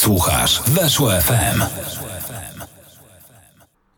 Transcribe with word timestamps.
Słuchasz 0.00 0.62
Weszło 0.62 1.10
FM. 1.10 1.62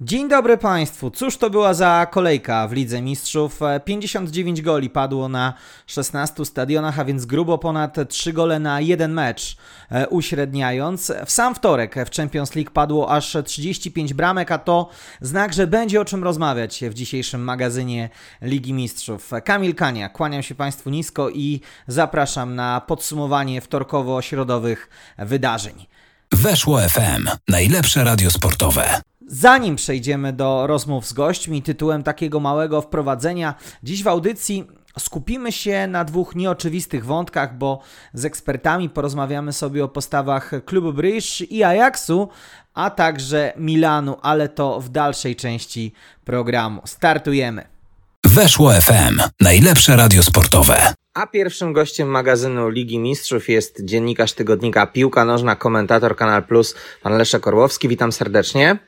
Dzień 0.01 0.29
dobry 0.29 0.59
Państwu. 0.59 1.11
Cóż 1.11 1.37
to 1.37 1.51
była 1.51 1.75
za 1.75 2.07
kolejka 2.11 2.69
w 2.69 2.73
Lidze 2.73 3.03
Mistrzów? 3.03 3.61
59 3.85 4.63
goli 4.63 4.91
padło 4.91 5.29
na 5.29 5.55
16 5.87 6.45
stadionach, 6.45 6.99
a 6.99 7.05
więc 7.05 7.27
grubo 7.27 7.59
ponad 7.59 7.97
3 8.09 8.33
gole 8.33 8.59
na 8.59 8.81
jeden 8.81 9.13
mecz, 9.13 9.57
e, 9.91 10.09
uśredniając. 10.09 11.13
W 11.27 11.31
sam 11.31 11.55
wtorek 11.55 11.95
w 12.07 12.17
Champions 12.17 12.55
League 12.55 12.71
padło 12.71 13.11
aż 13.11 13.37
35 13.45 14.15
bramek, 14.15 14.53
a 14.53 14.59
to 14.59 14.89
znak, 15.21 15.53
że 15.53 15.67
będzie 15.67 16.01
o 16.01 16.05
czym 16.05 16.25
rozmawiać 16.25 16.85
w 16.91 16.95
dzisiejszym 16.95 17.45
magazynie 17.45 18.11
Ligi 18.41 18.73
Mistrzów. 18.73 19.31
Kamil 19.45 19.75
Kania, 19.75 20.09
kłaniam 20.09 20.43
się 20.43 20.55
Państwu 20.55 20.91
nisko 20.91 21.31
i 21.31 21.61
zapraszam 21.87 22.55
na 22.55 22.81
podsumowanie 22.81 23.61
wtorkowo-środowych 23.61 24.89
wydarzeń. 25.19 25.92
Weszło 26.33 26.81
FM. 26.81 27.29
Najlepsze 27.49 28.05
radio 28.05 28.31
sportowe. 28.31 29.01
Zanim 29.27 29.77
przejdziemy 29.77 30.33
do 30.33 30.67
rozmów 30.67 31.07
z 31.07 31.13
gośćmi, 31.13 31.63
tytułem 31.63 32.03
takiego 32.03 32.41
małego 32.41 32.83
wprowadzenia, 32.83 33.55
dziś 33.83 34.03
w 34.03 34.09
audycji 34.09 34.67
skupimy 34.99 35.53
się 35.53 35.87
na 35.87 36.05
dwóch 36.05 36.35
nieoczywistych 36.35 37.05
wątkach, 37.05 37.59
bo 37.59 37.81
z 38.15 38.25
ekspertami 38.25 38.91
porozmawiamy 38.91 39.53
sobie 39.53 39.85
o 39.85 39.89
postawach 39.89 40.53
klubu 40.65 40.93
Bryż 40.93 41.41
i 41.41 41.65
Ajaxu, 41.65 42.29
a 42.75 42.91
także 42.91 43.53
Milanu, 43.57 44.17
ale 44.23 44.49
to 44.49 44.81
w 44.81 44.89
dalszej 44.89 45.37
części 45.37 45.93
programu. 46.25 46.81
Startujemy. 46.85 47.65
Weszło 48.25 48.73
FM. 48.73 49.21
Najlepsze 49.41 49.97
radio 49.97 50.23
sportowe. 50.23 50.95
A 51.15 51.27
pierwszym 51.27 51.73
gościem 51.73 52.09
magazynu 52.09 52.69
Ligi 52.69 52.99
Mistrzów 52.99 53.49
jest 53.49 53.85
dziennikarz 53.85 54.33
tygodnika 54.33 54.87
Piłka 54.87 55.25
Nożna, 55.25 55.57
komentator 55.57 56.17
Kanal 56.17 56.43
Plus, 56.43 56.75
pan 57.03 57.19
Leszek 57.19 57.47
Orłowski. 57.47 57.89
Witam 57.89 58.13
serdecznie. 58.13 58.79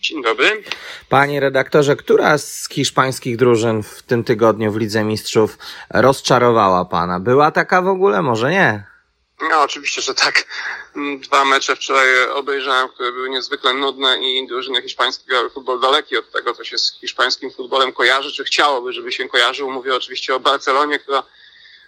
Dzień 0.00 0.22
dobry. 0.22 0.62
Panie 1.08 1.40
redaktorze, 1.40 1.96
która 1.96 2.38
z 2.38 2.68
hiszpańskich 2.68 3.36
drużyn 3.36 3.82
w 3.82 4.02
tym 4.02 4.24
tygodniu 4.24 4.72
w 4.72 4.76
Lidze 4.76 5.04
Mistrzów 5.04 5.58
rozczarowała 5.90 6.84
pana? 6.84 7.20
Była 7.20 7.50
taka 7.50 7.82
w 7.82 7.88
ogóle? 7.88 8.22
Może 8.22 8.50
nie? 8.50 8.84
No, 9.50 9.62
oczywiście, 9.62 10.02
że 10.02 10.14
tak. 10.14 10.44
Dwa 11.20 11.44
mecze 11.44 11.76
wczoraj 11.76 12.08
obejrzałem, 12.34 12.88
które 12.88 13.12
były 13.12 13.30
niezwykle 13.30 13.74
nudne 13.74 14.18
i 14.20 14.46
drużyny 14.46 14.82
hiszpańskie 14.82 15.24
grały 15.26 15.50
futbol 15.50 15.80
daleki 15.80 16.16
od 16.16 16.32
tego, 16.32 16.54
co 16.54 16.64
się 16.64 16.78
z 16.78 16.98
hiszpańskim 17.00 17.50
futbolem 17.50 17.92
kojarzy, 17.92 18.32
czy 18.32 18.44
chciałoby, 18.44 18.92
żeby 18.92 19.12
się 19.12 19.28
kojarzył. 19.28 19.70
Mówię 19.70 19.94
oczywiście 19.94 20.34
o 20.34 20.40
Barcelonie, 20.40 20.98
która 20.98 21.22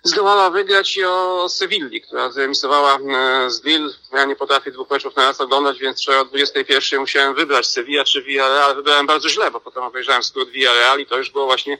zdołała 0.03 0.51
wygrać 0.51 0.97
i 0.97 1.05
o 1.05 1.49
Sewilli, 1.49 2.01
która 2.01 2.31
zremisowała 2.31 2.99
e, 2.99 3.51
z 3.51 3.65
Lille. 3.65 3.91
Ja 4.13 4.25
nie 4.25 4.37
potrafię 4.37 4.71
dwóch 4.71 4.91
meczów 4.91 5.17
na 5.17 5.25
raz 5.25 5.41
oglądać, 5.41 5.79
więc 5.79 6.09
o 6.09 6.25
21 6.25 7.01
musiałem 7.01 7.35
wybrać 7.35 7.67
Sevilla 7.67 8.05
czy 8.05 8.23
Villarreal. 8.23 8.75
Wybrałem 8.75 9.07
bardzo 9.07 9.29
źle, 9.29 9.51
bo 9.51 9.61
potem 9.61 9.83
obejrzałem 9.83 10.23
skrót 10.23 10.51
Villarreal 10.51 11.01
i 11.01 11.07
to 11.07 11.19
już 11.19 11.31
było 11.31 11.47
właśnie 11.47 11.79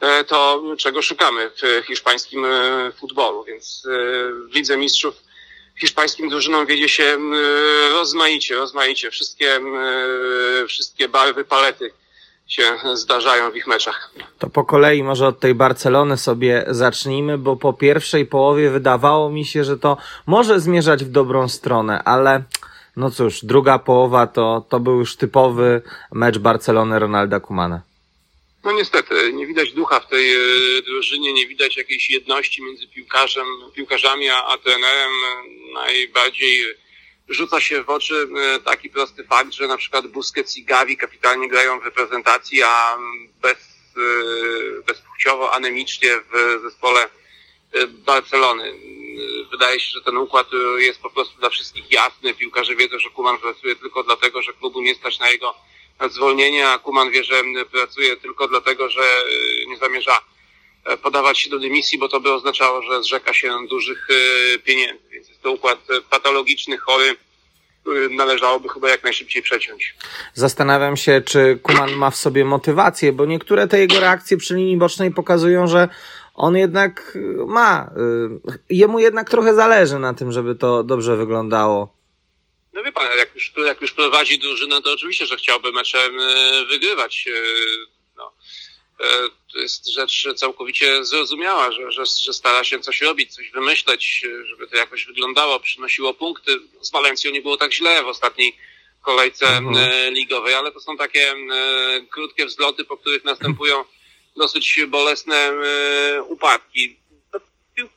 e, 0.00 0.24
to, 0.24 0.62
czego 0.78 1.02
szukamy 1.02 1.50
w 1.50 1.86
hiszpańskim 1.86 2.44
e, 2.44 2.92
futbolu. 3.00 3.44
Więc 3.44 3.82
w 4.50 4.54
Lidze 4.54 4.76
Mistrzów 4.76 5.14
hiszpańskim 5.80 6.28
drużynom 6.28 6.66
wiedzie 6.66 6.88
się 6.88 7.18
rozmaicie, 7.92 8.56
rozmaicie. 8.56 9.10
Wszystkie, 9.10 9.60
wszystkie 10.68 11.08
barwy 11.08 11.44
palety 11.44 11.92
się 12.50 12.76
zdarzają 12.94 13.50
w 13.50 13.56
ich 13.56 13.66
meczach. 13.66 14.10
To 14.38 14.50
po 14.50 14.64
kolei 14.64 15.02
może 15.02 15.26
od 15.26 15.40
tej 15.40 15.54
Barcelony 15.54 16.16
sobie 16.16 16.64
zacznijmy, 16.68 17.38
bo 17.38 17.56
po 17.56 17.72
pierwszej 17.72 18.26
połowie 18.26 18.70
wydawało 18.70 19.30
mi 19.30 19.44
się, 19.44 19.64
że 19.64 19.78
to 19.78 19.96
może 20.26 20.60
zmierzać 20.60 21.04
w 21.04 21.10
dobrą 21.10 21.48
stronę, 21.48 22.02
ale 22.04 22.42
no 22.96 23.10
cóż, 23.10 23.44
druga 23.44 23.78
połowa 23.78 24.26
to, 24.26 24.66
to 24.68 24.80
był 24.80 24.98
już 24.98 25.16
typowy 25.16 25.82
mecz 26.12 26.38
Barcelony 26.38 26.98
Ronalda 26.98 27.40
Kumana. 27.40 27.82
No 28.64 28.72
niestety, 28.72 29.32
nie 29.32 29.46
widać 29.46 29.72
ducha 29.72 30.00
w 30.00 30.08
tej 30.08 30.34
e, 30.34 30.38
drużynie, 30.82 31.32
nie 31.32 31.46
widać 31.46 31.76
jakiejś 31.76 32.10
jedności 32.10 32.62
między 32.62 32.88
piłkarzem, 32.88 33.46
piłkarzami 33.74 34.28
a, 34.28 34.46
a 34.46 34.58
trenerem. 34.58 35.10
Najbardziej 35.74 36.64
rzuca 37.30 37.60
się 37.60 37.82
w 37.82 37.90
oczy 37.90 38.28
e, 38.36 38.58
taki 38.60 38.90
prosty 38.90 39.24
fakt, 39.24 39.52
że 39.52 39.66
na 39.66 39.76
przykład 39.76 40.06
Busquets 40.06 40.56
i 40.56 40.64
Gavi 40.64 40.96
kapitalnie 40.96 41.48
grają 41.48 41.80
w 41.80 41.84
reprezentacji, 41.84 42.62
a 42.62 42.98
bez, 43.42 43.58
e, 43.58 44.82
bezpłciowo, 44.82 45.54
anemicznie 45.54 46.08
w 46.32 46.60
zespole 46.62 47.08
e, 47.72 47.86
Barcelony. 47.86 48.74
Wydaje 49.50 49.80
się, 49.80 49.92
że 49.92 50.02
ten 50.02 50.16
układ 50.16 50.46
jest 50.78 51.00
po 51.00 51.10
prostu 51.10 51.38
dla 51.38 51.50
wszystkich 51.50 51.92
jasny. 51.92 52.34
Piłkarze 52.34 52.76
wiedzą, 52.76 52.98
że 52.98 53.10
Kuman 53.10 53.38
pracuje 53.38 53.76
tylko 53.76 54.02
dlatego, 54.02 54.42
że 54.42 54.52
klubu 54.52 54.80
nie 54.80 54.94
stać 54.94 55.18
na 55.18 55.30
jego 55.30 55.54
zwolnienie, 56.10 56.68
a 56.68 56.78
Kuman 56.78 57.10
wie, 57.10 57.24
że 57.24 57.42
pracuje 57.72 58.16
tylko 58.16 58.48
dlatego, 58.48 58.88
że 58.88 59.24
nie 59.68 59.76
zamierza 59.76 60.20
podawać 61.02 61.38
się 61.38 61.50
do 61.50 61.58
dymisji, 61.58 61.98
bo 61.98 62.08
to 62.08 62.20
by 62.20 62.32
oznaczało, 62.32 62.82
że 62.82 63.02
zrzeka 63.02 63.32
się 63.32 63.52
dużych 63.70 64.08
e, 64.10 64.58
pieniędzy. 64.58 65.02
Więc 65.10 65.28
jest 65.28 65.42
to 65.42 65.52
układ 65.52 65.78
e, 65.90 66.00
patologiczny, 66.10 66.78
chory, 66.78 67.16
który 67.82 68.10
należałoby 68.10 68.68
chyba 68.68 68.90
jak 68.90 69.04
najszybciej 69.04 69.42
przeciąć. 69.42 69.94
Zastanawiam 70.34 70.96
się, 70.96 71.22
czy 71.26 71.58
Kuman 71.62 71.92
ma 71.92 72.10
w 72.10 72.16
sobie 72.16 72.44
motywację, 72.44 73.12
bo 73.12 73.26
niektóre 73.26 73.68
te 73.68 73.78
jego 73.78 74.00
reakcje 74.00 74.36
przy 74.36 74.54
linii 74.54 74.76
bocznej 74.76 75.10
pokazują, 75.10 75.66
że 75.66 75.88
on 76.34 76.56
jednak 76.56 77.18
ma, 77.46 77.90
jemu 78.70 78.98
jednak 78.98 79.30
trochę 79.30 79.54
zależy 79.54 79.98
na 79.98 80.14
tym, 80.14 80.32
żeby 80.32 80.54
to 80.54 80.82
dobrze 80.82 81.16
wyglądało. 81.16 81.94
No 82.72 82.82
wie 82.82 82.92
pan, 82.92 83.18
jak 83.18 83.34
już, 83.34 83.52
jak 83.66 83.80
już 83.80 83.92
prowadzi 83.92 84.38
drużynę, 84.38 84.82
to 84.82 84.92
oczywiście, 84.92 85.26
że 85.26 85.36
chciałby 85.36 85.72
meczem 85.72 86.12
wygrywać. 86.68 87.28
E, 89.00 89.28
to 89.52 89.58
jest 89.58 89.86
rzecz 89.88 90.28
całkowicie 90.36 91.04
zrozumiała, 91.04 91.72
że, 91.72 91.92
że, 91.92 92.02
że 92.06 92.32
stara 92.32 92.64
się 92.64 92.80
coś 92.80 93.00
robić, 93.00 93.34
coś 93.34 93.50
wymyśleć, 93.50 94.24
żeby 94.44 94.66
to 94.66 94.76
jakoś 94.76 95.06
wyglądało, 95.06 95.60
przynosiło 95.60 96.14
punkty. 96.14 96.60
Z 96.80 96.90
Walencją 96.90 97.30
nie 97.30 97.42
było 97.42 97.56
tak 97.56 97.72
źle 97.72 98.02
w 98.02 98.06
ostatniej 98.06 98.56
kolejce 99.02 99.46
mhm. 99.46 99.76
E, 99.76 100.10
ligowej, 100.10 100.54
ale 100.54 100.72
to 100.72 100.80
są 100.80 100.96
takie 100.96 101.32
e, 101.32 101.36
krótkie 102.10 102.46
wzloty, 102.46 102.84
po 102.84 102.96
których 102.96 103.24
następują 103.24 103.84
dosyć 104.36 104.80
bolesne 104.86 105.52
upadki. 106.28 106.96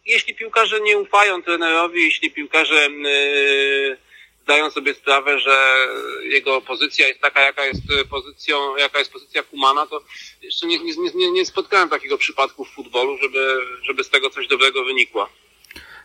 Jeśli 0.05 0.35
piłkarze 0.35 0.81
nie 0.81 0.97
ufają 0.97 1.43
trenerowi, 1.43 2.03
jeśli 2.03 2.31
piłkarze 2.31 2.89
zdają 4.43 4.71
sobie 4.71 4.93
sprawę, 4.93 5.39
że 5.39 5.87
jego 6.23 6.61
pozycja 6.61 7.07
jest 7.07 7.21
taka, 7.21 7.41
jaka 7.41 7.65
jest 7.65 7.81
pozycją, 8.09 8.77
jaka 8.77 8.99
jest 8.99 9.11
pozycja 9.11 9.43
Kumana, 9.43 9.87
to 9.87 10.01
jeszcze 10.41 10.67
nie, 10.67 10.79
nie, 10.79 10.93
nie, 11.15 11.31
nie 11.31 11.45
spotkałem 11.45 11.89
takiego 11.89 12.17
przypadku 12.17 12.65
w 12.65 12.69
futbolu, 12.69 13.17
żeby, 13.17 13.57
żeby 13.83 14.03
z 14.03 14.09
tego 14.09 14.29
coś 14.29 14.47
dobrego 14.47 14.85
wynikło. 14.85 15.29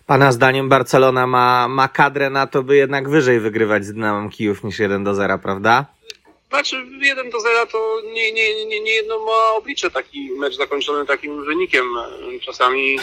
Pana 0.06 0.32
zdaniem 0.32 0.68
Barcelona 0.68 1.26
ma, 1.26 1.68
ma 1.68 1.88
kadrę 1.88 2.30
na 2.30 2.46
to, 2.46 2.62
by 2.62 2.76
jednak 2.76 3.08
wyżej 3.08 3.40
wygrywać 3.40 3.84
z 3.84 3.92
Dynamem 3.92 4.30
Kijów 4.30 4.64
niż 4.64 4.78
1 4.78 5.04
do 5.04 5.14
0, 5.14 5.38
prawda? 5.38 5.86
Znaczy 6.48 6.86
1 7.00 7.30
do 7.30 7.40
0 7.40 7.66
to 7.66 8.02
nie, 8.12 8.32
nie, 8.32 8.66
nie, 8.66 8.80
nie 8.80 8.92
jedno 8.92 9.18
ma 9.18 9.52
oblicze 9.56 9.90
taki 9.90 10.30
mecz 10.30 10.56
zakończony 10.56 11.06
takim 11.06 11.44
wynikiem. 11.44 11.84
Czasami 12.42 12.98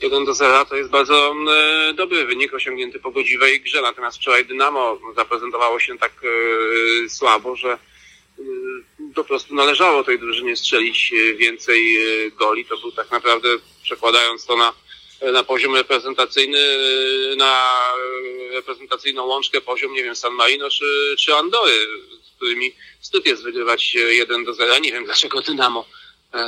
1 0.00 0.24
do 0.24 0.34
0 0.34 0.64
to 0.64 0.76
jest 0.76 0.90
bardzo 0.90 1.34
e, 1.88 1.94
dobry 1.94 2.26
wynik 2.26 2.54
osiągnięty 2.54 3.00
po 3.00 3.10
godziwej 3.10 3.60
grze. 3.60 3.82
Natomiast 3.82 4.16
wczoraj 4.16 4.46
Dynamo 4.46 4.98
zaprezentowało 5.16 5.80
się 5.80 5.98
tak 5.98 6.12
e, 6.24 7.08
słabo, 7.08 7.56
że 7.56 7.72
e, 7.72 7.78
po 9.14 9.24
prostu 9.24 9.54
należało 9.54 10.04
tej 10.04 10.18
drużynie 10.18 10.56
strzelić 10.56 11.14
więcej 11.36 11.98
goli. 12.30 12.64
To 12.64 12.78
był 12.78 12.92
tak 12.92 13.10
naprawdę, 13.10 13.48
przekładając 13.82 14.46
to 14.46 14.56
na, 14.56 14.72
na 15.32 15.44
poziom 15.44 15.76
reprezentacyjny, 15.76 16.58
na 17.36 17.70
reprezentacyjną 18.52 19.26
łączkę 19.26 19.60
poziom, 19.60 19.92
nie 19.92 20.02
wiem, 20.02 20.16
San 20.16 20.32
Marino 20.32 20.70
czy, 20.70 21.14
czy 21.18 21.34
Andory, 21.34 21.86
z 22.22 22.36
którymi 22.36 22.74
wstyd 23.00 23.26
jest 23.26 23.42
wygrywać 23.42 23.94
1 23.94 24.44
do 24.44 24.54
0. 24.54 24.78
Nie 24.78 24.92
wiem, 24.92 25.04
dlaczego 25.04 25.42
Dynamo 25.42 25.86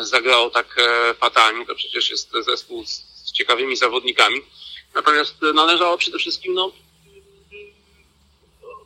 zagrało 0.01 0.51
tak 0.51 0.77
fatalnie. 1.21 1.67
To 1.67 1.75
przecież 1.75 2.11
jest 2.11 2.33
zespół 2.45 2.87
z 2.87 3.16
ciekawymi 3.37 3.77
zawodnikami. 3.77 4.41
Natomiast 4.95 5.35
należało 5.55 5.99
przede 5.99 6.19
wszystkim 6.19 6.55
no, 6.55 6.73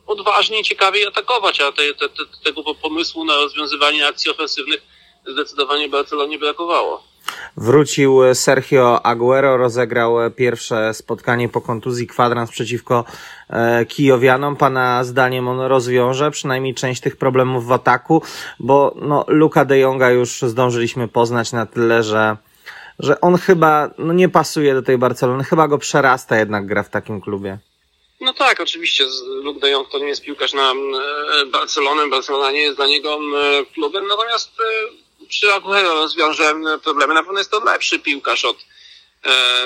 odważnie, 0.07 0.63
ciekawiej 0.63 1.07
atakować, 1.07 1.61
a 1.61 1.71
te, 1.71 1.93
te, 1.93 2.09
te, 2.09 2.23
tego 2.43 2.75
pomysłu 2.75 3.25
na 3.25 3.35
rozwiązywanie 3.35 4.07
akcji 4.07 4.31
ofensywnych 4.31 4.81
zdecydowanie 5.27 5.89
Barcelonie 5.89 6.39
brakowało. 6.39 7.11
Wrócił 7.57 8.19
Sergio 8.33 9.05
Aguero, 9.05 9.57
rozegrał 9.57 10.15
pierwsze 10.35 10.93
spotkanie 10.93 11.49
po 11.49 11.61
kontuzji 11.61 12.07
kwadrans 12.07 12.51
przeciwko 12.51 13.05
e, 13.49 13.85
Kijowianom. 13.85 14.55
Pana 14.55 15.03
zdaniem 15.03 15.47
on 15.47 15.59
rozwiąże 15.59 16.31
przynajmniej 16.31 16.75
część 16.75 17.01
tych 17.01 17.15
problemów 17.15 17.65
w 17.65 17.71
ataku, 17.71 18.23
bo 18.59 18.95
no, 18.95 19.25
Luka 19.27 19.65
de 19.65 19.79
Jonga 19.79 20.09
już 20.09 20.41
zdążyliśmy 20.41 21.07
poznać 21.07 21.51
na 21.51 21.65
tyle, 21.65 22.03
że 22.03 22.37
że 23.03 23.21
on 23.21 23.37
chyba 23.37 23.89
no 23.97 24.13
nie 24.13 24.29
pasuje 24.29 24.73
do 24.73 24.81
tej 24.81 24.97
Barcelony, 24.97 25.43
chyba 25.43 25.67
go 25.67 25.77
przerasta 25.77 26.37
jednak 26.37 26.67
gra 26.67 26.83
w 26.83 26.89
takim 26.89 27.21
klubie. 27.21 27.57
No 28.21 28.33
tak, 28.33 28.59
oczywiście. 28.59 29.05
Luke 29.43 29.59
de 29.59 29.69
Jong 29.69 29.89
to 29.89 29.99
nie 29.99 30.07
jest 30.07 30.21
piłkarz 30.21 30.53
na 30.53 30.71
e, 30.71 31.45
Barcelonę. 31.45 32.07
Barcelona 32.07 32.51
nie 32.51 32.61
jest 32.61 32.77
dla 32.77 32.87
niego 32.87 33.19
e, 33.19 33.65
klubem. 33.65 34.07
Natomiast 34.07 34.49
e, 34.49 35.25
przy 35.27 35.53
Aguero 35.53 35.93
rozwiąże 35.93 36.53
problemy. 36.83 37.13
Na 37.13 37.23
pewno 37.23 37.39
jest 37.39 37.51
to 37.51 37.63
lepszy 37.63 37.99
piłkarz 37.99 38.45
od 38.45 38.57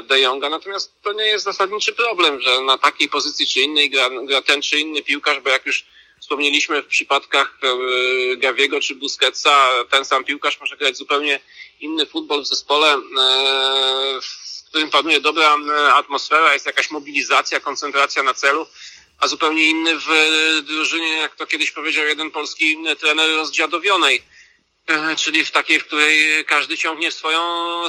de 0.07 0.19
Jonga. 0.19 0.49
Natomiast 0.49 1.01
to 1.03 1.13
nie 1.13 1.23
jest 1.23 1.45
zasadniczy 1.45 1.93
problem, 1.93 2.41
że 2.41 2.61
na 2.61 2.77
takiej 2.77 3.09
pozycji 3.09 3.47
czy 3.47 3.61
innej 3.61 3.89
gra, 3.89 4.09
gra 4.23 4.41
ten 4.41 4.61
czy 4.61 4.79
inny 4.79 5.01
piłkarz, 5.01 5.39
bo 5.39 5.49
jak 5.49 5.65
już 5.65 5.85
wspomnieliśmy 6.21 6.81
w 6.81 6.87
przypadkach 6.87 7.59
Gawiego 8.37 8.81
czy 8.81 8.95
Busquetsa, 8.95 9.69
ten 9.91 10.05
sam 10.05 10.23
piłkarz 10.23 10.59
może 10.59 10.77
grać 10.77 10.97
zupełnie 10.97 11.39
inny 11.79 12.05
futbol 12.05 12.41
w 12.41 12.47
zespole, 12.47 12.97
w 14.21 14.69
którym 14.69 14.89
panuje 14.89 15.21
dobra 15.21 15.57
atmosfera, 15.93 16.53
jest 16.53 16.65
jakaś 16.65 16.91
mobilizacja, 16.91 17.59
koncentracja 17.59 18.23
na 18.23 18.33
celu, 18.33 18.67
a 19.19 19.27
zupełnie 19.27 19.69
inny 19.69 19.99
w 19.99 20.07
drużynie, 20.63 21.13
jak 21.13 21.35
to 21.35 21.47
kiedyś 21.47 21.71
powiedział 21.71 22.05
jeden 22.05 22.31
polski 22.31 22.77
trener, 22.99 23.29
rozdziadowionej, 23.35 24.23
e, 24.87 25.15
czyli 25.15 25.45
w 25.45 25.51
takiej, 25.51 25.79
w 25.79 25.85
której 25.85 26.45
każdy 26.45 26.77
ciągnie 26.77 27.11
w 27.11 27.13
swoją 27.13 27.39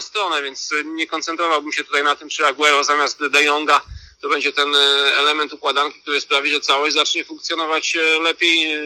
stronę, 0.01 0.43
więc 0.43 0.75
nie 0.85 1.07
koncentrowałbym 1.07 1.73
się 1.73 1.85
tutaj 1.85 2.05
na 2.05 2.17
tym, 2.17 2.29
czy 2.29 2.47
Aguero 2.47 2.85
zamiast 2.85 3.27
De 3.27 3.45
Jonga 3.45 3.81
to 4.21 4.29
będzie 4.29 4.53
ten 4.53 4.75
e, 4.75 4.79
element 5.19 5.53
układanki, 5.53 6.01
który 6.01 6.21
sprawi, 6.21 6.51
że 6.51 6.61
całość 6.61 6.95
zacznie 6.95 7.25
funkcjonować 7.25 7.97
e, 7.97 8.21
lepiej, 8.21 8.79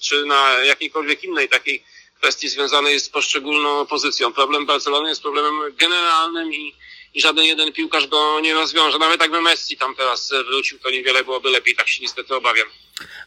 czy 0.00 0.26
na 0.26 0.50
jakiejkolwiek 0.50 1.24
innej 1.24 1.48
takiej 1.48 1.84
kwestii 2.18 2.48
związanej 2.48 3.00
z 3.00 3.08
poszczególną 3.08 3.86
pozycją. 3.86 4.32
Problem 4.32 4.66
Barcelony 4.66 5.08
jest 5.08 5.22
problemem 5.22 5.76
generalnym 5.76 6.52
i 6.54 6.74
i 7.16 7.20
żaden 7.20 7.44
jeden 7.44 7.72
piłkarz 7.72 8.06
go 8.06 8.40
nie 8.40 8.54
rozwiąże. 8.54 8.98
Nawet 8.98 9.20
jakby 9.20 9.40
Messi 9.40 9.76
tam 9.76 9.94
teraz 9.94 10.32
wrócił, 10.46 10.78
to 10.78 10.90
niewiele 10.90 11.24
byłoby 11.24 11.50
lepiej, 11.50 11.74
tak 11.76 11.88
się 11.88 12.02
niestety 12.02 12.34
obawiam. 12.34 12.66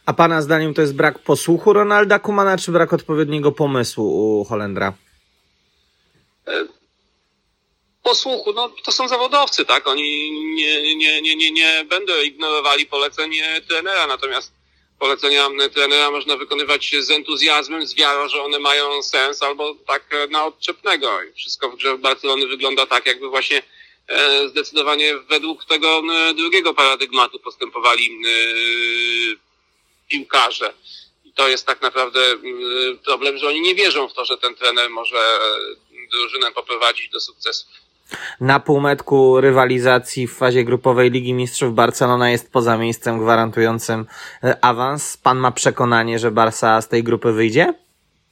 A 0.06 0.12
pana 0.12 0.42
zdaniem 0.42 0.74
to 0.74 0.80
jest 0.80 0.94
brak 0.94 1.18
posłuchu 1.18 1.72
Ronalda 1.72 2.18
Kumana, 2.18 2.58
czy 2.58 2.72
brak 2.72 2.92
odpowiedniego 2.92 3.52
pomysłu 3.52 4.40
u 4.40 4.44
Holendra? 4.44 4.92
E, 8.00 8.08
posłuchu, 8.08 8.52
no 8.52 8.68
to 8.84 8.92
są 8.92 9.08
zawodowcy, 9.08 9.64
tak? 9.64 9.86
Oni 9.86 10.30
nie, 10.54 10.96
nie, 10.96 11.22
nie, 11.22 11.36
nie, 11.36 11.50
nie 11.50 11.84
będą 11.88 12.12
ignorowali 12.22 12.86
poleceń 12.86 13.32
trenera, 13.68 14.06
natomiast 14.06 14.52
polecenia 14.98 15.48
trenera 15.74 16.10
można 16.10 16.36
wykonywać 16.36 16.90
z 17.00 17.10
entuzjazmem, 17.10 17.86
z 17.86 17.94
wiarą, 17.94 18.28
że 18.28 18.42
one 18.42 18.58
mają 18.58 19.02
sens, 19.02 19.42
albo 19.42 19.74
tak 19.86 20.10
na 20.30 20.46
odczepnego. 20.46 21.22
I 21.22 21.32
wszystko 21.32 21.70
w 21.70 21.76
grze 21.76 21.98
Barcelony 21.98 22.46
wygląda 22.46 22.86
tak, 22.86 23.06
jakby 23.06 23.28
właśnie 23.28 23.62
E, 24.10 24.48
zdecydowanie 24.48 25.18
według 25.18 25.64
tego 25.64 26.02
e, 26.12 26.34
drugiego 26.34 26.74
paradygmatu 26.74 27.38
postępowali 27.38 28.10
e, 28.10 28.30
piłkarze. 30.08 30.74
I 31.24 31.32
to 31.32 31.48
jest 31.48 31.66
tak 31.66 31.82
naprawdę 31.82 32.20
problem, 33.04 33.38
że 33.38 33.48
oni 33.48 33.60
nie 33.60 33.74
wierzą 33.74 34.08
w 34.08 34.12
to, 34.12 34.24
że 34.24 34.38
ten 34.38 34.54
trener 34.54 34.90
może 34.90 35.38
drużynę 36.10 36.52
poprowadzić 36.52 37.08
do 37.08 37.20
sukcesu. 37.20 37.66
Na 38.40 38.60
półmetku 38.60 39.40
rywalizacji 39.40 40.26
w 40.26 40.36
fazie 40.36 40.64
grupowej 40.64 41.10
Ligi 41.10 41.34
Mistrzów 41.34 41.74
Barcelona 41.74 42.30
jest 42.30 42.52
poza 42.52 42.76
miejscem 42.76 43.18
gwarantującym 43.18 44.06
awans. 44.60 45.16
Pan 45.16 45.38
ma 45.38 45.52
przekonanie, 45.52 46.18
że 46.18 46.30
Barca 46.30 46.82
z 46.82 46.88
tej 46.88 47.02
grupy 47.02 47.32
wyjdzie? 47.32 47.74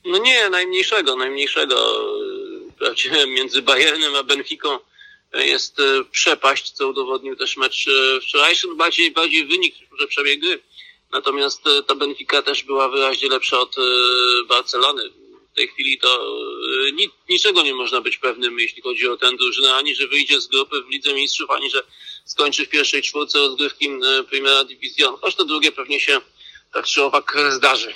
No 0.04 0.19
nie, 0.19 0.50
najmniejszego, 0.50 1.16
najmniejszego. 1.16 1.76
Między 3.28 3.62
Bayernem 3.62 4.16
a 4.16 4.22
Benficą 4.22 4.78
jest 5.34 5.80
e, 5.80 6.04
przepaść, 6.10 6.70
co 6.70 6.88
udowodnił 6.88 7.36
też 7.36 7.56
mecz 7.56 7.88
e, 7.88 8.20
wczorajszy, 8.20 8.69
no 8.69 8.75
bardziej, 8.75 9.10
bardziej 9.10 9.46
wynik, 9.46 9.75
że 10.00 10.06
przebieg 10.06 10.40
gry. 10.40 10.60
Natomiast 11.12 11.66
e, 11.66 11.82
ta 11.82 11.94
Benfica 11.94 12.42
też 12.42 12.62
była 12.62 12.88
wyraźnie 12.88 13.28
lepsza 13.28 13.60
od 13.60 13.76
Barcelony. 14.48 15.02
W 15.58 15.60
tej 15.60 15.69
chwili 15.69 15.99
to 15.99 16.38
ni, 16.93 17.10
niczego 17.28 17.62
nie 17.62 17.75
można 17.75 18.00
być 18.00 18.19
pewnym, 18.19 18.58
jeśli 18.58 18.82
chodzi 18.82 19.08
o 19.08 19.16
tę 19.16 19.37
drużynę, 19.37 19.75
ani 19.75 19.94
że 19.94 20.08
wyjdzie 20.08 20.40
z 20.40 20.46
grupy 20.46 20.82
w 20.82 20.88
Lidze 20.88 21.14
Mistrzów, 21.14 21.50
ani 21.50 21.70
że 21.70 21.82
skończy 22.25 22.66
w 22.66 22.69
pierwszej 22.69 23.02
czwórce 23.02 23.38
rozgrywki 23.38 23.90
Primera 24.28 24.64
Division. 24.64 25.16
Choć 25.20 25.34
to 25.34 25.44
drugie 25.44 25.72
pewnie 25.72 26.00
się 26.00 26.20
tak 26.72 26.87
czy 26.87 27.02
owak 27.02 27.37
zdarzy. 27.50 27.94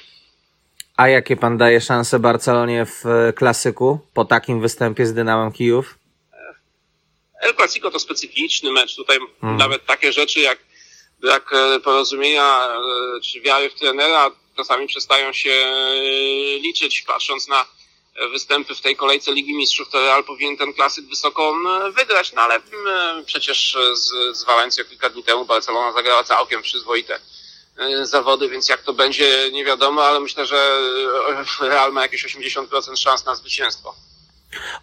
A 0.97 1.09
jakie 1.09 1.37
pan 1.37 1.59
daje 1.59 1.81
szanse 1.81 2.19
Barcelonie 2.19 2.87
w 2.87 3.05
klasyku 3.37 3.99
po 4.15 4.25
takim 4.25 4.61
występie 4.61 5.06
z 5.06 5.15
Dynamem 5.15 5.53
Kijów? 5.53 5.99
El 7.43 7.55
Clasico 7.55 7.91
to 7.91 8.00
specyficzny 8.00 8.73
mecz. 8.73 8.97
Tutaj 8.97 9.19
hmm. 9.41 9.58
nawet 9.58 9.87
takie 9.87 10.12
rzeczy 10.12 10.41
jak 10.41 10.58
brak 11.20 11.53
e, 11.53 11.81
porozumienia 11.81 12.67
e, 12.67 13.20
czy 13.20 13.41
wiary 13.41 13.70
w 13.70 13.75
trenera 13.75 14.31
czasami 14.57 14.87
przestają 14.87 15.33
się 15.33 15.51
e, 15.51 16.59
liczyć, 16.59 17.03
patrząc 17.03 17.49
na 17.49 17.67
występy 18.33 18.75
w 18.75 18.81
tej 18.81 18.97
kolejce 18.97 19.33
Ligi 19.33 19.55
Mistrzów, 19.55 19.89
to 19.89 20.01
Real 20.01 20.25
powinien 20.25 20.57
ten 20.57 20.73
klasyk 20.73 21.07
wysoko 21.07 21.55
wygrać, 21.97 22.33
no 22.33 22.43
ale 22.43 22.61
przecież 23.27 23.77
z, 23.95 24.37
z 24.37 24.45
Walencją 24.45 24.85
kilka 24.85 25.11
dni 25.11 25.25
temu 25.25 25.45
Barcelona 25.45 25.93
zagrała 25.93 26.25
całkiem 26.25 26.63
przyzwoite 26.63 27.19
zawody, 28.03 28.49
więc 28.49 28.69
jak 28.69 28.83
to 28.83 28.93
będzie 28.93 29.51
nie 29.53 29.65
wiadomo, 29.65 30.05
ale 30.05 30.21
myślę, 30.21 30.47
że 30.47 30.81
Real 31.61 31.93
ma 31.93 32.03
jakieś 32.03 32.37
80% 32.37 32.97
szans 32.97 33.27
na 33.27 33.35
zwycięstwo. 33.35 33.95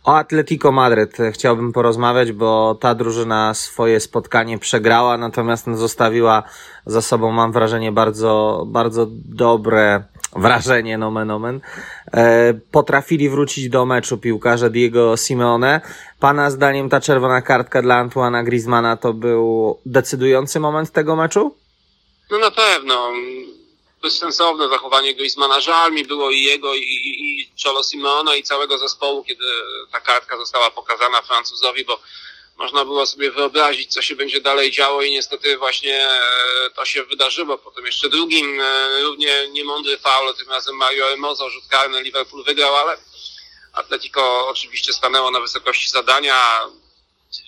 O 0.04 0.16
Atletico 0.16 0.72
Madryt 0.72 1.18
chciałbym 1.34 1.74
porozmawiać, 1.74 2.32
bo 2.32 2.78
ta 2.82 2.96
drużyna 2.96 3.54
swoje 3.54 4.00
spotkanie 4.00 4.60
przegrała, 4.60 5.18
natomiast 5.18 5.66
zostawiła 5.74 6.44
za 6.90 7.02
sobą, 7.02 7.32
mam 7.32 7.52
wrażenie, 7.52 7.92
bardzo, 7.92 8.64
bardzo 8.68 9.08
dobre 9.26 10.04
wrażenie, 10.36 10.98
nomen 10.98 11.32
omen. 11.32 11.62
E, 12.14 12.54
potrafili 12.72 13.30
wrócić 13.30 13.70
do 13.70 13.86
meczu 13.86 14.18
piłkarze 14.18 14.70
Diego 14.70 15.18
Simeone. 15.18 15.82
Pana 16.20 16.52
zdaniem 16.52 16.90
ta 16.90 17.02
czerwona 17.02 17.42
kartka 17.42 17.82
dla 17.82 17.96
Antoana 17.96 18.44
Griezmana 18.44 18.98
to 18.98 19.14
był 19.14 19.78
decydujący 19.86 20.60
moment 20.60 20.92
tego 20.92 21.16
meczu? 21.16 21.56
No 22.32 22.38
na 22.38 22.52
pewno 22.52 23.12
bezsensowne 24.02 24.70
zachowanie 24.70 25.16
Griezmana. 25.16 25.60
Żal 25.60 25.92
mi 25.92 26.06
było 26.06 26.32
i 26.32 26.44
jego, 26.44 26.76
i, 26.76 26.80
i, 26.80 27.42
i 27.42 27.52
Cholo 27.64 27.84
Simeona, 27.84 28.36
i 28.36 28.44
całego 28.44 28.78
zespołu, 28.78 29.24
kiedy 29.24 29.46
ta 29.92 30.00
kartka 30.00 30.38
została 30.38 30.72
pokazana 30.72 31.22
Francuzowi, 31.22 31.86
bo 31.86 32.00
można 32.60 32.86
było 32.86 33.06
sobie 33.06 33.32
wyobrazić, 33.32 33.94
co 33.94 34.02
się 34.02 34.16
będzie 34.16 34.42
dalej 34.42 34.72
działo 34.72 35.02
i 35.02 35.12
niestety 35.12 35.58
właśnie 35.58 36.08
e, 36.08 36.20
to 36.76 36.86
się 36.86 37.04
wydarzyło. 37.04 37.58
Potem 37.58 37.86
jeszcze 37.86 38.10
drugim 38.10 38.62
e, 38.62 39.02
równie 39.02 39.48
niemądry 39.52 39.98
faul, 39.98 40.36
tym 40.36 40.50
razem 40.50 40.76
Mario 40.76 41.06
Hermoso, 41.06 41.50
rzut 41.50 41.64
karny, 41.70 42.04
Liverpool 42.04 42.44
wygrał, 42.44 42.76
ale 42.76 42.98
Atletico 43.74 44.48
oczywiście 44.48 44.94
stanęło 44.94 45.32
na 45.32 45.40
wysokości 45.40 45.90
zadania. 45.90 46.60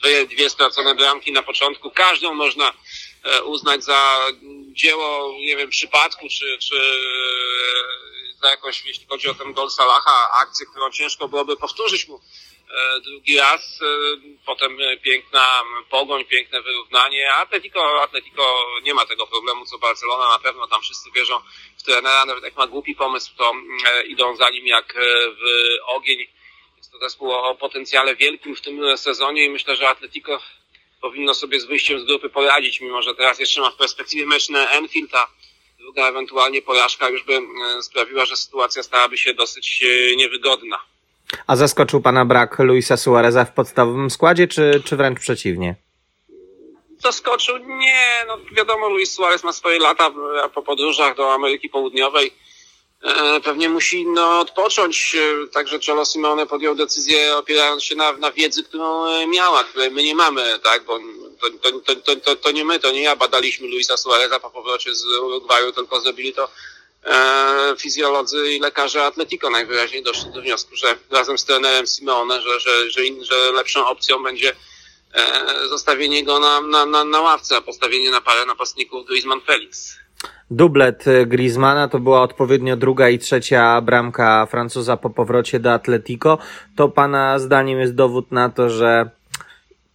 Dwie, 0.03 0.27
dwie 0.27 0.49
stracone 0.49 0.95
bramki 0.95 1.31
na 1.31 1.43
początku. 1.43 1.91
Każdą 1.91 2.33
można 2.33 2.73
e, 3.23 3.43
uznać 3.43 3.83
za 3.83 4.19
dzieło, 4.73 5.33
nie 5.39 5.57
wiem, 5.57 5.69
przypadku, 5.69 6.27
czy, 6.29 6.57
czy 6.61 6.75
za 8.41 8.49
jakąś, 8.49 8.85
jeśli 8.85 9.05
chodzi 9.07 9.29
o 9.29 9.33
ten 9.33 9.53
gol 9.53 9.71
Salaha, 9.71 10.31
akcję, 10.33 10.65
którą 10.65 10.91
ciężko 10.91 11.27
byłoby 11.27 11.57
powtórzyć 11.57 12.07
mu 12.07 12.21
drugi 13.03 13.37
raz. 13.37 13.79
E, 13.81 13.85
potem 14.45 14.77
piękna 15.01 15.61
pogoń, 15.89 16.25
piękne 16.25 16.61
wyrównanie. 16.61 17.33
Atletico, 17.33 18.01
Atletico 18.01 18.65
nie 18.83 18.93
ma 18.93 19.05
tego 19.05 19.27
problemu, 19.27 19.65
co 19.65 19.77
Barcelona. 19.77 20.27
Na 20.27 20.39
pewno 20.39 20.67
tam 20.67 20.81
wszyscy 20.81 21.11
wierzą 21.11 21.41
w 21.77 21.83
trenera. 21.83 22.25
Nawet 22.25 22.43
jak 22.43 22.55
ma 22.55 22.67
głupi 22.67 22.95
pomysł, 22.95 23.31
to 23.37 23.53
idą 24.07 24.35
za 24.35 24.49
nim 24.49 24.67
jak 24.67 24.93
w 25.39 25.43
ogień. 25.85 26.27
Jest 26.77 26.91
to 26.91 26.99
zespół 26.99 27.31
o 27.31 27.55
potencjale 27.55 28.15
wielkim 28.15 28.55
w 28.55 28.61
tym 28.61 28.97
sezonie 28.97 29.45
i 29.45 29.49
myślę, 29.49 29.75
że 29.75 29.89
Atletico 29.89 30.39
powinno 31.01 31.33
sobie 31.33 31.59
z 31.59 31.65
wyjściem 31.65 31.99
z 31.99 32.03
grupy 32.03 32.29
poradzić, 32.29 32.81
mimo 32.81 33.01
że 33.01 33.15
teraz 33.15 33.39
jeszcze 33.39 33.61
ma 33.61 33.71
w 33.71 33.75
perspektywie 33.75 34.25
mecz 34.25 34.49
na 34.49 34.69
Enfield, 34.69 35.15
a 35.15 35.27
druga 35.77 36.07
ewentualnie 36.07 36.61
porażka 36.61 37.09
już 37.09 37.23
by 37.23 37.33
e, 37.33 37.81
sprawiła, 37.83 38.25
że 38.25 38.37
sytuacja 38.37 38.83
stałaby 38.83 39.17
się 39.17 39.33
dosyć 39.33 39.83
e, 39.83 40.15
niewygodna. 40.15 40.81
A 41.47 41.55
zaskoczył 41.55 42.01
Pana 42.01 42.25
brak 42.25 42.59
Luisa 42.59 42.97
Suareza 42.97 43.45
w 43.45 43.53
podstawowym 43.53 44.09
składzie, 44.09 44.47
czy, 44.47 44.81
czy 44.85 44.95
wręcz 44.97 45.19
przeciwnie? 45.19 45.75
Zaskoczył? 46.99 47.57
Nie, 47.57 48.25
no 48.27 48.37
wiadomo, 48.51 48.89
Luis 48.89 49.13
Suarez 49.13 49.43
ma 49.43 49.53
swoje 49.53 49.79
lata 49.79 50.11
po 50.55 50.61
podróżach 50.61 51.15
do 51.15 51.33
Ameryki 51.33 51.69
Południowej 51.69 52.31
E, 53.03 53.41
pewnie 53.41 53.69
musi 53.69 54.05
no, 54.05 54.39
odpocząć. 54.39 55.15
E, 55.15 55.47
także 55.47 55.79
Cholo 55.87 56.05
Simone 56.05 56.47
podjął 56.47 56.75
decyzję 56.75 57.37
opierając 57.37 57.83
się 57.83 57.95
na, 57.95 58.13
na 58.13 58.31
wiedzy, 58.31 58.63
którą 58.63 59.05
e, 59.05 59.27
miała, 59.27 59.63
której 59.63 59.91
my 59.91 60.03
nie 60.03 60.15
mamy, 60.15 60.59
tak? 60.63 60.85
Bo 60.85 60.99
to, 61.61 61.71
to, 61.95 62.15
to, 62.15 62.35
to, 62.35 62.51
nie 62.51 62.65
my, 62.65 62.79
to 62.79 62.91
nie 62.91 63.01
ja 63.01 63.15
badaliśmy 63.15 63.67
Luisa 63.67 63.97
Suareza 63.97 64.39
po 64.39 64.49
powrocie 64.49 64.95
z 64.95 65.05
Urugwaju, 65.05 65.71
tylko 65.71 66.01
zrobili 66.01 66.33
to 66.33 66.49
fizjolodzy 67.77 68.53
i 68.53 68.59
lekarze 68.59 69.03
Atletico 69.03 69.49
najwyraźniej 69.49 70.03
doszli 70.03 70.31
do 70.31 70.41
wniosku, 70.41 70.75
że 70.75 70.97
razem 71.11 71.37
z 71.37 71.45
trenerem 71.45 71.87
Simeone, 71.87 72.41
że, 72.41 72.59
że, 72.59 72.89
że, 72.89 73.05
in, 73.05 73.23
że 73.23 73.51
lepszą 73.51 73.87
opcją 73.87 74.23
będzie 74.23 74.55
zostawienie 75.69 76.23
go 76.23 76.39
na, 76.39 76.61
na, 76.61 76.85
na, 76.85 77.03
na 77.05 77.21
ławce, 77.21 77.57
a 77.57 77.61
postawienie 77.61 78.11
na 78.11 78.21
parę 78.21 78.45
napastników 78.45 79.07
Griezmann 79.07 79.41
Felix. 79.41 79.97
Dublet 80.51 81.05
Griezmana 81.25 81.87
to 81.87 81.99
była 81.99 82.21
odpowiednio 82.21 82.77
druga 82.77 83.09
i 83.09 83.19
trzecia 83.19 83.81
bramka 83.81 84.45
Francuza 84.45 84.97
po 84.97 85.09
powrocie 85.09 85.59
do 85.59 85.73
Atletico. 85.73 86.37
To 86.75 86.89
pana 86.89 87.39
zdaniem 87.39 87.79
jest 87.79 87.95
dowód 87.95 88.31
na 88.31 88.49
to, 88.49 88.69
że 88.69 89.09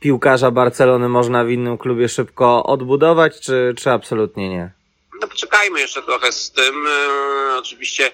piłkarza 0.00 0.50
Barcelony 0.50 1.08
można 1.08 1.44
w 1.44 1.50
innym 1.50 1.78
klubie 1.78 2.08
szybko 2.08 2.64
odbudować, 2.64 3.40
czy, 3.40 3.75
czy 3.76 3.90
absolutnie 3.90 4.48
nie? 4.48 4.75
No 5.20 5.28
poczekajmy 5.28 5.80
jeszcze 5.80 6.02
trochę 6.02 6.32
z 6.32 6.50
tym. 6.50 6.87
E, 6.87 7.58
oczywiście, 7.58 8.12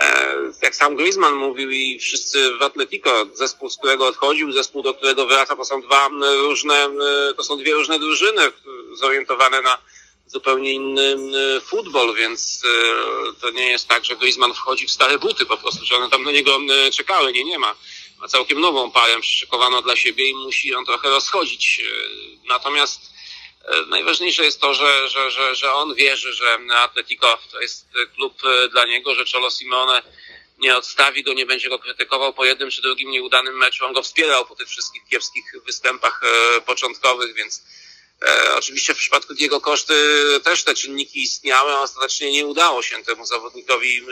e, 0.00 0.36
jak 0.62 0.76
sam 0.76 0.96
Griezmann 0.96 1.34
mówił 1.34 1.70
i 1.70 1.98
wszyscy 1.98 2.58
w 2.58 2.62
Atletico, 2.62 3.26
zespół, 3.34 3.70
z 3.70 3.76
którego 3.76 4.06
odchodził, 4.06 4.52
zespół, 4.52 4.82
do 4.82 4.94
którego 4.94 5.26
wraca, 5.26 5.56
to 5.56 5.64
są 5.64 5.80
dwa 5.80 6.08
różne, 6.38 6.74
e, 6.74 7.34
to 7.34 7.44
są 7.44 7.56
dwie 7.56 7.74
różne 7.74 7.98
drużyny 7.98 8.42
zorientowane 8.94 9.62
na 9.62 9.78
zupełnie 10.26 10.72
inny 10.72 11.16
futbol, 11.60 12.14
więc 12.14 12.62
to 13.40 13.50
nie 13.50 13.70
jest 13.70 13.88
tak, 13.88 14.04
że 14.04 14.16
Griezmann 14.16 14.54
wchodzi 14.54 14.86
w 14.86 14.90
stare 14.90 15.18
buty 15.18 15.46
po 15.46 15.56
prostu, 15.56 15.84
że 15.84 15.96
one 15.96 16.10
tam 16.10 16.22
na 16.22 16.32
niego 16.32 16.58
czekały. 16.92 17.32
Nie, 17.32 17.44
nie 17.44 17.58
ma 17.58 17.74
ma 18.18 18.28
całkiem 18.28 18.60
nową 18.60 18.90
parę 18.90 19.20
przyszykowaną 19.20 19.82
dla 19.82 19.96
siebie 19.96 20.30
i 20.30 20.34
musi 20.34 20.68
ją 20.68 20.84
trochę 20.84 21.08
rozchodzić. 21.08 21.80
E, 21.80 22.48
natomiast 22.48 23.00
e, 23.02 23.15
najważniejsze 23.88 24.44
jest 24.44 24.60
to, 24.60 24.74
że, 24.74 25.08
że, 25.08 25.30
że, 25.30 25.54
że 25.54 25.72
on 25.72 25.94
wierzy, 25.94 26.32
że 26.32 26.58
Atletico 26.74 27.38
to 27.52 27.60
jest 27.60 27.86
klub 28.14 28.34
e, 28.44 28.68
dla 28.68 28.84
niego, 28.84 29.14
że 29.14 29.24
Cholo 29.32 29.50
Simone 29.50 30.02
nie 30.58 30.76
odstawi 30.76 31.22
go, 31.22 31.32
nie 31.32 31.46
będzie 31.46 31.68
go 31.68 31.78
krytykował 31.78 32.32
po 32.32 32.44
jednym 32.44 32.70
czy 32.70 32.82
drugim 32.82 33.10
nieudanym 33.10 33.56
meczu. 33.56 33.86
On 33.86 33.92
go 33.92 34.02
wspierał 34.02 34.46
po 34.46 34.54
tych 34.54 34.68
wszystkich 34.68 35.02
kiepskich 35.10 35.44
występach 35.66 36.20
początkowych, 36.66 37.34
więc 37.34 37.62
oczywiście 38.56 38.94
w 38.94 38.98
przypadku 38.98 39.34
Diego 39.34 39.60
Koszty 39.60 39.94
też 40.44 40.64
te 40.64 40.74
czynniki 40.74 41.22
istniały, 41.22 41.72
a 41.72 41.80
ostatecznie 41.80 42.32
nie 42.32 42.46
udało 42.46 42.82
się 42.82 43.04
temu 43.04 43.26
zawodnikowi 43.26 44.02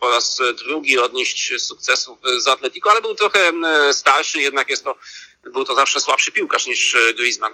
po 0.00 0.10
raz 0.10 0.38
drugi 0.54 0.98
odnieść 0.98 1.52
sukcesów 1.58 2.18
z 2.38 2.48
Atletico, 2.48 2.90
ale 2.90 3.00
był 3.00 3.14
trochę 3.14 3.52
starszy, 3.92 4.40
jednak 4.40 4.70
jest 4.70 4.84
to, 4.84 4.94
był 5.42 5.64
to 5.64 5.74
zawsze 5.74 6.00
słabszy 6.00 6.32
piłkarz 6.32 6.66
niż 6.66 6.94
e, 6.94 7.14
Griezmann. 7.14 7.52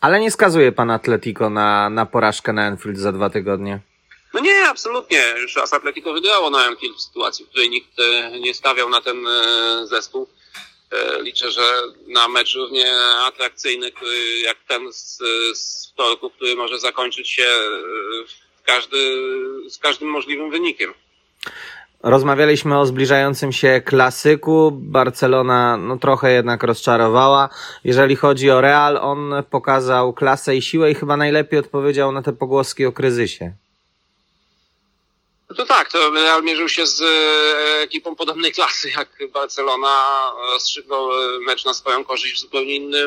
Ale 0.00 0.20
nie 0.20 0.30
skazuje 0.30 0.72
pan 0.72 0.90
Atletico 0.90 1.50
na, 1.50 1.90
na 1.90 2.06
porażkę 2.06 2.52
na 2.52 2.62
Anfield 2.62 2.98
za 2.98 3.12
dwa 3.12 3.30
tygodnie? 3.30 3.80
No 4.34 4.40
nie, 4.40 4.68
absolutnie. 4.68 5.22
Już 5.36 5.56
raz 5.56 5.72
Atletico 5.72 6.12
wygrało 6.12 6.50
na 6.50 6.58
Anfield 6.58 6.96
w 6.96 7.02
sytuacji, 7.02 7.44
w 7.44 7.48
której 7.48 7.70
nikt 7.70 7.98
e, 7.98 8.40
nie 8.40 8.54
stawiał 8.54 8.88
na 8.88 9.00
ten 9.00 9.26
e, 9.26 9.86
zespół. 9.86 10.28
Liczę, 11.20 11.50
że 11.50 11.82
na 12.06 12.28
mecz 12.28 12.54
równie 12.54 12.92
atrakcyjny 13.26 13.92
jak 14.44 14.56
ten 14.68 14.92
z, 14.92 15.18
z 15.54 15.90
wtorku, 15.92 16.30
który 16.30 16.56
może 16.56 16.78
zakończyć 16.78 17.30
się 17.30 17.46
każdy, 18.64 18.98
z 19.68 19.78
każdym 19.78 20.08
możliwym 20.08 20.50
wynikiem. 20.50 20.94
Rozmawialiśmy 22.02 22.78
o 22.78 22.86
zbliżającym 22.86 23.52
się 23.52 23.82
klasyku. 23.84 24.70
Barcelona 24.72 25.76
no, 25.76 25.98
trochę 25.98 26.32
jednak 26.32 26.62
rozczarowała. 26.62 27.48
Jeżeli 27.84 28.16
chodzi 28.16 28.50
o 28.50 28.60
Real, 28.60 28.96
on 28.96 29.32
pokazał 29.50 30.12
klasę 30.12 30.56
i 30.56 30.62
siłę 30.62 30.90
i 30.90 30.94
chyba 30.94 31.16
najlepiej 31.16 31.58
odpowiedział 31.58 32.12
na 32.12 32.22
te 32.22 32.32
pogłoski 32.32 32.86
o 32.86 32.92
kryzysie. 32.92 33.52
No 35.50 35.56
to 35.56 35.66
tak, 35.66 35.92
to 35.92 36.10
Real 36.10 36.42
mierzył 36.42 36.68
się 36.68 36.86
z 36.86 37.02
e, 37.02 37.82
ekipą 37.82 38.16
podobnej 38.16 38.52
klasy 38.52 38.90
jak 38.90 39.08
Barcelona. 39.32 40.32
Rozstrzygnął 40.52 41.12
e, 41.12 41.40
mecz 41.40 41.64
na 41.64 41.74
swoją 41.74 42.04
korzyść 42.04 42.34
w 42.34 42.40
zupełnie 42.40 42.76
inny 42.76 43.06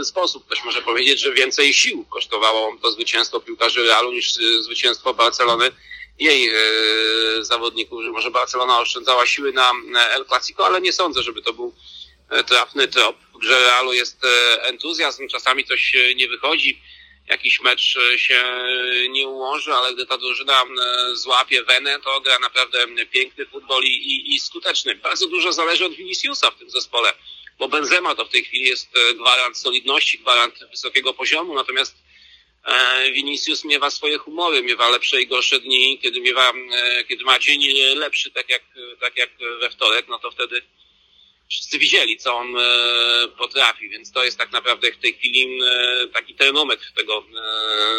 e, 0.00 0.04
sposób. 0.04 0.46
Ktoś 0.46 0.64
może 0.64 0.82
powiedzieć, 0.82 1.20
że 1.20 1.32
więcej 1.32 1.74
sił 1.74 2.04
kosztowało 2.04 2.76
to 2.82 2.90
zwycięstwo 2.90 3.40
piłkarzy 3.40 3.82
Realu 3.82 4.12
niż 4.12 4.34
zwycięstwo 4.60 5.14
Barcelony 5.14 5.70
jej 6.18 6.48
e, 6.48 7.44
zawodników, 7.44 8.02
że 8.04 8.10
może 8.10 8.30
Barcelona 8.30 8.80
oszczędzała 8.80 9.26
siły 9.26 9.52
na 9.52 9.72
El 10.10 10.24
Clasico, 10.26 10.66
ale 10.66 10.80
nie 10.80 10.92
sądzę, 10.92 11.22
żeby 11.22 11.42
to 11.42 11.52
był 11.52 11.74
e, 12.30 12.44
trafny 12.44 12.88
trop. 12.88 13.16
W 13.34 13.38
grze 13.38 13.60
Realu 13.60 13.92
jest 13.92 14.24
e, 14.24 14.62
entuzjazm, 14.62 15.28
czasami 15.28 15.64
coś 15.64 15.94
nie 16.16 16.28
wychodzi, 16.28 16.82
jakiś 17.28 17.60
mecz 17.60 17.98
się 18.16 18.44
nie 19.10 19.28
ułoży, 19.28 19.74
ale 19.74 19.94
gdy 19.94 20.06
ta 20.06 20.18
drużyna 20.18 20.64
złapie 21.12 21.62
wenę, 21.62 22.00
to 22.04 22.20
gra 22.20 22.38
naprawdę 22.38 22.86
piękny 23.12 23.46
futbol 23.46 23.82
i, 23.82 23.88
i, 23.88 24.34
i 24.34 24.40
skuteczny. 24.40 24.94
Bardzo 24.94 25.26
dużo 25.26 25.52
zależy 25.52 25.84
od 25.84 25.94
Viniciusa 25.94 26.50
w 26.50 26.58
tym 26.58 26.70
zespole, 26.70 27.12
bo 27.58 27.68
Benzema 27.68 28.14
to 28.14 28.24
w 28.24 28.28
tej 28.28 28.44
chwili 28.44 28.64
jest 28.64 28.88
gwarant 29.14 29.58
solidności, 29.58 30.18
gwarant 30.18 30.64
wysokiego 30.70 31.14
poziomu, 31.14 31.54
natomiast 31.54 31.94
E, 31.94 32.13
Vinicius 33.12 33.64
miewa 33.64 33.90
swoje 33.90 34.18
humory, 34.18 34.62
miewa 34.62 34.88
lepsze 34.88 35.22
i 35.22 35.26
gorsze 35.26 35.60
dni, 35.60 35.98
kiedy 35.98 36.20
miewa, 36.20 36.52
e, 36.72 37.04
kiedy 37.04 37.24
ma 37.24 37.38
dzień 37.38 37.72
lepszy, 37.94 38.30
tak 38.30 38.48
jak, 38.48 38.62
tak 39.00 39.16
jak 39.16 39.30
we 39.60 39.70
wtorek, 39.70 40.08
no 40.08 40.18
to 40.18 40.30
wtedy 40.30 40.62
wszyscy 41.50 41.78
widzieli, 41.78 42.16
co 42.16 42.34
on 42.34 42.56
e, 42.56 42.62
potrafi, 43.38 43.88
więc 43.88 44.12
to 44.12 44.24
jest 44.24 44.38
tak 44.38 44.52
naprawdę 44.52 44.92
w 44.92 44.98
tej 44.98 45.14
chwili 45.14 45.58
taki 46.12 46.34
termometr 46.34 46.92
tego 46.92 47.24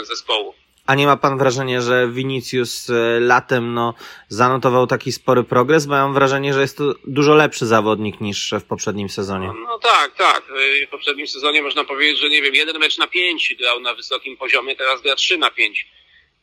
zespołu. 0.04 0.54
A 0.86 0.96
nie 0.96 1.06
ma 1.06 1.18
pan 1.18 1.38
wrażenia, 1.38 1.82
że 1.82 2.08
Vinicius 2.08 2.90
e, 2.90 3.20
latem 3.20 3.74
no, 3.74 3.94
zanotował 4.30 4.88
taki 4.88 5.12
spory 5.12 5.44
progres? 5.44 5.86
Bo 5.86 5.96
ja 5.96 6.02
mam 6.02 6.14
wrażenie, 6.14 6.54
że 6.54 6.62
jest 6.62 6.78
to 6.78 6.94
dużo 7.08 7.36
lepszy 7.36 7.66
zawodnik 7.66 8.22
niż 8.22 8.54
w 8.60 8.64
poprzednim 8.64 9.10
sezonie. 9.10 9.48
No, 9.48 9.54
no 9.54 9.80
tak, 9.80 10.16
tak. 10.16 10.44
E, 10.84 10.88
w 10.88 10.90
poprzednim 10.90 11.28
sezonie 11.28 11.62
można 11.62 11.84
powiedzieć, 11.84 12.20
że 12.20 12.30
nie 12.30 12.42
wiem, 12.42 12.56
jeden 12.56 12.80
mecz 12.80 12.98
na 12.98 13.08
pięć 13.08 13.56
grał 13.60 13.80
na 13.80 13.94
wysokim 13.94 14.38
poziomie, 14.38 14.76
teraz 14.76 15.02
gra 15.02 15.16
trzy 15.16 15.38
na 15.38 15.52
pięć 15.52 15.88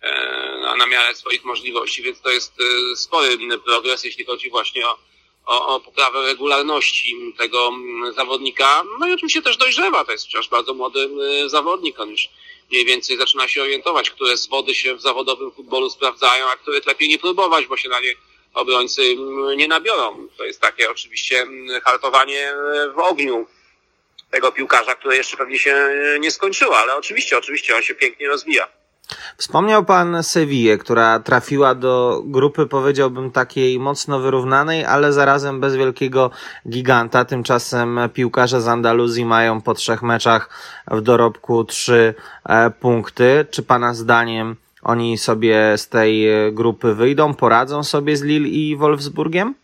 e, 0.01 0.77
na 0.79 0.87
miarę 0.87 1.15
swoich 1.15 1.45
możliwości, 1.45 2.03
więc 2.03 2.21
to 2.21 2.31
jest 2.31 2.55
spory 2.97 3.29
progres, 3.65 4.05
jeśli 4.05 4.25
chodzi 4.25 4.51
właśnie 4.51 4.87
o, 4.87 4.99
o, 5.47 5.75
o 5.75 5.81
poprawę 5.81 6.23
regularności 6.23 7.17
tego 7.39 7.71
zawodnika. 8.15 8.85
No 9.01 9.09
i 9.09 9.13
oczywiście 9.13 9.43
też 9.43 9.57
dojrzewa, 9.57 10.05
to 10.05 10.13
jest 10.13 10.25
wciąż 10.25 10.49
bardzo 10.49 10.75
młody 10.75 11.09
zawodnik, 11.47 12.01
on 12.01 12.11
już 12.11 12.29
mniej 12.73 12.85
więcej 12.85 13.19
zaczyna 13.19 13.49
się 13.49 13.63
orientować, 13.63 14.11
które 14.11 14.37
z 14.37 14.47
wody 14.47 14.75
się 14.75 14.95
w 14.95 15.01
zawodowym 15.01 15.53
futbolu 15.53 15.91
sprawdzają, 15.91 16.49
a 16.49 16.57
które 16.57 16.81
lepiej 16.87 17.09
nie 17.09 17.19
próbować, 17.19 17.67
bo 17.67 17.77
się 17.77 17.89
na 17.89 18.01
nie 18.01 18.15
obrońcy 18.55 19.03
mm, 19.03 19.59
nie 19.59 19.69
nabiorą. 19.69 20.29
To 20.37 20.45
jest 20.45 20.61
takie 20.61 20.91
oczywiście 20.91 21.41
mm, 21.41 21.81
hartowanie 21.81 22.55
w 22.95 22.99
ogniu 22.99 23.47
tego 24.31 24.53
piłkarza, 24.53 24.95
które 24.95 25.17
jeszcze 25.17 25.37
pewnie 25.37 25.59
się 25.59 25.89
nie 26.21 26.31
skończyło, 26.31 26.79
ale 26.79 26.97
oczywiście, 26.97 27.39
oczywiście 27.39 27.77
on 27.77 27.83
się 27.83 27.95
pięknie 27.95 28.29
rozwija. 28.29 28.69
Wspomniał 29.37 29.85
pan 29.85 30.23
Sewillę, 30.23 30.79
która 30.79 31.21
trafiła 31.21 31.75
do 31.75 32.23
grupy, 32.25 32.67
powiedziałbym, 32.67 33.31
takiej 33.31 33.79
mocno 33.79 34.19
wyrównanej, 34.21 34.85
ale 34.85 35.13
zarazem 35.13 35.61
bez 35.61 35.77
wielkiego 35.77 36.31
giganta. 36.69 37.25
Tymczasem 37.25 38.01
piłkarze 38.15 38.61
z 38.61 38.69
Andaluzji 38.69 39.25
mają 39.25 39.61
po 39.61 39.75
trzech 39.75 40.03
meczach 40.03 40.49
w 40.91 41.01
dorobku 41.01 41.65
trzy 41.65 42.15
e, 42.45 42.71
punkty. 42.71 43.47
Czy 43.51 43.63
pana 43.63 43.95
zdaniem 43.95 44.57
oni 44.83 45.19
sobie 45.19 45.79
z 45.79 45.89
tej 45.89 46.27
grupy 46.53 46.95
wyjdą, 46.95 47.35
poradzą 47.35 47.85
sobie 47.85 48.17
z 48.17 48.23
Lille 48.23 48.49
i 48.49 48.77
Wolfsburgiem? 48.77 49.55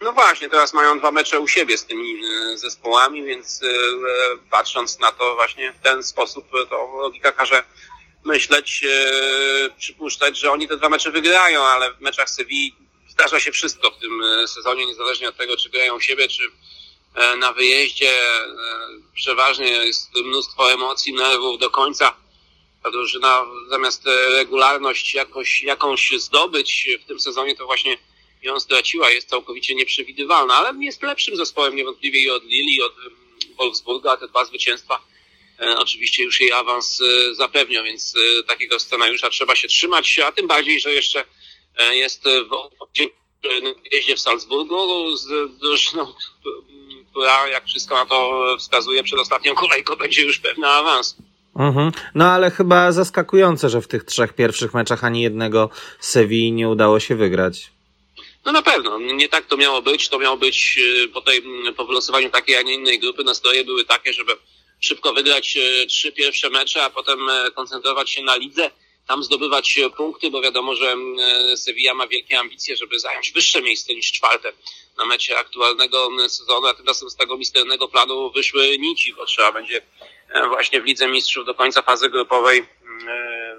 No 0.00 0.12
właśnie, 0.12 0.48
teraz 0.48 0.74
mają 0.74 0.98
dwa 0.98 1.10
mecze 1.10 1.40
u 1.40 1.48
siebie 1.48 1.78
z 1.78 1.86
tymi 1.86 2.20
e, 2.24 2.58
zespołami, 2.58 3.24
więc 3.24 3.60
e, 3.62 3.66
patrząc 4.50 4.98
na 5.00 5.12
to 5.12 5.34
właśnie 5.34 5.72
w 5.72 5.80
ten 5.80 6.02
sposób, 6.02 6.44
to 6.70 6.88
logika 7.02 7.32
każe 7.32 7.62
myśleć, 8.26 8.84
e, 8.84 9.70
przypuszczać, 9.78 10.38
że 10.38 10.50
oni 10.50 10.68
te 10.68 10.76
dwa 10.76 10.88
mecze 10.88 11.10
wygrają, 11.10 11.62
ale 11.62 11.94
w 11.94 12.00
meczach 12.00 12.30
Sewilli 12.30 12.74
zdarza 13.08 13.40
się 13.40 13.52
wszystko 13.52 13.90
w 13.90 13.98
tym 13.98 14.22
e, 14.22 14.48
sezonie, 14.48 14.86
niezależnie 14.86 15.28
od 15.28 15.36
tego, 15.36 15.56
czy 15.56 15.70
grają 15.70 16.00
siebie, 16.00 16.28
czy 16.28 16.42
e, 17.14 17.36
na 17.36 17.52
wyjeździe. 17.52 18.12
Przeważnie 19.14 19.66
jest 19.66 20.14
mnóstwo 20.14 20.72
emocji, 20.72 21.12
nerwów 21.12 21.58
do 21.58 21.70
końca. 21.70 22.16
Ta 22.82 22.90
drużyna 22.90 23.46
zamiast 23.68 24.02
regularność 24.32 25.14
jakoś, 25.14 25.62
jakąś 25.62 26.12
zdobyć 26.18 26.88
w 27.04 27.04
tym 27.04 27.20
sezonie, 27.20 27.56
to 27.56 27.66
właśnie 27.66 27.98
ją 28.42 28.60
straciła, 28.60 29.10
jest 29.10 29.28
całkowicie 29.28 29.74
nieprzewidywalna, 29.74 30.54
ale 30.54 30.84
jest 30.84 31.02
lepszym 31.02 31.36
zespołem 31.36 31.76
niewątpliwie 31.76 32.20
i 32.20 32.30
od 32.30 32.44
Lili, 32.44 32.76
i 32.76 32.82
od 32.82 32.94
Wolfsburga, 33.56 34.12
a 34.12 34.16
te 34.16 34.28
dwa 34.28 34.44
zwycięstwa 34.44 35.00
oczywiście 35.76 36.22
już 36.22 36.40
jej 36.40 36.52
awans 36.52 37.00
e, 37.00 37.34
zapewnią, 37.34 37.84
więc 37.84 38.14
e, 38.16 38.42
takiego 38.42 38.78
scenariusza 38.78 39.30
trzeba 39.30 39.56
się 39.56 39.68
trzymać, 39.68 40.18
a 40.18 40.32
tym 40.32 40.46
bardziej, 40.46 40.80
że 40.80 40.92
jeszcze 40.92 41.24
jest 41.92 42.24
w 43.44 43.92
jeździe 43.92 44.16
w 44.16 44.20
Salzburgu 44.20 45.16
z 45.16 45.58
drużyną, 45.58 46.12
która 47.10 47.48
jak 47.48 47.64
wszystko 47.66 47.94
na 47.94 48.06
to 48.06 48.42
wskazuje 48.58 49.02
przed 49.02 49.18
ostatnią 49.18 49.54
kolejką 49.54 49.96
będzie 49.96 50.22
już 50.22 50.38
pewna 50.38 50.68
awans. 50.68 51.16
Mhm. 51.58 51.92
No 52.14 52.24
ale 52.24 52.50
chyba 52.50 52.92
zaskakujące, 52.92 53.68
że 53.68 53.80
w 53.80 53.88
tych 53.88 54.04
trzech 54.04 54.32
pierwszych 54.32 54.74
meczach 54.74 55.04
ani 55.04 55.22
jednego 55.22 55.70
Sewilli 56.00 56.52
nie 56.52 56.68
udało 56.68 57.00
się 57.00 57.16
wygrać. 57.16 57.70
No 58.44 58.52
na 58.52 58.62
pewno, 58.62 58.98
nie 58.98 59.28
tak 59.28 59.46
to 59.46 59.56
miało 59.56 59.82
być. 59.82 60.08
To 60.08 60.18
miało 60.18 60.36
być 60.36 60.80
po, 61.14 61.20
tej, 61.20 61.42
po 61.76 61.84
wylosowaniu 61.84 62.30
takiej, 62.30 62.56
a 62.56 62.62
nie 62.62 62.74
innej 62.74 62.98
grupy. 62.98 63.24
Nastroje 63.24 63.64
były 63.64 63.84
takie, 63.84 64.12
żeby 64.12 64.32
szybko 64.80 65.12
wygrać 65.12 65.58
trzy 65.88 66.12
pierwsze 66.12 66.50
mecze, 66.50 66.84
a 66.84 66.90
potem 66.90 67.18
koncentrować 67.54 68.10
się 68.10 68.22
na 68.22 68.36
lidze, 68.36 68.70
tam 69.06 69.24
zdobywać 69.24 69.80
punkty, 69.96 70.30
bo 70.30 70.42
wiadomo, 70.42 70.74
że 70.74 70.96
Sevilla 71.56 71.94
ma 71.94 72.06
wielkie 72.06 72.38
ambicje, 72.38 72.76
żeby 72.76 72.98
zająć 72.98 73.32
wyższe 73.32 73.62
miejsce 73.62 73.94
niż 73.94 74.12
czwarte 74.12 74.52
na 74.98 75.04
mecie 75.04 75.38
aktualnego 75.38 76.08
sezonu, 76.28 76.66
a 76.66 76.74
tymczasem 76.74 77.10
z 77.10 77.16
tego 77.16 77.36
misternego 77.36 77.88
planu 77.88 78.30
wyszły 78.30 78.78
nici, 78.78 79.14
bo 79.14 79.26
trzeba 79.26 79.52
będzie 79.52 79.82
właśnie 80.48 80.80
w 80.80 80.84
Lidze 80.84 81.08
Mistrzów 81.08 81.46
do 81.46 81.54
końca 81.54 81.82
fazy 81.82 82.08
grupowej 82.10 82.66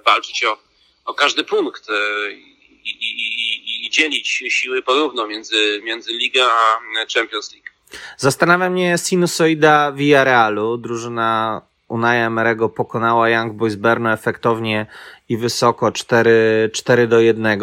walczyć 0.05 0.43
o, 0.43 0.57
o 1.05 1.13
każdy 1.13 1.43
punkt 1.43 1.87
i, 2.83 2.89
i, 2.89 3.85
i 3.85 3.89
dzielić 3.89 4.27
siły 4.49 4.81
porówno 4.81 5.27
między, 5.27 5.81
między 5.83 6.13
Ligą 6.13 6.43
a 6.43 6.79
Champions 7.13 7.53
League. 7.53 7.76
Zastanawia 8.17 8.69
mnie 8.69 8.97
sinusoida 8.97 9.91
Villarealu. 9.91 10.77
Drużyna 10.77 11.61
Unai 11.87 12.17
Emerego 12.17 12.69
pokonała 12.69 13.29
Young 13.29 13.53
Boys 13.53 13.75
Berno 13.75 14.13
efektownie 14.13 14.85
i 15.29 15.37
wysoko 15.37 15.91
4, 15.91 16.69
4 16.73 17.07
do 17.07 17.19
1. 17.19 17.59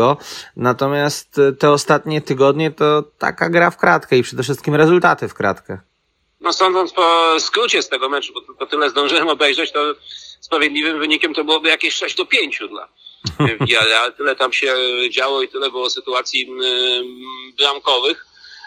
Natomiast 0.57 1.41
te 1.59 1.71
ostatnie 1.71 2.21
tygodnie 2.21 2.71
to 2.71 3.03
taka 3.19 3.51
gra 3.51 3.71
w 3.71 3.77
kratkę 3.77 4.17
i 4.17 4.23
przede 4.23 4.43
wszystkim 4.43 4.75
rezultaty 4.75 5.29
w 5.29 5.35
kratkę. 5.35 5.79
No 6.41 6.53
sądząc 6.53 6.93
po 6.93 7.37
skrócie 7.39 7.83
z 7.83 7.89
tego 7.89 8.09
meczu, 8.09 8.33
bo 8.35 8.41
tylko 8.41 8.67
tyle 8.67 8.91
zdążyłem 8.91 9.29
obejrzeć, 9.29 9.73
to 9.73 9.95
sprawiedliwym 10.41 10.99
wynikiem 10.99 11.35
to 11.35 11.45
byłoby 11.45 11.69
jakieś 11.69 11.95
6 11.95 12.17
do 12.17 12.27
5 12.27 12.61
dla 12.71 12.89
Villarreal. 13.67 14.13
Tyle 14.15 14.37
tam 14.37 14.53
się 14.53 14.75
działo 15.11 15.43
i 15.43 15.49
tyle 15.49 15.71
było 15.71 15.91
sytuacji 15.91 16.49
bramkowych. 17.59 18.27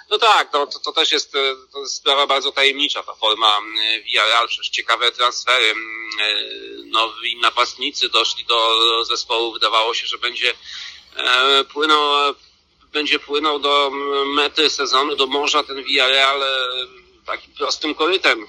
No 0.09 0.17
tak, 0.17 0.53
no, 0.53 0.67
to, 0.67 0.79
to 0.79 0.91
też 0.91 1.11
jest, 1.11 1.31
to 1.73 1.79
jest 1.79 1.95
sprawa 1.95 2.27
bardzo 2.27 2.51
tajemnicza, 2.51 3.03
ta 3.03 3.15
forma 3.15 3.59
Villarreal, 4.03 4.47
przecież 4.47 4.69
ciekawe 4.69 5.11
transfery. 5.11 5.73
Nowi 6.85 7.37
napastnicy 7.41 8.09
doszli 8.09 8.45
do 8.45 9.05
zespołu, 9.05 9.53
wydawało 9.53 9.93
się, 9.93 10.07
że 10.07 10.17
będzie 10.17 10.53
e, 11.15 11.63
płynął, 11.63 12.33
będzie 12.93 13.19
płynął 13.19 13.59
do 13.59 13.91
mety 14.25 14.69
sezonu, 14.69 15.15
do 15.15 15.27
morza 15.27 15.63
ten 15.63 15.83
Villarreal 15.83 16.43
e, 16.43 16.47
takim 17.25 17.53
prostym 17.53 17.95
korytem. 17.95 18.47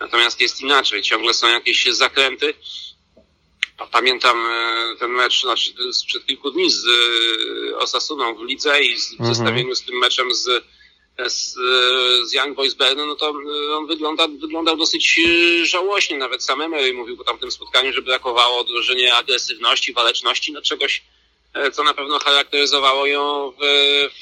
Natomiast 0.00 0.40
jest 0.40 0.60
inaczej, 0.60 1.02
ciągle 1.02 1.34
są 1.34 1.48
jakieś 1.48 1.84
zakręty. 1.84 2.54
Pamiętam 3.90 4.46
e, 4.46 4.96
ten 4.98 5.10
mecz 5.10 5.42
znaczy, 5.42 5.72
sprzed 5.92 6.26
kilku 6.26 6.50
dni 6.50 6.70
z 6.70 6.84
e, 6.86 7.76
Osasuną 7.76 8.34
w 8.34 8.42
lidze 8.42 8.82
i 8.82 8.96
w 8.98 9.10
mhm. 9.12 9.34
zestawieniu 9.34 9.74
z 9.74 9.82
tym 9.82 9.98
meczem 9.98 10.34
z, 10.34 10.64
z, 11.26 11.54
z 12.28 12.32
Young 12.32 12.56
Boys 12.56 12.74
Bern, 12.74 12.98
no 13.06 13.14
to 13.14 13.26
e, 13.26 13.76
on 13.76 13.86
wygląda, 13.86 14.28
wyglądał 14.28 14.76
dosyć 14.76 15.20
żałośnie. 15.62 16.18
Nawet 16.18 16.44
sam 16.44 16.60
Emery 16.60 16.94
mówił 16.94 17.16
po 17.16 17.24
tamtym 17.24 17.50
spotkaniu, 17.50 17.92
że 17.92 18.02
brakowało 18.02 18.64
drużynie 18.64 19.14
agresywności, 19.14 19.92
waleczności, 19.92 20.52
no 20.52 20.62
czegoś, 20.62 21.02
co 21.72 21.84
na 21.84 21.94
pewno 21.94 22.18
charakteryzowało 22.18 23.06
ją 23.06 23.52
w, 23.60 23.64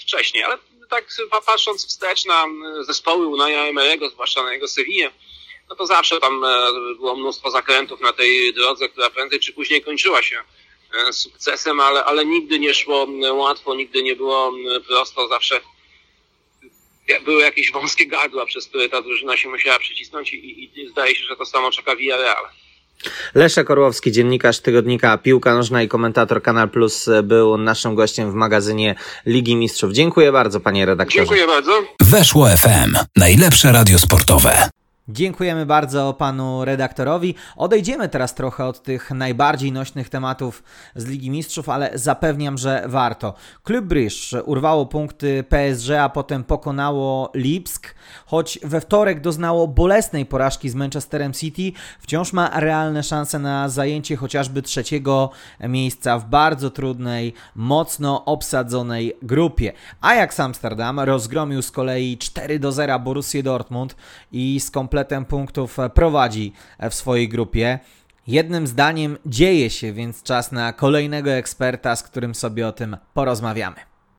wcześniej. 0.02 0.44
Ale 0.44 0.58
tak 0.90 1.16
patrząc 1.46 1.86
wstecz 1.86 2.24
na 2.24 2.46
zespoły 2.80 3.26
Unaja 3.26 3.64
Emerego, 3.64 4.10
zwłaszcza 4.10 4.42
na 4.42 4.52
jego 4.52 4.68
Sevillę, 4.68 5.10
no 5.70 5.76
to 5.76 5.86
zawsze 5.86 6.20
tam 6.20 6.44
e, 6.44 6.72
było 6.96 7.16
mnóstwo 7.16 7.50
zakrętów 7.50 8.00
na 8.00 8.12
tej 8.12 8.54
drodze, 8.54 8.88
która 8.88 9.10
prędzej 9.10 9.40
czy 9.40 9.52
później 9.52 9.82
kończyła 9.82 10.22
się 10.22 10.38
e, 11.08 11.12
sukcesem, 11.12 11.80
ale, 11.80 12.04
ale 12.04 12.24
nigdy 12.24 12.58
nie 12.58 12.74
szło 12.74 13.06
łatwo, 13.32 13.74
nigdy 13.74 14.02
nie 14.02 14.16
było 14.16 14.52
prosto, 14.86 15.28
zawsze 15.28 15.60
były 17.24 17.42
jakieś 17.42 17.72
wąskie 17.72 18.06
gardła, 18.06 18.46
przez 18.46 18.66
które 18.66 18.88
ta 18.88 19.02
drużyna 19.02 19.36
się 19.36 19.48
musiała 19.48 19.78
przycisnąć 19.78 20.32
i, 20.32 20.80
i 20.80 20.88
zdaje 20.88 21.16
się, 21.16 21.24
że 21.24 21.36
to 21.36 21.46
samo 21.46 21.70
czeka 21.70 21.96
Villarreal. 21.96 22.44
Leszek 23.34 23.70
Orłowski, 23.70 24.12
dziennikarz 24.12 24.60
tygodnika 24.60 25.18
Piłka 25.18 25.54
Nożna 25.54 25.82
i 25.82 25.88
komentator 25.88 26.42
Kanal 26.42 26.68
Plus 26.68 27.08
był 27.22 27.58
naszym 27.58 27.94
gościem 27.94 28.30
w 28.32 28.34
magazynie 28.34 28.94
Ligi 29.26 29.56
Mistrzów. 29.56 29.92
Dziękuję 29.92 30.32
bardzo, 30.32 30.60
panie 30.60 30.86
redaktorze. 30.86 31.18
Dziękuję 31.18 31.46
bardzo. 31.46 31.82
Weszło 32.00 32.48
FM. 32.48 32.96
Najlepsze 33.16 33.72
radio 33.72 33.98
sportowe. 33.98 34.70
Dziękujemy 35.12 35.66
bardzo 35.66 36.14
panu 36.14 36.64
redaktorowi. 36.64 37.34
Odejdziemy 37.56 38.08
teraz 38.08 38.34
trochę 38.34 38.66
od 38.66 38.82
tych 38.82 39.10
najbardziej 39.10 39.72
nośnych 39.72 40.08
tematów 40.08 40.62
z 40.96 41.06
Ligi 41.06 41.30
Mistrzów, 41.30 41.68
ale 41.68 41.90
zapewniam, 41.94 42.58
że 42.58 42.84
warto. 42.86 43.34
Klub 43.64 43.84
Bryż 43.84 44.36
urwało 44.44 44.86
punkty 44.86 45.44
PSG, 45.48 45.90
a 46.00 46.08
potem 46.08 46.44
pokonało 46.44 47.30
Lipsk. 47.34 47.94
Choć 48.26 48.58
we 48.64 48.80
wtorek 48.80 49.20
doznało 49.20 49.68
bolesnej 49.68 50.26
porażki 50.26 50.70
z 50.70 50.74
Manchesterem 50.74 51.32
City, 51.32 51.72
wciąż 52.00 52.32
ma 52.32 52.60
realne 52.60 53.02
szanse 53.02 53.38
na 53.38 53.68
zajęcie 53.68 54.16
chociażby 54.16 54.62
trzeciego 54.62 55.30
miejsca 55.60 56.18
w 56.18 56.28
bardzo 56.28 56.70
trudnej, 56.70 57.34
mocno 57.54 58.24
obsadzonej 58.24 59.16
grupie. 59.22 59.72
Ajax 60.00 60.40
Amsterdam 60.40 61.00
rozgromił 61.00 61.62
z 61.62 61.70
kolei 61.70 62.18
4 62.18 62.58
do 62.58 62.72
0 62.72 62.98
Borussię 62.98 63.42
Dortmund 63.42 63.96
i 64.32 64.60
z 64.60 64.70
kompletem 65.00 65.24
punktów 65.24 65.76
prowadzi 65.94 66.52
w 66.90 66.94
swojej 66.94 67.28
grupie. 67.28 67.78
Jednym 68.26 68.66
zdaniem 68.66 69.18
dzieje 69.26 69.70
się 69.70 69.92
więc 69.92 70.22
czas 70.22 70.52
na 70.52 70.72
kolejnego 70.72 71.30
eksperta, 71.30 71.96
z 71.96 72.02
którym 72.02 72.34
sobie 72.34 72.68
o 72.68 72.72
tym 72.72 72.96
porozmawiamy. 73.14 73.76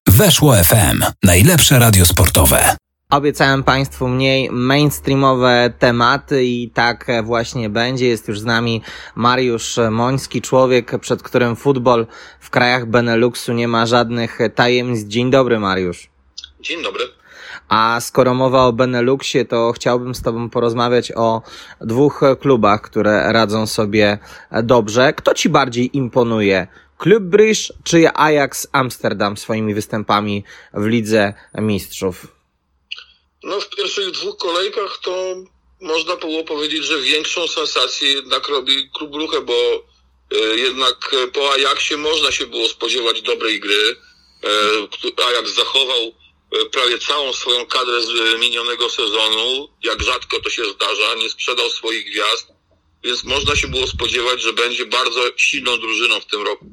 Weszło 0.08 0.56
FM, 0.56 1.04
najlepsze 1.24 1.80
radio 1.80 2.06
sportowe. 2.06 2.76
Obiecałem 3.10 3.64
Państwu 3.64 4.08
mniej 4.08 4.50
mainstreamowe 4.52 5.74
tematy 5.80 6.46
i 6.46 6.70
tak 6.70 7.08
właśnie 7.24 7.70
będzie. 7.70 8.08
Jest 8.08 8.28
już 8.28 8.40
z 8.40 8.46
nami 8.46 8.82
Mariusz 9.16 9.80
Moński, 9.92 10.42
człowiek, 10.42 11.00
przed 11.00 11.24
którym 11.24 11.56
futbol 11.56 12.08
w 12.40 12.50
krajach 12.50 12.86
Beneluxu 12.86 13.54
nie 13.54 13.68
ma 13.68 13.86
żadnych 13.86 14.40
tajemnic. 14.56 15.08
Dzień 15.08 15.32
dobry, 15.32 15.60
Mariusz. 15.60 16.10
Dzień 16.62 16.84
dobry. 16.84 17.21
A 17.72 18.02
skoro 18.02 18.34
mowa 18.34 18.66
o 18.66 18.74
Beneluxie, 18.74 19.46
to 19.46 19.72
chciałbym 19.72 20.16
z 20.16 20.22
Tobą 20.22 20.50
porozmawiać 20.50 21.12
o 21.16 21.42
dwóch 21.82 22.22
klubach, 22.40 22.82
które 22.82 23.34
radzą 23.34 23.68
sobie 23.68 24.20
dobrze. 24.64 25.14
Kto 25.14 25.34
Ci 25.34 25.50
bardziej 25.50 25.98
imponuje? 25.98 26.68
Klub 26.98 27.24
Brugge 27.24 27.74
czy 27.84 28.10
Ajax 28.14 28.68
Amsterdam 28.72 29.38
swoimi 29.38 29.74
występami 29.74 30.44
w 30.74 30.86
Lidze 30.86 31.34
Mistrzów? 31.58 32.28
No 33.44 33.62
w 33.62 33.70
pierwszych 33.70 34.12
dwóch 34.12 34.38
kolejkach 34.38 35.00
to 35.04 35.36
można 35.82 36.16
było 36.16 36.44
powiedzieć, 36.44 36.86
że 36.86 37.02
większą 37.02 37.48
sensację 37.48 38.12
jednak 38.12 38.48
robi 38.48 38.90
klub 38.94 39.16
Ruche, 39.16 39.42
bo 39.42 39.54
e, 39.54 40.38
jednak 40.38 41.16
po 41.34 41.54
Ajaxie 41.54 41.98
można 41.98 42.32
się 42.32 42.48
było 42.48 42.68
spodziewać 42.68 43.22
dobrej 43.22 43.60
gry. 43.60 43.96
E, 44.44 45.24
Ajax 45.28 45.56
zachował 45.56 46.21
prawie 46.72 47.00
całą 47.00 47.34
swoją 47.34 47.66
kadrę 47.66 48.02
z 48.02 48.40
minionego 48.40 48.90
sezonu. 48.90 49.70
Jak 49.84 50.04
rzadko 50.04 50.40
to 50.40 50.50
się 50.50 50.66
zdarza, 50.66 51.16
nie 51.16 51.30
sprzedał 51.30 51.70
swoich 51.70 52.06
gwiazd, 52.06 52.48
więc 53.04 53.24
można 53.24 53.56
się 53.56 53.68
było 53.68 53.88
spodziewać, 53.88 54.42
że 54.42 54.54
będzie 54.54 54.86
bardzo 54.86 55.22
silną 55.38 55.78
drużyną 55.78 56.20
w 56.20 56.26
tym 56.26 56.42
roku. 56.42 56.66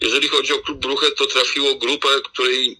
Jeżeli 0.00 0.28
chodzi 0.28 0.52
o 0.52 0.58
klub 0.58 0.78
Bruche, 0.78 1.10
to 1.10 1.26
trafiło 1.26 1.74
grupę, 1.74 2.08
której 2.24 2.78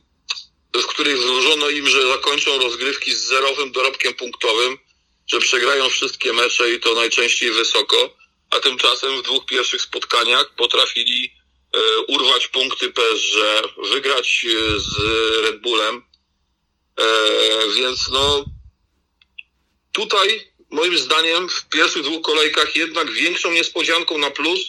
w 0.74 0.86
której 0.86 1.16
wróżono 1.16 1.70
im, 1.70 1.88
że 1.88 2.08
zakończą 2.08 2.58
rozgrywki 2.58 3.14
z 3.14 3.20
zerowym 3.20 3.72
dorobkiem 3.72 4.14
punktowym, 4.14 4.78
że 5.26 5.40
przegrają 5.40 5.88
wszystkie 5.88 6.32
mecze 6.32 6.72
i 6.72 6.80
to 6.80 6.94
najczęściej 6.94 7.50
wysoko, 7.50 8.16
a 8.50 8.60
tymczasem 8.60 9.18
w 9.18 9.22
dwóch 9.22 9.46
pierwszych 9.46 9.82
spotkaniach 9.82 10.54
potrafili 10.54 11.32
e, 11.74 11.98
urwać 12.08 12.48
punkty 12.48 12.90
PSG, 12.90 13.36
wygrać 13.90 14.46
e, 14.46 14.80
z 14.80 14.98
Red 15.44 15.60
Bullem, 15.60 15.96
e, 15.96 16.09
więc 17.76 18.08
no 18.08 18.44
tutaj 19.92 20.52
moim 20.70 20.98
zdaniem 20.98 21.48
w 21.48 21.68
pierwszych 21.68 22.02
dwóch 22.02 22.22
kolejkach 22.22 22.76
jednak 22.76 23.12
większą 23.12 23.50
niespodzianką 23.50 24.18
na 24.18 24.30
plus 24.30 24.60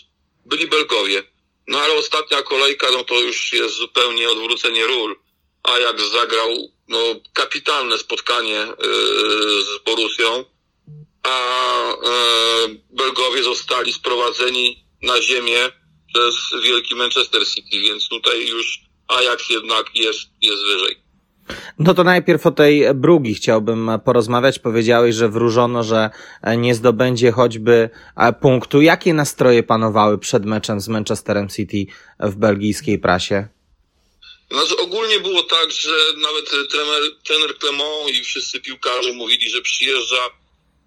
byli 0.45 0.67
Belgowie. 0.67 1.23
No 1.67 1.79
ale 1.79 1.93
ostatnia 1.93 2.41
kolejka, 2.41 2.87
no 2.91 3.03
to 3.03 3.19
już 3.19 3.53
jest 3.53 3.75
zupełnie 3.75 4.29
odwrócenie 4.29 4.87
ról 4.87 5.15
Ajax 5.63 6.11
zagrał 6.11 6.71
no, 6.87 6.97
kapitalne 7.33 7.97
spotkanie 7.97 8.67
yy, 8.83 9.63
z 9.63 9.83
Borusją, 9.85 10.45
a 11.23 11.93
yy, 12.67 12.81
Belgowie 12.89 13.43
zostali 13.43 13.93
sprowadzeni 13.93 14.85
na 15.01 15.21
ziemię 15.21 15.71
przez 16.13 16.35
wielki 16.63 16.95
Manchester 16.95 17.47
City, 17.47 17.79
więc 17.79 18.09
tutaj 18.09 18.47
już 18.47 18.79
Ajax 19.07 19.49
jednak 19.49 19.95
jest, 19.95 20.19
jest 20.41 20.63
wyżej. 20.63 21.00
No 21.79 21.93
to 21.93 22.03
najpierw 22.03 22.45
o 22.45 22.51
tej 22.51 22.93
Brugi 22.93 23.33
chciałbym 23.33 23.91
porozmawiać. 24.05 24.59
Powiedziałeś, 24.59 25.15
że 25.15 25.29
wróżono, 25.29 25.83
że 25.83 26.09
nie 26.57 26.75
zdobędzie 26.75 27.31
choćby 27.31 27.89
punktu. 28.41 28.81
Jakie 28.81 29.13
nastroje 29.13 29.63
panowały 29.63 30.17
przed 30.17 30.45
meczem 30.45 30.81
z 30.81 30.87
Manchesterem 30.87 31.49
City 31.49 31.85
w 32.19 32.35
belgijskiej 32.35 32.99
prasie? 32.99 33.47
Znaczy 34.51 34.77
ogólnie 34.77 35.19
było 35.19 35.43
tak, 35.43 35.71
że 35.71 35.89
nawet 36.17 36.69
trener, 36.69 37.01
trener 37.23 37.57
Clement 37.57 38.09
i 38.09 38.23
wszyscy 38.23 38.61
piłkarze 38.61 39.13
mówili, 39.13 39.49
że 39.49 39.61
przyjeżdża 39.61 40.29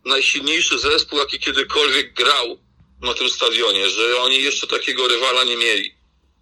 najsilniejszy 0.05 0.79
zespół, 0.79 1.19
jaki 1.19 1.39
kiedykolwiek 1.39 2.15
grał 2.15 2.59
na 3.03 3.15
tym 3.15 3.31
stadionie, 3.31 3.91
że 3.91 4.21
oni 4.21 4.43
jeszcze 4.43 4.67
takiego 4.67 5.09
rywala 5.09 5.45
nie 5.45 5.57
mieli. 5.57 5.95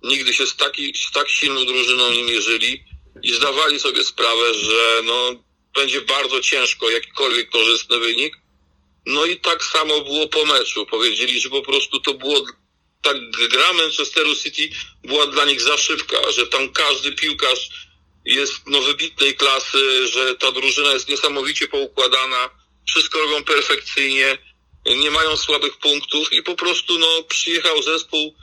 Nigdy 0.02 0.34
się 0.34 0.46
z, 0.46 0.56
taki, 0.56 0.94
z 0.94 1.10
tak 1.10 1.28
silną 1.28 1.64
drużyną 1.64 2.10
nie 2.10 2.24
mierzyli 2.24 2.84
i 3.22 3.34
zdawali 3.34 3.80
sobie 3.80 4.04
sprawę, 4.04 4.54
że 4.54 5.02
no, 5.04 5.34
będzie 5.74 6.00
bardzo 6.00 6.40
ciężko 6.40 6.90
jakikolwiek 6.90 7.50
korzystny 7.50 7.98
wynik. 7.98 8.36
No 9.06 9.24
i 9.24 9.40
tak 9.40 9.64
samo 9.64 10.00
było 10.00 10.28
po 10.28 10.44
meczu. 10.44 10.86
Powiedzieli, 10.86 11.40
że 11.40 11.50
po 11.50 11.62
prostu 11.62 12.00
to 12.00 12.14
było 12.14 12.44
tak 13.02 13.16
gra 13.30 13.72
Manchesteru 13.72 14.36
City 14.36 14.68
była 15.04 15.26
dla 15.26 15.44
nich 15.44 15.60
za 15.60 15.76
szybka, 15.76 16.32
że 16.32 16.46
tam 16.46 16.72
każdy 16.72 17.12
piłkarz 17.12 17.68
jest 18.24 18.52
no, 18.66 18.80
wybitnej 18.80 19.34
klasy, 19.34 20.08
że 20.08 20.34
ta 20.34 20.52
drużyna 20.52 20.92
jest 20.92 21.08
niesamowicie 21.08 21.68
poukładana, 21.68 22.50
wszystko 22.88 23.18
robią 23.18 23.44
perfekcyjnie, 23.44 24.38
nie 24.86 25.10
mają 25.10 25.36
słabych 25.36 25.78
punktów 25.78 26.32
i 26.32 26.42
po 26.42 26.54
prostu 26.54 26.98
no, 26.98 27.22
przyjechał 27.28 27.82
zespół, 27.82 28.34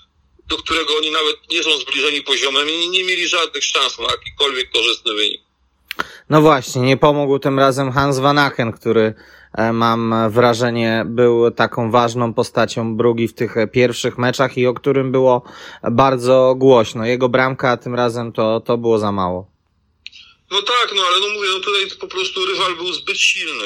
do 0.50 0.58
którego 0.58 0.98
oni 0.98 1.12
nawet 1.12 1.36
nie 1.52 1.64
są 1.64 1.70
zbliżeni 1.72 2.22
poziomem 2.22 2.70
i 2.70 2.90
nie 2.90 3.04
mieli 3.04 3.28
żadnych 3.28 3.64
szans 3.64 4.00
na 4.00 4.06
jakikolwiek 4.06 4.72
korzystny 4.72 5.14
wynik. 5.14 5.42
No 6.30 6.42
właśnie, 6.42 6.82
nie 6.82 6.98
pomógł 6.98 7.40
tym 7.40 7.60
razem 7.60 7.92
Hans 7.92 8.20
Van 8.20 8.38
Aken, 8.38 8.72
który 8.72 9.14
e, 9.54 9.74
mam 9.74 10.32
wrażenie 10.32 11.04
był 11.06 11.52
taką 11.52 11.92
ważną 11.92 12.34
postacią 12.34 12.98
Brugi 12.98 13.28
w 13.28 13.34
tych 13.34 13.56
pierwszych 13.72 14.18
meczach 14.18 14.58
i 14.58 14.68
o 14.68 14.74
którym 14.74 15.12
było 15.12 15.44
bardzo 15.92 16.56
głośno. 16.58 17.06
Jego 17.06 17.30
bramka 17.30 17.78
tym 17.78 17.96
razem 17.96 18.32
to, 18.32 18.60
to 18.60 18.78
było 18.78 19.00
za 19.00 19.12
mało. 19.12 19.48
No 20.52 20.62
tak, 20.62 20.92
no 20.96 21.02
ale 21.08 21.20
no 21.20 21.34
mówię, 21.34 21.48
no 21.54 21.60
tutaj 21.60 21.82
po 22.00 22.08
prostu 22.08 22.46
rywal 22.46 22.76
był 22.76 22.94
zbyt 22.94 23.18
silny. 23.18 23.66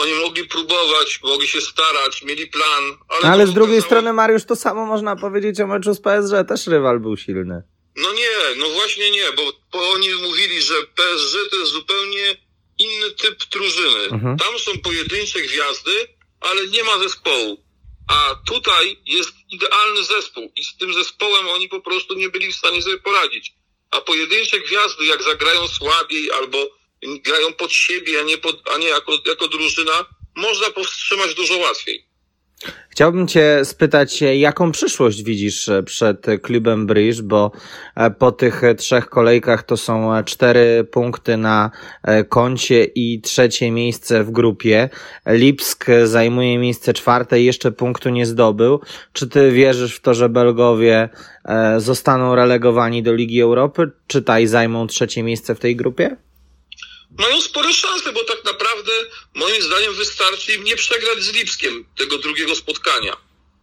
Oni 0.00 0.14
mogli 0.14 0.44
próbować, 0.44 1.20
mogli 1.22 1.48
się 1.48 1.60
starać, 1.60 2.22
mieli 2.22 2.46
plan. 2.46 2.84
Ale, 3.08 3.32
ale 3.32 3.46
z 3.46 3.54
drugiej 3.54 3.82
strony, 3.82 4.12
Mariusz, 4.12 4.44
to 4.44 4.56
samo 4.56 4.86
można 4.86 5.16
powiedzieć 5.16 5.60
o 5.60 5.66
meczu 5.66 5.94
z 5.94 6.00
PSG, 6.00 6.48
też 6.48 6.66
rywal 6.66 7.00
był 7.00 7.16
silny. 7.16 7.62
No 7.96 8.12
nie, 8.12 8.56
no 8.56 8.68
właśnie 8.68 9.10
nie, 9.10 9.32
bo, 9.36 9.52
bo 9.72 9.90
oni 9.90 10.08
mówili, 10.14 10.62
że 10.62 10.74
PSG 10.74 11.50
to 11.50 11.56
jest 11.56 11.72
zupełnie 11.72 12.36
inny 12.78 13.10
typ 13.10 13.44
drużyny. 13.50 14.04
Mhm. 14.10 14.36
Tam 14.38 14.58
są 14.58 14.78
pojedyncze 14.78 15.40
gwiazdy, 15.40 16.08
ale 16.40 16.66
nie 16.66 16.84
ma 16.84 16.98
zespołu. 16.98 17.64
A 18.08 18.34
tutaj 18.46 18.96
jest 19.06 19.32
idealny 19.50 20.04
zespół 20.04 20.52
i 20.56 20.64
z 20.64 20.76
tym 20.76 20.94
zespołem 20.94 21.48
oni 21.48 21.68
po 21.68 21.80
prostu 21.80 22.14
nie 22.14 22.28
byli 22.28 22.52
w 22.52 22.56
stanie 22.56 22.82
sobie 22.82 22.98
poradzić. 22.98 23.52
A 23.90 24.00
pojedyncze 24.00 24.60
gwiazdy, 24.60 25.04
jak 25.04 25.22
zagrają 25.22 25.68
słabiej 25.68 26.30
albo 26.32 26.79
grają 27.02 27.52
pod 27.52 27.72
siebie, 27.72 28.20
a 28.20 28.22
nie, 28.22 28.38
pod, 28.38 28.62
a 28.74 28.78
nie 28.78 28.88
jako, 28.88 29.12
jako 29.26 29.48
drużyna, 29.48 30.04
można 30.36 30.70
powstrzymać 30.70 31.34
dużo 31.34 31.56
łatwiej. 31.56 32.10
Chciałbym 32.88 33.28
Cię 33.28 33.64
spytać, 33.64 34.22
jaką 34.22 34.72
przyszłość 34.72 35.22
widzisz 35.22 35.70
przed 35.84 36.26
klubem 36.42 36.86
Bridge, 36.86 37.20
bo 37.20 37.52
e, 37.96 38.10
po 38.10 38.32
tych 38.32 38.62
trzech 38.76 39.08
kolejkach 39.08 39.62
to 39.62 39.76
są 39.76 40.10
cztery 40.24 40.84
punkty 40.84 41.36
na 41.36 41.70
e, 42.02 42.24
koncie 42.24 42.84
i 42.84 43.20
trzecie 43.20 43.70
miejsce 43.70 44.24
w 44.24 44.30
grupie. 44.30 44.88
Lipsk 45.26 45.86
zajmuje 46.04 46.58
miejsce 46.58 46.92
czwarte 46.92 47.40
i 47.40 47.44
jeszcze 47.44 47.72
punktu 47.72 48.08
nie 48.08 48.26
zdobył. 48.26 48.80
Czy 49.12 49.28
Ty 49.28 49.52
wierzysz 49.52 49.96
w 49.96 50.00
to, 50.00 50.14
że 50.14 50.28
Belgowie 50.28 51.08
e, 51.44 51.80
zostaną 51.80 52.34
relegowani 52.34 53.02
do 53.02 53.14
Ligi 53.14 53.40
Europy, 53.40 53.90
czy 54.06 54.22
taj 54.22 54.46
zajmą 54.46 54.86
trzecie 54.86 55.22
miejsce 55.22 55.54
w 55.54 55.60
tej 55.60 55.76
grupie? 55.76 56.16
Mają 57.18 57.40
spore 57.40 57.74
szanse, 57.74 58.12
bo 58.12 58.24
tak 58.24 58.44
naprawdę 58.44 58.92
moim 59.34 59.62
zdaniem 59.62 59.94
wystarczy 59.94 60.54
im 60.54 60.64
nie 60.64 60.76
przegrać 60.76 61.22
z 61.22 61.32
Lipskiem 61.32 61.84
tego 61.96 62.18
drugiego 62.18 62.56
spotkania. 62.56 63.16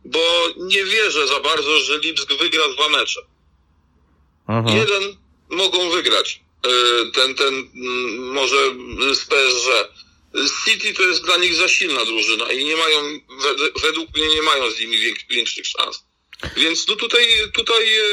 Bo 0.05 0.47
nie 0.57 0.85
wierzę 0.85 1.27
za 1.27 1.39
bardzo, 1.39 1.79
że 1.79 1.97
Lipsk 1.99 2.33
wygra 2.33 2.69
dwa 2.69 2.89
mecze. 2.89 3.21
Aha. 4.47 4.69
Jeden 4.75 5.17
mogą 5.49 5.89
wygrać. 5.89 6.41
E, 6.65 6.69
ten, 7.11 7.35
ten 7.35 7.53
mm, 7.75 8.31
może 8.31 8.57
z 9.13 9.25
PSG. 9.25 9.97
City 10.65 10.93
to 10.93 11.03
jest 11.03 11.25
dla 11.25 11.37
nich 11.37 11.55
za 11.55 11.67
silna 11.67 12.05
drużyna 12.05 12.51
i 12.51 12.65
nie 12.65 12.77
mają, 12.77 13.19
według 13.81 14.17
mnie 14.17 14.27
nie 14.27 14.41
mają 14.41 14.71
z 14.71 14.79
nimi 14.79 14.97
większych 15.29 15.65
szans. 15.65 16.03
Więc 16.57 16.87
no 16.87 16.95
tutaj, 16.95 17.27
tutaj 17.53 17.97
e, 17.97 18.03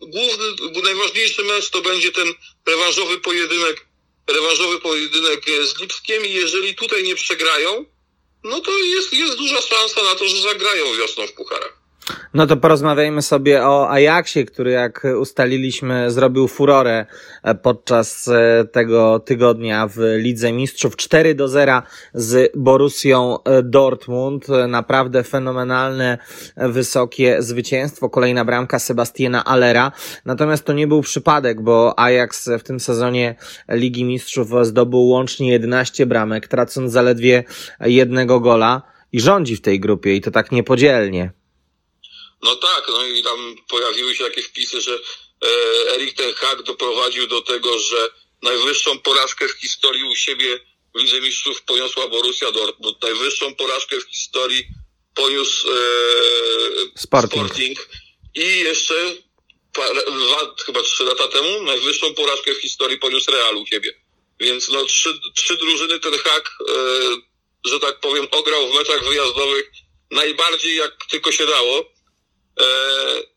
główny, 0.00 0.44
najważniejszy 0.82 1.44
mecz 1.44 1.70
to 1.70 1.82
będzie 1.82 2.12
ten 2.12 2.34
rewanżowy 2.66 3.20
pojedynek, 3.20 3.86
rewanżowy 4.26 4.80
pojedynek 4.80 5.44
z 5.64 5.80
Lipskiem 5.80 6.26
i 6.26 6.32
jeżeli 6.32 6.74
tutaj 6.74 7.02
nie 7.02 7.14
przegrają, 7.14 7.86
no 8.44 8.60
to 8.60 8.78
jest, 8.78 9.12
jest 9.12 9.34
duża 9.36 9.62
szansa 9.62 10.02
na 10.02 10.14
to, 10.14 10.28
że 10.28 10.40
zagrają 10.40 10.94
wiosną 10.94 11.26
w 11.26 11.32
pucharach. 11.32 11.83
No 12.34 12.46
to 12.46 12.56
porozmawiajmy 12.56 13.22
sobie 13.22 13.66
o 13.66 13.90
Ajaxie, 13.90 14.44
który 14.44 14.70
jak 14.70 15.06
ustaliliśmy 15.18 16.10
zrobił 16.10 16.48
furorę 16.48 17.06
e, 17.42 17.54
podczas 17.54 18.28
e, 18.28 18.64
tego 18.72 19.20
tygodnia 19.20 19.88
w 19.88 19.98
Lidze 20.16 20.52
Mistrzów 20.52 20.96
4 20.96 21.34
do 21.34 21.48
0 21.48 21.82
z 22.14 22.52
Borussią 22.56 23.42
e, 23.42 23.62
Dortmund. 23.62 24.46
Naprawdę 24.68 25.22
fenomenalne, 25.22 26.18
wysokie 26.56 27.42
zwycięstwo. 27.42 28.10
Kolejna 28.10 28.44
bramka 28.44 28.78
Sebastiana 28.78 29.44
Allera. 29.44 29.92
Natomiast 30.24 30.64
to 30.64 30.72
nie 30.72 30.86
był 30.86 31.02
przypadek, 31.02 31.62
bo 31.62 31.98
Ajax 31.98 32.50
w 32.58 32.62
tym 32.62 32.80
sezonie 32.80 33.34
Ligi 33.68 34.04
Mistrzów 34.04 34.48
zdobył 34.62 35.08
łącznie 35.08 35.50
11 35.50 36.06
bramek, 36.06 36.48
tracąc 36.48 36.92
zaledwie 36.92 37.44
jednego 37.80 38.40
gola 38.40 38.82
i 39.12 39.20
rządzi 39.20 39.56
w 39.56 39.60
tej 39.60 39.80
grupie 39.80 40.16
i 40.16 40.20
to 40.20 40.30
tak 40.30 40.52
niepodzielnie. 40.52 41.43
No 42.44 42.56
tak, 42.56 42.84
no 42.88 43.06
i 43.06 43.22
tam 43.22 43.56
pojawiły 43.68 44.14
się 44.14 44.24
takie 44.24 44.42
wpisy, 44.42 44.80
że 44.80 44.94
e, 44.94 45.94
Erik 45.94 46.16
ten 46.16 46.34
Hag 46.34 46.62
doprowadził 46.62 47.26
do 47.26 47.42
tego, 47.42 47.78
że 47.78 48.10
najwyższą 48.42 48.98
porażkę 48.98 49.48
w 49.48 49.52
historii 49.52 50.04
u 50.04 50.14
siebie 50.14 50.60
w 50.94 50.98
Lidze 50.98 51.20
Mistrzów 51.20 51.62
poniosła 51.62 52.08
Borussia 52.08 52.52
Dortmund. 52.52 53.02
Najwyższą 53.02 53.54
porażkę 53.54 54.00
w 54.00 54.04
historii 54.04 54.66
poniósł 55.14 55.68
e, 55.68 55.74
Sporting. 56.96 57.46
Sporting. 57.46 57.88
I 58.34 58.58
jeszcze 58.58 58.94
parę, 59.72 60.00
dwa, 60.06 60.54
chyba 60.66 60.82
trzy 60.82 61.04
lata 61.04 61.28
temu 61.28 61.62
najwyższą 61.62 62.14
porażkę 62.14 62.54
w 62.54 62.60
historii 62.60 62.98
poniósł 62.98 63.30
Real 63.30 63.56
u 63.56 63.66
siebie. 63.66 63.94
Więc 64.40 64.68
no 64.68 64.84
trzy, 64.84 65.20
trzy 65.34 65.56
drużyny 65.56 66.00
ten 66.00 66.18
Hag, 66.18 66.58
e, 66.60 66.74
że 67.64 67.80
tak 67.80 68.00
powiem, 68.00 68.28
ograł 68.30 68.68
w 68.68 68.74
meczach 68.74 69.04
wyjazdowych 69.04 69.70
najbardziej 70.10 70.76
jak 70.76 71.06
tylko 71.10 71.32
się 71.32 71.46
dało. 71.46 71.93
E, 72.60 72.66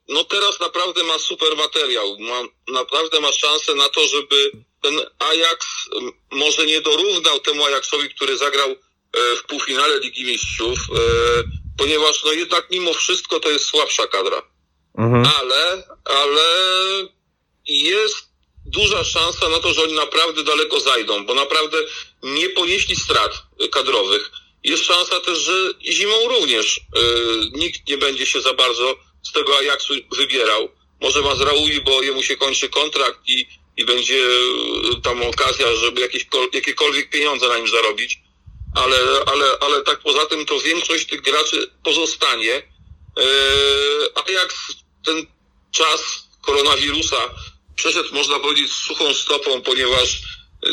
no 0.08 0.24
teraz 0.24 0.60
naprawdę 0.60 1.04
ma 1.04 1.20
super 1.20 1.58
materiał. 1.58 2.18
Ma, 2.20 2.42
naprawdę 2.68 3.20
ma 3.20 3.32
szansę 3.32 3.76
na 3.76 3.90
to, 3.90 4.08
żeby 4.08 4.52
ten 4.82 5.00
Ajax 5.20 5.68
może 6.32 6.66
nie 6.66 6.82
dorównał 6.82 7.40
temu 7.40 7.66
Ajaxowi, 7.66 8.10
który 8.10 8.38
zagrał 8.38 8.70
e, 8.70 8.76
w 9.36 9.44
półfinale 9.44 10.00
Ligi 10.00 10.26
Mistrzów, 10.26 10.80
e, 10.80 11.04
ponieważ 11.78 12.24
no 12.24 12.32
jednak 12.32 12.68
mimo 12.72 12.94
wszystko 12.94 13.40
to 13.40 13.50
jest 13.50 13.66
słabsza 13.66 14.08
kadra. 14.08 14.42
Mhm. 14.98 15.26
Ale, 15.40 15.84
ale 16.06 16.44
jest 17.66 18.28
duża 18.66 19.04
szansa 19.04 19.50
na 19.50 19.60
to, 19.60 19.74
że 19.74 19.84
oni 19.84 19.94
naprawdę 19.94 20.44
daleko 20.44 20.80
zajdą, 20.80 21.26
bo 21.26 21.34
naprawdę 21.34 21.78
nie 22.24 22.50
ponieśli 22.50 22.96
strat 22.96 23.32
kadrowych. 23.72 24.32
Jest 24.64 24.86
szansa 24.86 25.20
też, 25.20 25.40
że 25.40 25.54
zimą 25.82 26.28
również 26.28 26.80
nikt 27.54 27.90
nie 27.90 27.98
będzie 27.98 28.26
się 28.26 28.42
za 28.42 28.54
bardzo 28.54 28.96
z 29.28 29.32
tego 29.32 29.58
Ajaxu 29.58 29.94
wybierał. 30.18 30.70
Może 31.02 31.22
Mazraoui, 31.22 31.82
bo 31.82 32.04
jemu 32.04 32.24
się 32.24 32.38
kończy 32.38 32.70
kontrakt 32.70 33.20
i, 33.28 33.48
i 33.78 33.86
będzie 33.86 34.18
e, 34.18 35.02
tam 35.02 35.24
okazja, 35.24 35.76
żeby 35.76 36.02
jakieś, 36.02 36.26
jakiekolwiek 36.54 37.10
pieniądze 37.10 37.48
na 37.48 37.58
nim 37.58 37.68
zarobić. 37.68 38.20
Ale, 38.76 38.98
ale, 39.26 39.46
ale 39.62 39.82
tak 39.82 40.00
poza 40.00 40.26
tym 40.26 40.46
to 40.46 40.60
większość 40.60 41.06
tych 41.08 41.22
graczy 41.22 41.72
pozostanie. 41.84 42.54
Eee, 42.54 44.10
Ajax 44.16 44.56
ten 45.06 45.26
czas 45.72 46.28
koronawirusa 46.42 47.18
przeszedł, 47.76 48.16
można 48.16 48.40
powiedzieć, 48.40 48.72
suchą 48.72 49.14
stopą, 49.14 49.62
ponieważ 49.62 50.22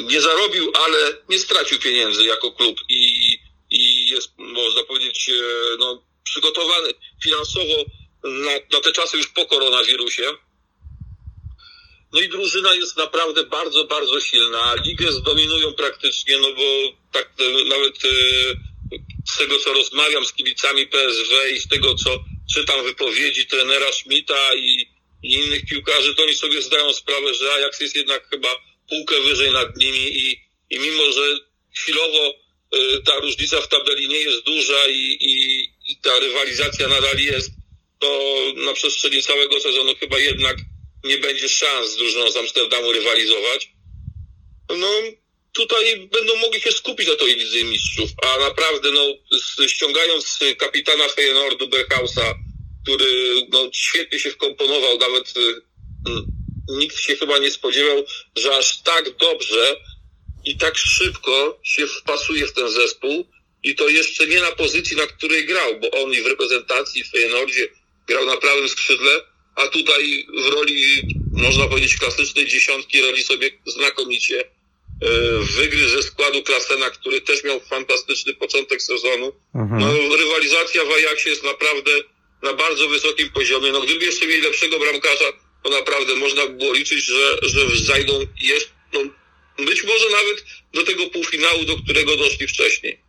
nie 0.03 0.21
zarobił, 0.21 0.73
ale 0.75 1.17
nie 1.29 1.39
stracił 1.39 1.79
pieniędzy 1.79 2.25
jako 2.25 2.53
klub 2.53 2.81
i, 2.89 3.33
i 3.71 4.09
jest, 4.09 4.31
można 4.39 4.85
powiedzieć, 4.85 5.29
e, 5.29 5.77
no, 5.79 6.03
przygotowany 6.25 6.89
finansowo 7.23 7.85
na, 8.25 8.53
na 8.73 8.81
te 8.81 8.93
czasy 8.93 9.17
już 9.17 9.27
po 9.27 9.47
koronawirusie. 9.47 10.23
No 12.13 12.21
i 12.21 12.29
drużyna 12.29 12.75
jest 12.75 12.97
naprawdę 12.97 13.45
bardzo, 13.45 13.85
bardzo 13.85 14.21
silna. 14.21 14.75
Ligę 14.87 15.13
zdominują 15.13 15.73
praktycznie, 15.73 16.39
no 16.39 16.53
bo 16.53 16.63
tak 17.13 17.31
e, 17.39 17.65
nawet 17.65 18.05
e, 18.05 18.09
z 19.33 19.39
tego, 19.39 19.59
co 19.59 19.73
rozmawiam 19.73 20.25
z 20.25 20.33
kibicami 20.33 20.87
PSW 20.87 21.35
i 21.55 21.61
z 21.61 21.69
tego, 21.69 21.95
co 21.95 22.25
czytam 22.55 22.85
wypowiedzi 22.85 23.47
trenera 23.47 23.93
Schmidta 23.93 24.55
i, 24.55 24.87
i 25.23 25.35
innych 25.35 25.65
piłkarzy, 25.67 26.15
to 26.15 26.23
oni 26.23 26.35
sobie 26.35 26.63
zdają 26.63 26.93
sprawę, 26.93 27.35
że 27.35 27.53
Ajax 27.53 27.81
jest 27.81 27.97
jednak 27.97 28.29
chyba 28.31 28.49
półkę 28.89 29.21
wyżej 29.21 29.53
nad 29.53 29.77
nimi 29.77 30.19
i, 30.19 30.41
i 30.71 30.79
mimo, 30.79 31.13
że 31.13 31.39
chwilowo 31.77 32.35
ta 33.05 33.21
różnica 33.21 33.61
w 33.61 33.69
tabeli 33.69 34.09
nie 34.09 34.19
jest 34.19 34.45
duża 34.45 34.87
i, 34.87 35.17
i, 35.21 35.63
i 35.87 35.97
ta 36.03 36.19
rywalizacja 36.19 36.89
nadal 36.89 37.19
jest, 37.19 37.51
to 38.05 38.53
na 38.57 38.73
przestrzeni 38.73 39.23
całego 39.23 39.61
sezonu 39.61 39.95
chyba 40.01 40.19
jednak 40.19 40.57
nie 41.05 41.19
będzie 41.19 41.49
szans 41.49 41.91
z 41.91 41.97
drużyną 41.97 42.31
z 42.31 42.37
Amsterdamu 42.37 42.93
rywalizować. 42.93 43.71
No, 44.69 44.89
tutaj 45.53 46.09
będą 46.13 46.37
mogli 46.37 46.61
się 46.61 46.73
skupić 46.73 47.09
na 47.09 47.17
tej 47.17 47.37
Lidze 47.37 47.65
Mistrzów, 47.65 48.11
a 48.23 48.39
naprawdę, 48.39 48.91
no, 48.91 49.01
ściągając 49.69 50.39
kapitana 50.59 51.09
Feyenoordu 51.09 51.69
Berghausa, 51.69 52.35
który, 52.83 53.35
no, 53.49 53.71
świetnie 53.73 54.19
się 54.19 54.31
wkomponował, 54.31 54.99
nawet 54.99 55.35
mm, 56.09 56.27
nikt 56.69 56.99
się 56.99 57.17
chyba 57.17 57.39
nie 57.39 57.51
spodziewał, 57.51 58.05
że 58.37 58.57
aż 58.57 58.83
tak 58.83 59.17
dobrze 59.17 59.77
i 60.45 60.57
tak 60.57 60.79
szybko 60.79 61.61
się 61.63 61.87
wpasuje 61.87 62.47
w 62.47 62.53
ten 62.53 62.71
zespół 62.71 63.27
i 63.63 63.75
to 63.75 63.89
jeszcze 63.89 64.27
nie 64.27 64.41
na 64.41 64.53
pozycji, 64.53 64.97
na 64.97 65.07
której 65.07 65.47
grał, 65.47 65.81
bo 65.81 65.91
on 65.91 66.13
i 66.13 66.23
w 66.23 66.27
reprezentacji 66.27 67.05
w 67.05 67.11
Feyenoordzie 67.11 67.69
grał 68.07 68.27
na 68.27 68.37
prawym 68.37 68.69
skrzydle, 68.69 69.21
a 69.55 69.67
tutaj 69.67 70.27
w 70.45 70.47
roli, 70.47 71.03
można 71.33 71.67
powiedzieć, 71.67 71.97
klasycznej 71.97 72.47
dziesiątki 72.47 73.03
radzi 73.03 73.25
sobie 73.25 73.51
znakomicie. 73.67 74.45
E, 75.03 75.09
wygryz 75.39 75.91
ze 75.91 76.03
składu 76.03 76.43
Klasena, 76.43 76.91
który 76.91 77.21
też 77.21 77.45
miał 77.45 77.61
fantastyczny 77.61 78.35
początek 78.35 78.83
sezonu. 78.83 79.33
Mhm. 79.55 79.81
No, 79.81 80.17
rywalizacja 80.17 80.85
w 80.85 80.91
Ajaxie 80.91 81.31
jest 81.31 81.45
naprawdę 81.45 81.91
na 82.43 82.53
bardzo 82.53 82.89
wysokim 82.89 83.31
poziomie. 83.31 83.73
No, 83.73 83.81
gdyby 83.81 84.05
jeszcze 84.05 84.27
mieli 84.27 84.43
lepszego 84.43 84.79
bramkarza, 84.79 85.33
to 85.63 85.71
naprawdę 85.71 86.17
można 86.17 86.47
by 86.47 86.53
było 86.53 86.73
liczyć, 86.73 87.05
że, 87.05 87.39
że 87.43 87.77
zajdą 87.77 88.27
jeszcze, 88.43 88.71
no, 88.93 89.01
być 89.65 89.85
może 89.85 90.11
nawet 90.11 90.45
do 90.73 90.83
tego 90.83 91.07
półfinału, 91.07 91.65
do 91.65 91.77
którego 91.77 92.17
doszli 92.17 92.47
wcześniej. 92.49 93.04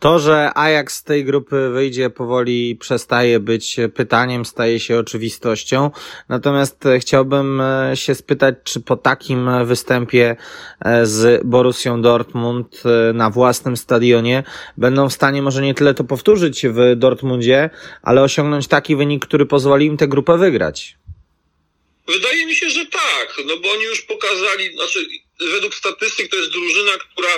To, 0.00 0.18
że 0.18 0.50
Ajax 0.54 0.94
z 0.94 1.02
tej 1.02 1.24
grupy 1.24 1.70
wyjdzie 1.70 2.10
powoli, 2.10 2.76
przestaje 2.76 3.40
być 3.40 3.76
pytaniem, 3.94 4.44
staje 4.44 4.80
się 4.80 4.98
oczywistością. 4.98 5.90
Natomiast 6.28 6.84
chciałbym 6.98 7.60
e, 7.60 7.96
się 7.96 8.14
spytać, 8.14 8.54
czy 8.64 8.80
po 8.80 8.96
takim 8.96 9.66
występie 9.66 10.36
e, 10.84 11.06
z 11.06 11.44
Borussią 11.44 12.02
Dortmund 12.02 12.82
e, 12.84 13.12
na 13.12 13.30
własnym 13.30 13.76
stadionie 13.76 14.42
będą 14.76 15.08
w 15.08 15.12
stanie 15.12 15.42
może 15.42 15.62
nie 15.62 15.74
tyle 15.74 15.94
to 15.94 16.04
powtórzyć 16.04 16.66
w 16.66 16.96
Dortmundzie, 16.96 17.70
ale 18.02 18.22
osiągnąć 18.22 18.68
taki 18.68 18.96
wynik, 18.96 19.26
który 19.26 19.46
pozwoli 19.46 19.86
im 19.86 19.96
tę 19.96 20.08
grupę 20.08 20.38
wygrać. 20.38 20.96
Wydaje 22.08 22.46
mi 22.46 22.54
się, 22.54 22.70
że 22.70 22.86
tak, 22.86 23.36
no 23.46 23.56
bo 23.56 23.72
oni 23.72 23.84
już 23.84 24.02
pokazali, 24.02 24.74
znaczy 24.76 25.06
według 25.52 25.74
statystyk 25.74 26.30
to 26.30 26.36
jest 26.36 26.50
drużyna, 26.50 26.92
która 26.92 27.28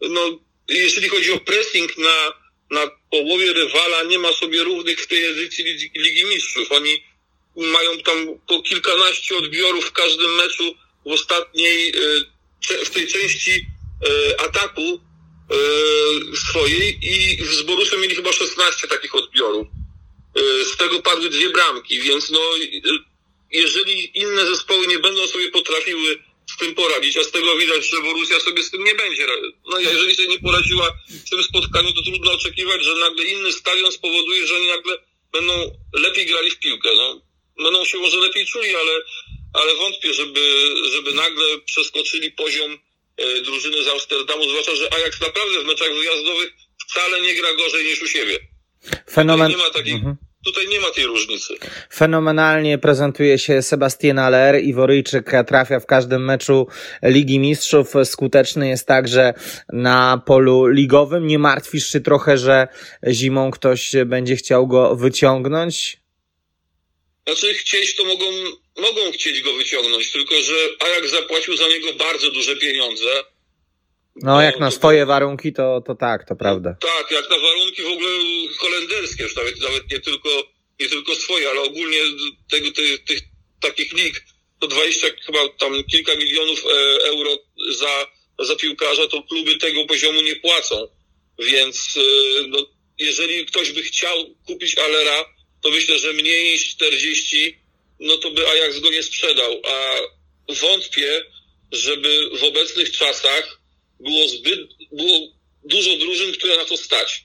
no 0.00 0.20
jeżeli 0.68 1.08
chodzi 1.08 1.32
o 1.32 1.40
pressing 1.40 1.98
na, 1.98 2.32
na 2.70 2.90
połowie 3.10 3.52
rywala, 3.52 4.02
nie 4.02 4.18
ma 4.18 4.32
sobie 4.32 4.64
równych 4.64 5.00
w 5.00 5.06
tej 5.06 5.24
edycji 5.24 5.64
Ligi, 5.64 5.90
Ligi 5.96 6.24
Mistrzów. 6.24 6.72
Oni 6.72 7.04
mają 7.56 7.98
tam 7.98 8.38
po 8.48 8.62
kilkanaście 8.62 9.36
odbiorów 9.36 9.84
w 9.84 9.92
każdym 9.92 10.34
meczu 10.34 10.74
w 11.06 11.12
ostatniej, 11.12 11.88
e, 11.88 12.84
w 12.84 12.90
tej 12.90 13.06
części 13.06 13.50
e, 13.50 14.40
ataku 14.40 15.00
e, 15.50 16.36
swojej 16.36 16.98
i 17.02 17.44
z 17.44 17.62
Borusem 17.62 18.00
mieli 18.00 18.16
chyba 18.16 18.32
16 18.32 18.88
takich 18.88 19.14
odbiorów. 19.14 19.66
Z 20.72 20.76
tego 20.76 21.02
padły 21.02 21.30
dwie 21.30 21.50
bramki, 21.50 22.00
więc 22.00 22.30
no, 22.30 22.40
jeżeli 23.50 24.18
inne 24.18 24.46
zespoły 24.46 24.86
nie 24.86 24.98
będą 24.98 25.26
sobie 25.26 25.50
potrafiły 25.50 26.18
z 26.54 26.56
tym 26.56 26.74
poradzić, 26.74 27.16
a 27.16 27.24
z 27.24 27.30
tego 27.30 27.56
widać, 27.56 27.90
że 27.90 28.02
Borussia 28.02 28.40
sobie 28.40 28.62
z 28.62 28.70
tym 28.70 28.84
nie 28.84 28.94
będzie. 28.94 29.26
No 29.70 29.80
jeżeli 29.80 30.14
sobie 30.14 30.28
nie 30.28 30.38
poradziła 30.38 30.90
w 31.26 31.30
tym 31.30 31.42
spotkaniu, 31.42 31.92
to 31.92 32.02
trudno 32.02 32.32
oczekiwać, 32.32 32.84
że 32.84 32.94
nagle 32.94 33.24
inny 33.24 33.52
stadion 33.52 33.92
spowoduje, 33.92 34.46
że 34.46 34.56
oni 34.56 34.66
nagle 34.66 34.98
będą 35.32 35.52
lepiej 35.92 36.26
grali 36.26 36.50
w 36.50 36.58
piłkę. 36.58 36.88
No, 36.96 37.20
będą 37.64 37.84
się 37.84 37.98
może 37.98 38.16
lepiej 38.16 38.46
czuli, 38.46 38.76
ale, 38.76 38.92
ale 39.52 39.74
wątpię, 39.74 40.14
żeby, 40.14 40.74
żeby 40.92 41.12
nagle 41.12 41.44
przeskoczyli 41.66 42.30
poziom 42.32 42.78
e, 43.16 43.40
drużyny 43.40 43.84
z 43.84 43.88
Amsterdamu, 43.88 44.48
zwłaszcza, 44.48 44.74
że 44.76 44.94
Ajax 44.94 45.20
naprawdę 45.20 45.62
w 45.62 45.66
meczach 45.66 45.94
wyjazdowych 45.94 46.52
wcale 46.88 47.20
nie 47.20 47.34
gra 47.34 47.54
gorzej 47.54 47.84
niż 47.84 48.02
u 48.02 48.08
siebie. 48.08 48.38
Fenomen. 49.10 49.50
Nie 49.50 49.56
ma 49.56 49.70
takich, 49.70 49.94
mhm. 49.94 50.16
Tutaj 50.44 50.68
nie 50.68 50.80
ma 50.80 50.90
tej 50.90 51.04
różnicy. 51.04 51.54
Fenomenalnie 51.92 52.78
prezentuje 52.78 53.38
się 53.38 53.62
Sebastian 53.62 54.18
Aller. 54.18 54.64
Iworyjczyk 54.64 55.30
trafia 55.46 55.80
w 55.80 55.86
każdym 55.86 56.24
meczu 56.24 56.66
Ligi 57.02 57.38
Mistrzów. 57.38 57.88
Skuteczny 58.04 58.68
jest 58.68 58.86
także 58.86 59.34
na 59.72 60.22
polu 60.26 60.66
ligowym. 60.66 61.26
Nie 61.26 61.38
martwisz 61.38 61.92
się 61.92 62.00
trochę, 62.00 62.38
że 62.38 62.68
zimą 63.08 63.50
ktoś 63.50 63.92
będzie 64.06 64.36
chciał 64.36 64.66
go 64.66 64.96
wyciągnąć? 64.96 65.96
Znaczy 67.26 67.54
chcieć 67.54 67.96
to 67.96 68.04
mogą, 68.04 68.24
mogą 68.76 69.12
chcieć 69.12 69.40
go 69.42 69.52
wyciągnąć, 69.52 70.12
tylko 70.12 70.34
że 70.42 70.54
Ajax 70.80 71.10
zapłacił 71.10 71.56
za 71.56 71.68
niego 71.68 71.92
bardzo 71.92 72.30
duże 72.30 72.56
pieniądze. 72.56 73.06
No, 74.22 74.42
jak 74.42 74.60
na 74.60 74.70
swoje 74.70 75.06
warunki, 75.06 75.52
to, 75.52 75.82
to 75.86 75.94
tak, 75.94 76.28
to 76.28 76.36
prawda. 76.36 76.76
Tak, 76.80 77.10
jak 77.10 77.30
na 77.30 77.36
warunki 77.38 77.82
w 77.82 77.86
ogóle 77.86 78.10
holenderskie, 78.58 79.22
już 79.22 79.36
nawet, 79.36 79.60
nawet 79.60 79.90
nie 79.90 80.00
tylko, 80.00 80.28
nie 80.80 80.88
tylko 80.88 81.14
swoje, 81.14 81.50
ale 81.50 81.60
ogólnie 81.60 81.98
tego, 82.50 82.72
tych, 82.72 83.04
tych 83.04 83.20
takich 83.60 83.92
lig, 83.92 84.24
to 84.60 84.66
20 84.66 85.06
chyba 85.26 85.48
tam 85.48 85.84
kilka 85.84 86.14
milionów 86.14 86.64
e, 86.64 86.68
euro 87.06 87.38
za, 87.72 88.06
za 88.38 88.56
piłkarza, 88.56 89.08
to 89.08 89.22
kluby 89.22 89.56
tego 89.56 89.84
poziomu 89.84 90.20
nie 90.22 90.36
płacą. 90.36 90.88
Więc 91.38 91.94
e, 91.96 92.00
no, 92.48 92.66
jeżeli 92.98 93.46
ktoś 93.46 93.72
by 93.72 93.82
chciał 93.82 94.34
kupić 94.46 94.78
Alera, 94.78 95.24
to 95.62 95.70
myślę, 95.70 95.98
że 95.98 96.12
mniej 96.12 96.52
niż 96.52 96.68
40, 96.68 97.58
no 98.00 98.16
to 98.16 98.30
by 98.30 98.48
Ajax 98.48 98.78
go 98.78 98.90
nie 98.90 99.02
sprzedał. 99.02 99.62
A 99.66 99.96
wątpię, 100.52 101.24
żeby 101.72 102.30
w 102.40 102.44
obecnych 102.44 102.92
czasach 102.92 103.63
było 104.04 104.28
zbyt, 104.28 104.60
było 104.92 105.18
dużo 105.64 105.96
drużyn, 105.96 106.32
które 106.32 106.56
na 106.56 106.64
to 106.64 106.76
stać. 106.76 107.24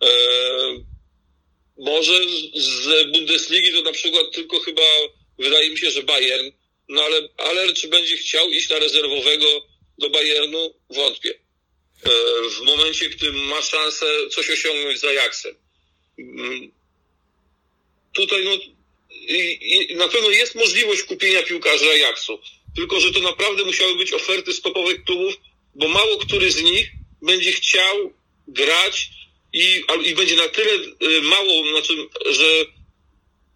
Eee, 0.00 0.84
może 1.78 2.12
z 2.54 3.12
Bundesligi 3.12 3.72
to 3.72 3.82
na 3.82 3.92
przykład 3.92 4.26
tylko 4.34 4.60
chyba, 4.60 4.82
wydaje 5.38 5.70
mi 5.70 5.78
się, 5.78 5.90
że 5.90 6.02
Bayern, 6.02 6.50
no 6.88 7.02
ale, 7.02 7.28
ale 7.36 7.72
czy 7.72 7.88
będzie 7.88 8.16
chciał 8.16 8.50
iść 8.50 8.70
na 8.70 8.78
rezerwowego 8.78 9.46
do 9.98 10.10
Bayernu? 10.10 10.74
Wątpię. 10.90 11.30
Eee, 11.30 12.50
w 12.50 12.60
momencie, 12.60 13.08
gdy 13.08 13.32
ma 13.32 13.62
szansę 13.62 14.06
coś 14.30 14.50
osiągnąć 14.50 15.00
z 15.00 15.04
Ajaxem. 15.04 15.54
Mm, 16.18 16.72
tutaj 18.12 18.44
no, 18.44 18.58
i, 19.10 19.88
i 19.90 19.96
na 19.96 20.08
pewno 20.08 20.30
jest 20.30 20.54
możliwość 20.54 21.02
kupienia 21.02 21.42
piłkarza 21.42 21.90
Ajaxu. 21.90 22.38
Tylko, 22.76 23.00
że 23.00 23.12
to 23.12 23.20
naprawdę 23.20 23.64
musiały 23.64 23.96
być 23.96 24.12
oferty 24.12 24.52
stopowych 24.52 25.04
klubów, 25.04 25.34
bo 25.74 25.88
mało 25.88 26.18
który 26.18 26.52
z 26.52 26.62
nich 26.62 26.90
będzie 27.22 27.52
chciał 27.52 28.12
grać 28.48 29.10
i, 29.52 29.84
i 30.04 30.14
będzie 30.14 30.36
na 30.36 30.48
tyle 30.48 30.72
y, 30.72 31.22
mało, 31.22 31.70
znaczy, 31.70 31.94
że 32.30 32.44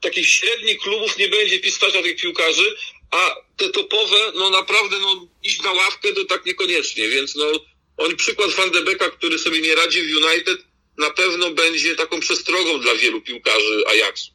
takich 0.01 0.29
średnich 0.29 0.79
klubów 0.79 1.19
nie 1.19 1.29
będzie 1.29 1.61
pisać 1.61 1.95
na 1.95 2.03
tych 2.03 2.17
piłkarzy, 2.17 2.77
a 3.11 3.37
te 3.57 3.69
topowe, 3.69 4.17
no 4.35 4.51
naprawdę, 4.51 4.97
no 5.01 5.29
iść 5.43 5.63
na 5.63 5.73
ławkę 5.73 6.13
to 6.13 6.25
tak 6.25 6.47
niekoniecznie, 6.47 7.09
więc 7.09 7.35
no 7.35 7.45
oni 7.97 8.17
przykład 8.17 8.51
Van 8.51 8.71
de 8.71 8.83
Beeka, 8.83 9.11
który 9.11 9.39
sobie 9.39 9.61
nie 9.61 9.75
radzi 9.75 10.01
w 10.01 10.17
United, 10.17 10.59
na 10.99 11.11
pewno 11.11 11.51
będzie 11.51 11.97
taką 11.97 12.21
przestrogą 12.21 12.81
dla 12.81 12.95
wielu 12.95 13.21
piłkarzy 13.21 13.85
Ajaxu. 13.91 14.33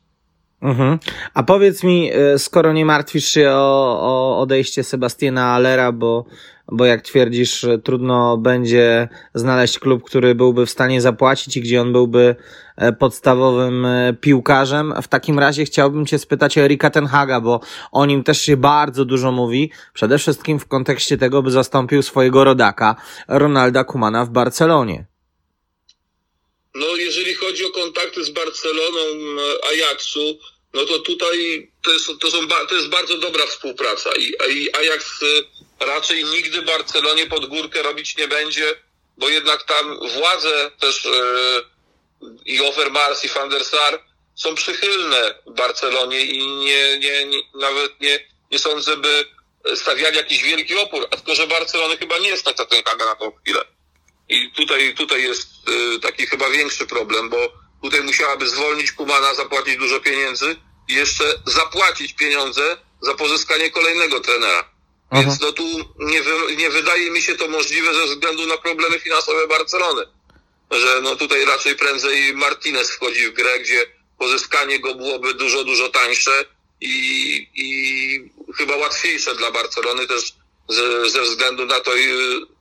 Mhm. 0.62 1.00
A 1.34 1.44
powiedz 1.44 1.84
mi, 1.84 2.12
y, 2.36 2.40
skoro 2.40 2.74
nie 2.74 2.86
martwisz 2.86 3.30
się 3.30 3.50
o, 3.50 4.00
o 4.02 4.42
odejście 4.42 4.84
Sebastiana 4.84 5.54
Alera, 5.54 5.92
bo 5.92 6.26
bo 6.72 6.86
jak 6.86 7.02
twierdzisz, 7.02 7.66
trudno 7.84 8.38
będzie 8.38 9.10
znaleźć 9.34 9.80
klub, 9.80 10.04
który 10.04 10.36
byłby 10.36 10.66
w 10.66 10.70
stanie 10.70 11.02
zapłacić 11.02 11.58
i 11.58 11.62
gdzie 11.62 11.82
on 11.82 11.92
byłby 11.92 12.36
e, 12.78 12.94
podstawowym 12.94 13.86
e, 13.86 14.14
piłkarzem. 14.22 14.94
W 15.02 15.08
takim 15.08 15.40
razie 15.40 15.66
chciałbym 15.66 16.06
Cię 16.06 16.20
spytać 16.20 16.58
o 16.58 16.62
Erika 16.62 16.90
Tenhaga, 16.90 17.42
bo 17.42 17.60
o 17.92 18.06
nim 18.06 18.24
też 18.24 18.42
się 18.42 18.58
bardzo 18.58 19.06
dużo 19.06 19.32
mówi, 19.32 19.72
przede 19.94 20.18
wszystkim 20.18 20.60
w 20.60 20.68
kontekście 20.68 21.18
tego, 21.18 21.42
by 21.42 21.52
zastąpił 21.52 22.04
swojego 22.04 22.44
rodaka, 22.44 22.96
Ronalda 23.28 23.84
Kumana 23.84 24.26
w 24.26 24.30
Barcelonie. 24.30 25.06
No, 26.76 26.88
jeżeli 26.96 27.34
chodzi 27.34 27.66
o 27.66 27.70
kontakty 27.70 28.24
z 28.24 28.30
Barceloną, 28.30 29.02
Ajaxu, 29.72 30.40
no 30.74 30.86
to 30.86 31.00
tutaj 31.00 31.72
to 31.84 31.94
jest, 31.94 32.08
to, 32.20 32.32
są, 32.32 32.38
to 32.70 32.76
jest 32.76 32.90
bardzo 32.90 33.18
dobra 33.18 33.46
współpraca 33.46 34.10
i, 34.20 34.54
i 34.54 34.76
Ajax 34.76 35.20
raczej 35.80 36.24
nigdy 36.24 36.62
Barcelonie 36.62 37.28
pod 37.28 37.46
górkę 37.46 37.82
robić 37.82 38.18
nie 38.18 38.28
będzie, 38.28 38.76
bo 39.18 39.30
jednak 39.30 39.64
tam 39.64 40.00
władze 40.10 40.72
też 40.80 41.06
yy, 41.06 41.66
i 42.46 42.62
Overmars 42.62 43.26
i 43.26 43.30
Van 43.30 43.50
der 43.50 43.66
Sar 43.66 44.04
są 44.36 44.56
przychylne 44.56 45.36
Barcelonie 45.48 46.22
i 46.22 46.48
nie, 46.48 47.00
nie, 47.00 47.26
nie, 47.26 47.42
nawet 47.56 48.02
nie, 48.02 48.20
nie 48.52 48.60
sądzę, 48.60 48.98
by 48.98 49.26
stawiali 49.76 50.18
jakiś 50.18 50.44
wielki 50.44 50.78
opór, 50.78 51.08
a 51.12 51.16
tylko, 51.16 51.36
że 51.36 51.48
Barcelony 51.48 51.98
chyba 51.98 52.18
nie 52.18 52.38
stać 52.38 52.58
na 52.58 52.66
ten 52.66 52.84
kaga 52.84 53.06
na 53.06 53.16
tą 53.16 53.32
chwilę. 53.32 53.66
I 54.30 54.52
tutaj, 54.52 54.96
tutaj 54.96 55.24
jest 55.24 55.48
y, 55.96 56.00
taki 56.00 56.28
chyba 56.28 56.50
większy 56.50 56.88
problem, 56.88 57.30
bo 57.30 57.38
tutaj 57.84 58.02
musiałaby 58.02 58.50
zwolnić 58.50 58.92
Kumana, 58.92 59.34
zapłacić 59.34 59.78
dużo 59.78 60.00
pieniędzy 60.00 60.56
i 60.88 60.94
jeszcze 60.94 61.24
zapłacić 61.46 62.14
pieniądze 62.14 62.78
za 63.02 63.14
pozyskanie 63.14 63.72
kolejnego 63.72 64.20
trenera. 64.20 64.70
Aha. 65.12 65.22
Więc 65.22 65.40
no 65.40 65.52
tu 65.52 65.64
nie, 66.00 66.24
wy, 66.24 66.56
nie 66.56 66.70
wydaje 66.70 67.12
mi 67.12 67.22
się 67.22 67.36
to 67.36 67.48
możliwe 67.48 67.94
ze 67.94 68.06
względu 68.06 68.48
na 68.48 68.58
problemy 68.58 69.00
finansowe 69.00 69.48
Barcelony. 69.48 70.06
Że 70.72 71.02
no 71.02 71.16
tutaj 71.16 71.46
raczej 71.46 71.76
prędzej 71.76 72.34
Martinez 72.34 72.92
wchodzi 72.92 73.28
w 73.28 73.34
grę, 73.34 73.60
gdzie 73.60 73.86
pozyskanie 74.20 74.80
go 74.80 74.96
byłoby 74.96 75.34
dużo, 75.34 75.64
dużo 75.64 75.90
tańsze 75.90 76.46
i, 76.82 77.48
i 77.56 78.30
chyba 78.58 78.76
łatwiejsze 78.76 79.36
dla 79.36 79.52
Barcelony 79.52 80.08
też 80.08 80.34
ze, 80.70 81.10
ze 81.10 81.22
względu 81.22 81.66
na 81.66 81.80
to, 81.80 81.92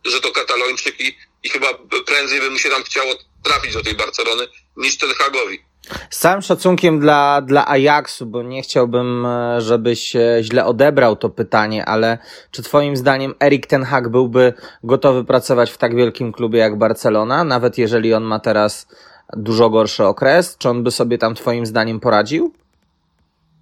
że 0.05 0.21
to 0.21 0.33
katalończyk 0.33 1.01
i, 1.01 1.17
i 1.43 1.49
chyba 1.49 1.75
prędzej 2.07 2.41
by 2.41 2.51
mu 2.51 2.59
się 2.59 2.71
tam 2.71 2.85
chciało 2.85 3.15
trafić 3.45 3.73
do 3.73 3.83
tej 3.83 3.95
Barcelony 3.95 4.49
niż 4.77 4.99
Ten 4.99 5.15
Hagowi. 5.15 5.68
Z 6.11 6.19
całym 6.19 6.43
szacunkiem 6.43 7.01
dla, 7.01 7.41
dla 7.41 7.69
Ajaxu, 7.69 8.27
bo 8.27 8.43
nie 8.43 8.63
chciałbym, 8.63 9.27
e, 9.27 9.61
żebyś 9.61 10.17
źle 10.41 10.65
odebrał 10.65 11.17
to 11.17 11.29
pytanie, 11.29 11.85
ale 11.85 12.19
czy 12.51 12.63
twoim 12.63 12.97
zdaniem 12.97 13.35
Erik 13.43 13.67
Ten 13.67 13.85
Hag 13.85 14.09
byłby 14.09 14.53
gotowy 14.85 15.25
pracować 15.25 15.71
w 15.71 15.79
tak 15.79 15.97
wielkim 15.97 16.33
klubie 16.33 16.59
jak 16.59 16.79
Barcelona, 16.79 17.45
nawet 17.45 17.79
jeżeli 17.79 18.15
on 18.15 18.25
ma 18.25 18.41
teraz 18.41 18.89
dużo 19.33 19.71
gorszy 19.71 20.05
okres? 20.05 20.57
Czy 20.59 20.69
on 20.69 20.83
by 20.83 20.91
sobie 20.91 21.19
tam 21.19 21.35
twoim 21.35 21.67
zdaniem 21.67 22.01
poradził? 22.01 22.55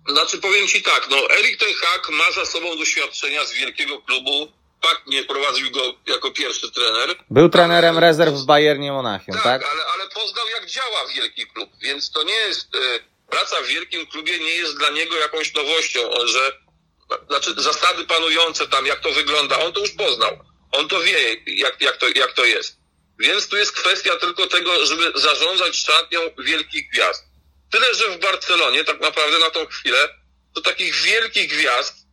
Znaczy 0.09 0.39
powiem 0.39 0.67
Ci 0.67 0.83
tak, 0.83 1.09
no 1.11 1.17
Erik 1.39 1.61
Ten 1.61 1.69
Hag 1.81 2.11
ma 2.11 2.33
za 2.35 2.47
sobą 2.47 2.77
doświadczenia 2.77 3.45
z 3.45 3.53
wielkiego 3.53 4.01
klubu. 4.01 4.49
Tak, 4.89 5.07
nie 5.07 5.25
prowadził 5.25 5.71
go 5.71 5.81
jako 6.07 6.31
pierwszy 6.31 6.71
trener. 6.73 7.17
Był 7.31 7.49
trenerem 7.49 7.99
rezerw 7.99 8.35
w 8.35 8.45
Bayernie 8.45 8.93
Monachium, 8.93 9.35
Tak, 9.37 9.45
tak? 9.45 9.73
Ale, 9.73 9.85
ale 9.87 10.09
poznał 10.09 10.49
jak 10.49 10.67
działa 10.67 11.07
wielki 11.17 11.47
klub, 11.47 11.71
więc 11.83 12.11
to 12.11 12.23
nie 12.23 12.35
jest, 12.35 12.75
e, 12.75 12.79
praca 13.31 13.57
w 13.63 13.67
wielkim 13.67 14.07
klubie 14.07 14.39
nie 14.39 14.55
jest 14.55 14.79
dla 14.79 14.91
niego 14.91 15.17
jakąś 15.17 15.55
nowością, 15.55 16.01
że, 16.25 16.53
znaczy 17.29 17.55
zasady 17.57 18.05
panujące 18.05 18.69
tam, 18.69 18.87
jak 18.87 19.01
to 19.01 19.11
wygląda, 19.13 19.59
on 19.59 19.73
to 19.73 19.81
już 19.81 19.91
poznał. 19.91 20.39
On 20.73 20.89
to 20.89 21.01
wie, 21.01 21.35
jak, 21.47 21.81
jak, 21.81 21.97
to, 21.97 22.07
jak 22.09 22.33
to 22.33 22.45
jest. 22.45 22.77
Więc 23.19 23.49
tu 23.49 23.57
jest 23.57 23.73
kwestia 23.73 24.17
tylko 24.17 24.47
tego, 24.47 24.87
żeby 24.87 25.13
zarządzać 25.15 25.77
szatnią 25.77 26.21
wielkich 26.39 26.91
gwiazd. 26.91 27.25
Tyle, 27.71 27.95
że 27.95 28.11
w 28.11 28.21
Barcelonie 28.21 28.85
tak 28.85 29.01
naprawdę 29.01 29.39
na 29.39 29.51
tą 29.51 29.67
chwilę 29.67 30.09
to 30.55 30.61
takich 30.61 30.95
wielkich 30.95 31.51
gwiazd 31.51 32.07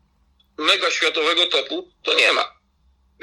mega 0.58 0.92
światowego 0.92 1.48
topu 1.48 1.92
to 2.04 2.14
nie 2.14 2.34
ma. 2.34 2.53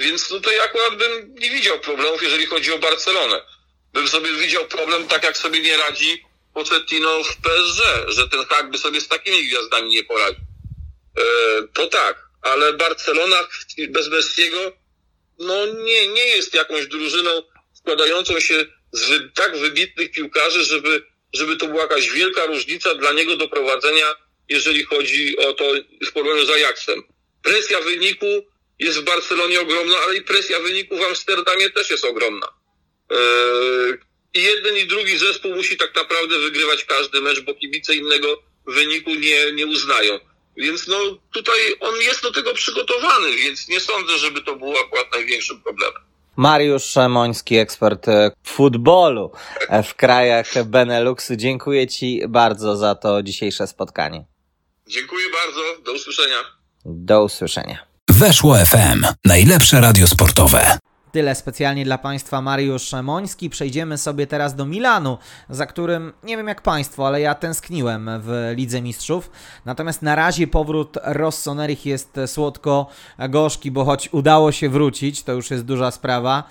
Więc 0.01 0.29
tutaj 0.29 0.61
akurat 0.61 0.97
bym 0.97 1.35
nie 1.35 1.51
widział 1.51 1.81
problemów, 1.81 2.23
jeżeli 2.23 2.47
chodzi 2.47 2.73
o 2.73 2.79
Barcelonę. 2.79 3.41
Bym 3.93 4.09
sobie 4.09 4.33
widział 4.33 4.67
problem 4.67 5.09
tak, 5.09 5.25
jak 5.25 5.37
sobie 5.37 5.61
nie 5.61 5.77
radzi 5.77 6.25
Pochettino 6.55 7.25
w 7.25 7.37
PSG, 7.37 7.83
że 8.09 8.29
ten 8.29 8.45
hak 8.45 8.71
by 8.71 8.79
sobie 8.79 9.01
z 9.01 9.09
takimi 9.09 9.47
gwiazdami 9.47 9.91
nie 9.91 10.05
poradził. 10.05 10.45
E, 11.19 11.23
to 11.75 11.87
tak, 11.87 12.29
ale 12.43 12.73
Barcelona 12.73 13.37
bez 13.89 14.09
Messiego 14.09 14.73
no 15.39 15.67
nie, 15.67 16.09
nie 16.09 16.27
jest 16.27 16.55
jakąś 16.55 16.87
drużyną 16.87 17.31
składającą 17.73 18.41
się 18.41 18.65
z 18.93 19.09
wy, 19.09 19.31
tak 19.35 19.59
wybitnych 19.59 20.11
piłkarzy, 20.11 20.65
żeby, 20.65 21.03
żeby 21.33 21.57
to 21.57 21.67
była 21.67 21.83
jakaś 21.83 22.11
wielka 22.11 22.47
różnica 22.47 22.95
dla 22.95 23.13
niego 23.13 23.37
do 23.37 23.49
prowadzenia, 23.49 24.07
jeżeli 24.49 24.85
chodzi 24.85 25.39
o 25.39 25.53
to 25.53 25.65
w 26.07 26.13
porównaniu 26.13 26.47
z 26.47 26.51
Ajaxem. 26.51 27.03
Presja 27.43 27.81
wyniku 27.81 28.27
jest 28.81 28.99
w 28.99 29.05
Barcelonie 29.05 29.61
ogromna, 29.61 29.97
ale 30.05 30.16
i 30.16 30.23
presja 30.23 30.61
wyniku 30.61 30.97
w 30.97 31.03
Amsterdamie 31.03 31.71
też 31.71 31.90
jest 31.90 32.05
ogromna. 32.05 32.47
Eee, 33.11 33.19
I 34.35 34.43
jeden 34.43 34.77
i 34.77 34.87
drugi 34.87 35.19
zespół 35.19 35.55
musi 35.55 35.77
tak 35.77 35.95
naprawdę 35.95 36.38
wygrywać 36.38 36.85
każdy 36.85 37.21
mecz, 37.21 37.40
bo 37.40 37.55
kibice 37.55 37.95
innego 37.95 38.43
wyniku 38.66 39.11
nie, 39.11 39.53
nie 39.53 39.66
uznają. 39.66 40.19
Więc 40.57 40.87
no 40.87 40.97
tutaj 41.33 41.59
on 41.81 41.95
jest 42.01 42.23
do 42.23 42.33
tego 42.33 42.55
przygotowany, 42.55 43.37
więc 43.37 43.69
nie 43.69 43.81
sądzę, 43.81 44.19
żeby 44.19 44.43
to 44.43 44.57
było 44.57 44.81
akurat 44.81 45.12
największym 45.12 45.61
problemem. 45.62 46.03
Mariusz 46.37 46.85
Szemoński, 46.85 47.57
ekspert 47.57 48.09
e, 48.09 48.31
futbolu 48.45 49.33
e, 49.69 49.83
w 49.83 49.95
krajach 49.95 50.64
Beneluxu. 50.64 51.37
Dziękuję 51.37 51.87
Ci 51.87 52.23
bardzo 52.29 52.77
za 52.77 52.95
to 52.95 53.23
dzisiejsze 53.23 53.66
spotkanie. 53.66 54.25
Dziękuję 54.87 55.27
bardzo, 55.31 55.83
do 55.83 55.93
usłyszenia. 55.93 56.38
Do 56.85 57.25
usłyszenia. 57.25 57.89
Weszło 58.21 58.57
FM. 58.57 59.07
Najlepsze 59.25 59.81
radio 59.81 60.07
sportowe. 60.07 60.79
Tyle 61.13 61.35
specjalnie 61.35 61.85
dla 61.85 61.99
Państwa 61.99 62.41
Mariusz 62.41 62.83
Szemoński. 62.83 63.51
Przejdziemy 63.51 63.99
sobie 63.99 64.27
teraz 64.27 64.55
do 64.55 64.67
Milanu, 64.67 65.19
za 65.51 65.67
którym 65.67 66.13
nie 66.23 66.37
wiem 66.37 66.49
jak 66.49 66.63
Państwo, 66.63 67.07
ale 67.07 67.21
ja 67.21 67.35
tęskniłem 67.35 68.11
w 68.23 68.53
Lidze 68.57 68.83
Mistrzów. 68.83 69.31
Natomiast 69.65 70.03
na 70.03 70.15
razie 70.15 70.47
powrót 70.47 70.99
Rossoneri 71.05 71.77
jest 71.85 72.21
słodko-gorzki, 72.27 73.71
bo 73.71 73.85
choć 73.85 74.09
udało 74.13 74.53
się 74.53 74.69
wrócić, 74.69 75.23
to 75.23 75.33
już 75.33 75.51
jest 75.51 75.65
duża 75.65 75.91
sprawa, 75.91 76.45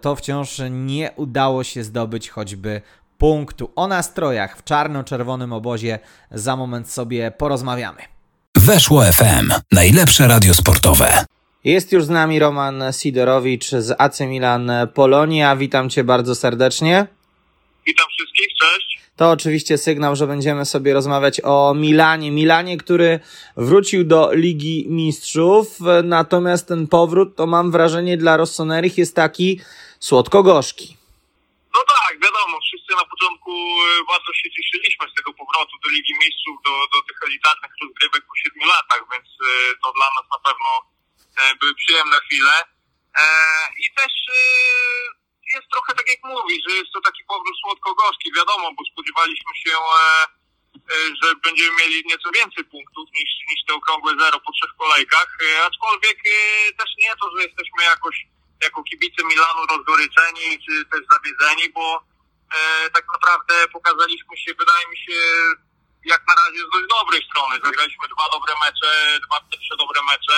to 0.00 0.16
wciąż 0.16 0.60
nie 0.70 1.10
udało 1.16 1.64
się 1.64 1.84
zdobyć 1.84 2.30
choćby 2.30 2.80
punktu. 3.18 3.70
O 3.76 3.86
nastrojach 3.86 4.58
w 4.58 4.64
czarno-czerwonym 4.64 5.52
obozie 5.52 5.98
za 6.30 6.56
moment 6.56 6.90
sobie 6.90 7.30
porozmawiamy. 7.30 8.19
Weszło 8.56 9.02
FM. 9.02 9.52
Najlepsze 9.72 10.28
radio 10.28 10.54
sportowe. 10.54 11.24
Jest 11.64 11.92
już 11.92 12.04
z 12.04 12.08
nami 12.08 12.38
Roman 12.38 12.84
Sidorowicz 12.92 13.70
z 13.70 13.94
AC 13.98 14.20
Milan 14.20 14.72
Polonia. 14.94 15.56
Witam 15.56 15.90
Cię 15.90 16.04
bardzo 16.04 16.34
serdecznie. 16.34 17.06
Witam 17.86 18.06
wszystkich, 18.16 18.46
cześć. 18.60 19.00
To 19.16 19.30
oczywiście 19.30 19.78
sygnał, 19.78 20.16
że 20.16 20.26
będziemy 20.26 20.64
sobie 20.64 20.94
rozmawiać 20.94 21.40
o 21.44 21.74
Milanie. 21.74 22.30
Milanie, 22.30 22.76
który 22.76 23.20
wrócił 23.56 24.04
do 24.04 24.32
Ligi 24.32 24.86
Mistrzów, 24.88 25.78
natomiast 26.04 26.68
ten 26.68 26.86
powrót, 26.86 27.36
to 27.36 27.46
mam 27.46 27.70
wrażenie, 27.70 28.16
dla 28.16 28.36
Rossonerich 28.36 28.98
jest 28.98 29.16
taki 29.16 29.60
słodko-gorzki. 30.00 30.96
No 31.74 31.80
tak, 31.88 31.99
początku 33.50 34.00
e, 34.00 34.04
bardzo 34.12 34.32
się 34.40 34.48
cieszyliśmy 34.56 35.04
z 35.10 35.14
tego 35.14 35.30
powrotu 35.40 35.74
do 35.82 35.88
Ligi 35.88 36.14
Mistrzów, 36.22 36.56
do, 36.66 36.74
do 36.94 36.98
tych 37.06 37.18
elitarnych 37.28 37.72
rozgrywek 37.82 38.22
po 38.28 38.34
siedmiu 38.42 38.66
latach, 38.66 39.02
więc 39.12 39.28
e, 39.28 39.46
to 39.82 39.92
dla 39.98 40.08
nas 40.16 40.26
na 40.34 40.40
pewno 40.46 40.70
e, 41.40 41.54
były 41.60 41.74
przyjemne 41.74 42.16
chwile. 42.24 42.54
I 43.84 43.86
też 43.98 44.12
jest 45.54 45.68
trochę 45.72 45.90
tak 45.94 46.08
jak 46.12 46.22
mówi, 46.34 46.54
że 46.64 46.76
jest 46.76 46.92
to 46.94 47.00
taki 47.00 47.22
powrót 47.24 47.56
słodko-gorzki, 47.62 48.28
wiadomo, 48.36 48.66
bo 48.76 48.82
spodziewaliśmy 48.92 49.52
się, 49.62 49.74
że 51.20 51.28
będziemy 51.44 51.72
mieli 51.80 52.02
nieco 52.06 52.28
więcej 52.38 52.64
punktów 52.64 53.06
niż, 53.18 53.30
niż 53.48 53.60
te 53.66 53.74
okrągłe 53.74 54.12
zero 54.20 54.40
po 54.40 54.52
trzech 54.52 54.72
kolejkach, 54.78 55.30
aczkolwiek 55.68 56.16
też 56.78 56.90
nie 56.98 57.12
to, 57.20 57.26
że 57.34 57.42
jesteśmy 57.46 57.82
jakoś 57.84 58.16
jako 58.62 58.82
kibice 58.82 59.20
Milanu 59.24 59.60
rozgoryczeni 59.70 60.48
czy 60.64 60.84
też 60.90 61.00
zawiedzeni, 61.14 61.72
bo 61.72 62.09
tak 62.94 63.04
naprawdę 63.12 63.68
pokazaliśmy 63.68 64.36
się, 64.36 64.54
wydaje 64.58 64.86
mi 64.90 64.98
się, 64.98 65.16
jak 66.04 66.22
na 66.28 66.34
razie 66.40 66.60
z 66.66 66.70
dość 66.72 66.86
dobrej 66.88 67.22
strony. 67.28 67.54
Zagraliśmy 67.64 68.08
dwa 68.14 68.26
dobre 68.32 68.54
mecze, 68.64 69.20
dwa 69.26 69.40
pierwsze 69.50 69.76
dobre 69.76 70.00
mecze 70.10 70.36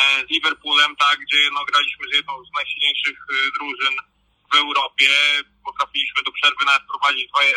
e, 0.00 0.26
z 0.26 0.30
Liverpoolem, 0.30 0.96
tak, 0.96 1.18
gdzie 1.18 1.50
no, 1.52 1.64
graliśmy 1.64 2.04
z 2.08 2.14
jedną 2.16 2.44
z 2.44 2.50
najsilniejszych 2.58 3.18
e, 3.20 3.34
drużyn 3.56 3.94
w 4.52 4.54
Europie. 4.56 5.10
Potrafiliśmy 5.64 6.22
do 6.22 6.32
przerwy 6.32 6.64
nawet 6.64 6.82
prowadzić 6.90 7.30
2-1. 7.30 7.54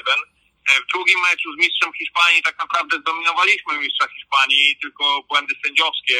E, 0.69 0.81
w 0.81 0.87
drugim 0.93 1.19
meczu 1.19 1.53
z 1.53 1.57
mistrzem 1.57 1.93
Hiszpanii 1.93 2.43
tak 2.43 2.57
naprawdę 2.59 2.97
zdominowaliśmy 2.97 3.77
mistrza 3.77 4.07
Hiszpanii, 4.07 4.77
tylko 4.81 5.23
błędy 5.29 5.53
sędziowskie, 5.65 6.17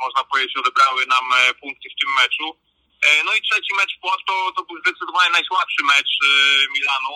można 0.00 0.24
powiedzieć, 0.24 0.56
odebrały 0.56 1.06
nam 1.06 1.24
e, 1.32 1.54
punkty 1.54 1.88
w 1.90 2.00
tym 2.00 2.10
meczu. 2.22 2.67
E, 3.06 3.24
No 3.24 3.32
i 3.34 3.42
trzeci 3.42 3.74
mecz 3.74 3.96
w 3.96 4.00
Porto 4.00 4.52
to 4.56 4.62
był 4.64 4.80
zdecydowanie 4.80 5.30
najsłabszy 5.30 5.82
mecz 5.84 6.12
e, 6.22 6.28
Milanu 6.74 7.14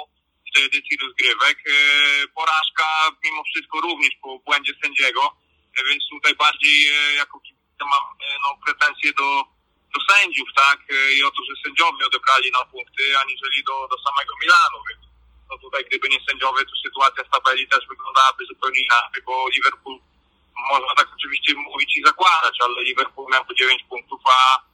w 0.49 0.55
tej 0.55 0.65
edycji 0.65 0.99
rozgrywek. 1.03 1.59
E, 1.67 1.73
Porażka 2.29 2.87
mimo 3.25 3.43
wszystko 3.45 3.81
również 3.81 4.13
po 4.23 4.39
błędzie 4.39 4.73
sędziego, 4.83 5.37
więc 5.89 6.03
tutaj 6.11 6.35
bardziej 6.35 6.79
jako 7.17 7.41
kibice 7.41 7.85
mam 7.93 8.05
no, 8.45 8.49
pretensje 8.67 9.13
do, 9.13 9.29
do 9.95 10.01
sędziów, 10.11 10.49
tak? 10.57 10.79
I 11.17 11.23
o 11.25 11.31
to, 11.31 11.41
że 11.45 11.63
sędziowie 11.65 12.07
odebrali 12.07 12.51
nam 12.53 12.67
punkty, 12.71 13.19
aniżeli 13.19 13.65
do, 13.65 13.89
do 13.91 13.97
samego 14.07 14.33
Milanu, 14.43 14.79
więc 14.89 15.03
no 15.51 15.59
tutaj 15.59 15.85
gdyby 15.85 16.09
nie 16.09 16.21
sędziowie, 16.29 16.65
to 16.65 16.77
sytuacja 16.87 17.25
w 17.25 17.31
tabeli 17.31 17.69
też 17.69 17.87
wyglądałaby 17.89 18.47
zupełnie 18.47 18.81
inaczej, 18.81 19.23
bo 19.27 19.49
Liverpool 19.49 19.99
można 20.71 20.95
tak 20.95 21.09
oczywiście 21.17 21.55
mówić 21.55 21.97
i 21.97 22.03
zakładać, 22.07 22.57
ale 22.61 22.83
Liverpool 22.83 23.33
miał 23.33 23.45
po 23.45 23.55
9 23.55 23.83
punktów, 23.89 24.21
a 24.27 24.72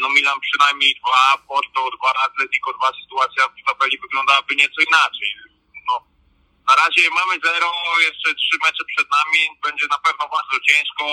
no 0.00 0.08
Milan 0.08 0.40
przynajmniej 0.40 0.94
dwa, 1.00 1.38
Porto 1.48 1.90
dwa, 1.96 2.12
Atletico 2.26 2.72
dwa, 2.72 2.90
sytuacja 3.02 3.48
w 3.48 3.66
tabeli 3.66 3.98
wyglądałaby 3.98 4.56
nieco 4.56 4.80
inaczej. 4.88 5.30
No, 5.88 5.94
na 6.68 6.74
razie 6.76 7.10
mamy 7.10 7.34
zero, 7.44 7.72
jeszcze 8.00 8.34
trzy 8.34 8.56
mecze 8.64 8.84
przed 8.84 9.08
nami, 9.18 9.40
będzie 9.64 9.86
na 9.86 9.98
pewno 9.98 10.24
bardzo 10.28 10.56
ciężko. 10.68 11.04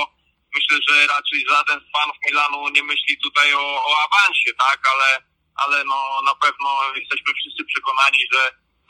Myślę, 0.55 0.77
że 0.87 1.07
raczej 1.07 1.45
żaden 1.49 1.79
z 1.79 1.91
fanów 1.91 2.17
Milanu 2.25 2.69
nie 2.69 2.83
myśli 2.83 3.17
tutaj 3.23 3.53
o, 3.53 3.85
o 3.89 3.93
awansie, 4.07 4.53
tak, 4.53 4.79
ale 4.93 5.31
ale 5.55 5.83
no 5.83 6.21
na 6.25 6.35
pewno 6.35 6.69
jesteśmy 6.95 7.33
wszyscy 7.33 7.63
przekonani, 7.65 8.19
że 8.33 8.41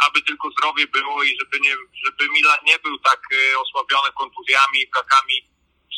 aby 0.08 0.22
tylko 0.22 0.50
zdrowie 0.52 0.88
było 0.88 1.24
i 1.24 1.38
żeby 1.40 1.60
nie, 1.60 1.76
żeby 2.06 2.30
Milan 2.34 2.60
nie 2.64 2.80
był 2.80 3.00
tak 3.00 3.22
e, 3.34 3.60
osłabiony 3.60 4.12
kontuzjami, 4.12 4.88
brakami 4.94 5.36
w 5.48 5.51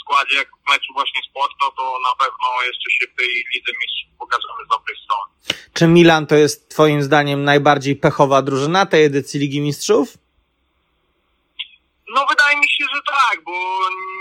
składzie 0.03 0.35
jak 0.35 0.49
w 0.49 0.69
meczu 0.71 0.93
właśnie 0.93 1.21
z 1.29 1.33
Porto, 1.33 1.71
to 1.77 1.83
na 2.09 2.15
pewno 2.21 2.47
jeszcze 2.69 2.89
się 2.91 3.05
w 3.11 3.17
tej 3.17 3.27
Lidze 3.53 3.71
Mistrzów 3.81 4.17
pokażemy 4.19 4.65
z 4.65 4.69
dobrej 4.69 4.97
strony. 5.03 5.31
Czy 5.73 5.87
Milan 5.87 6.27
to 6.27 6.35
jest 6.35 6.69
twoim 6.69 7.03
zdaniem 7.03 7.43
najbardziej 7.43 7.95
pechowa 7.95 8.41
drużyna 8.41 8.85
tej 8.85 9.05
edycji 9.05 9.39
Ligi 9.39 9.61
Mistrzów? 9.61 10.07
No 12.15 12.25
wydaje 12.29 12.57
mi 12.57 12.69
się, 12.75 12.85
że 12.95 13.01
tak, 13.07 13.43
bo 13.43 13.51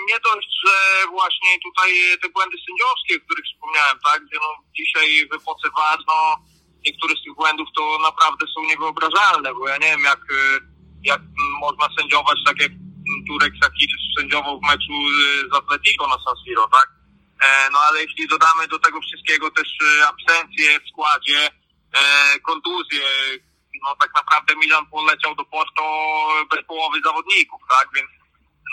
nie 0.09 0.19
dość, 0.29 0.49
że 0.65 0.75
właśnie 1.11 1.51
tutaj 1.67 1.91
te 2.23 2.29
błędy 2.29 2.57
sędziowskie, 2.67 3.17
o 3.17 3.25
których 3.25 3.45
wspomniałem, 3.47 3.97
tak, 4.07 4.25
gdzie 4.25 4.39
no 4.45 4.49
dzisiaj 4.77 5.09
w 5.31 5.35
epoce 5.35 5.69
VAR, 5.77 5.99
no 6.09 6.37
niektóre 6.87 7.15
z 7.17 7.23
tych 7.25 7.35
błędów 7.35 7.69
to 7.77 7.99
naprawdę 8.03 8.47
są 8.55 8.63
niewyobrażalne, 8.63 9.55
bo 9.55 9.69
ja 9.69 9.77
nie 9.77 9.87
wiem 9.87 10.05
jak, 10.05 10.21
jak 11.05 11.21
można 11.61 11.87
sędziować 11.99 12.39
tak 12.47 12.61
jak 12.61 12.73
Turek 13.29 13.55
Sakir 13.63 13.91
sędziował 14.19 14.61
w 14.61 14.67
meczu 14.71 14.93
y, 14.93 15.49
z 15.51 15.55
Atletico 15.55 16.07
na 16.07 16.19
San 16.25 16.37
Siro, 16.45 16.69
tak? 16.73 16.89
E, 17.45 17.71
no 17.71 17.79
ale 17.79 18.03
jeśli 18.03 18.29
dodamy 18.29 18.69
do 18.69 18.79
tego 18.79 19.01
wszystkiego 19.01 19.51
też 19.51 19.69
y, 19.83 20.07
absencje 20.07 20.81
w 20.81 20.89
składzie, 20.89 21.51
e, 21.93 22.01
kontuzje, 22.41 23.07
no 23.83 23.97
tak 24.01 24.11
naprawdę 24.15 24.57
Milan 24.57 24.87
poleciał 24.87 25.35
do 25.35 25.45
Porto 25.45 25.85
bez 26.51 26.67
połowy 26.67 27.01
zawodników, 27.05 27.61
tak? 27.69 27.89
Więc 27.95 28.11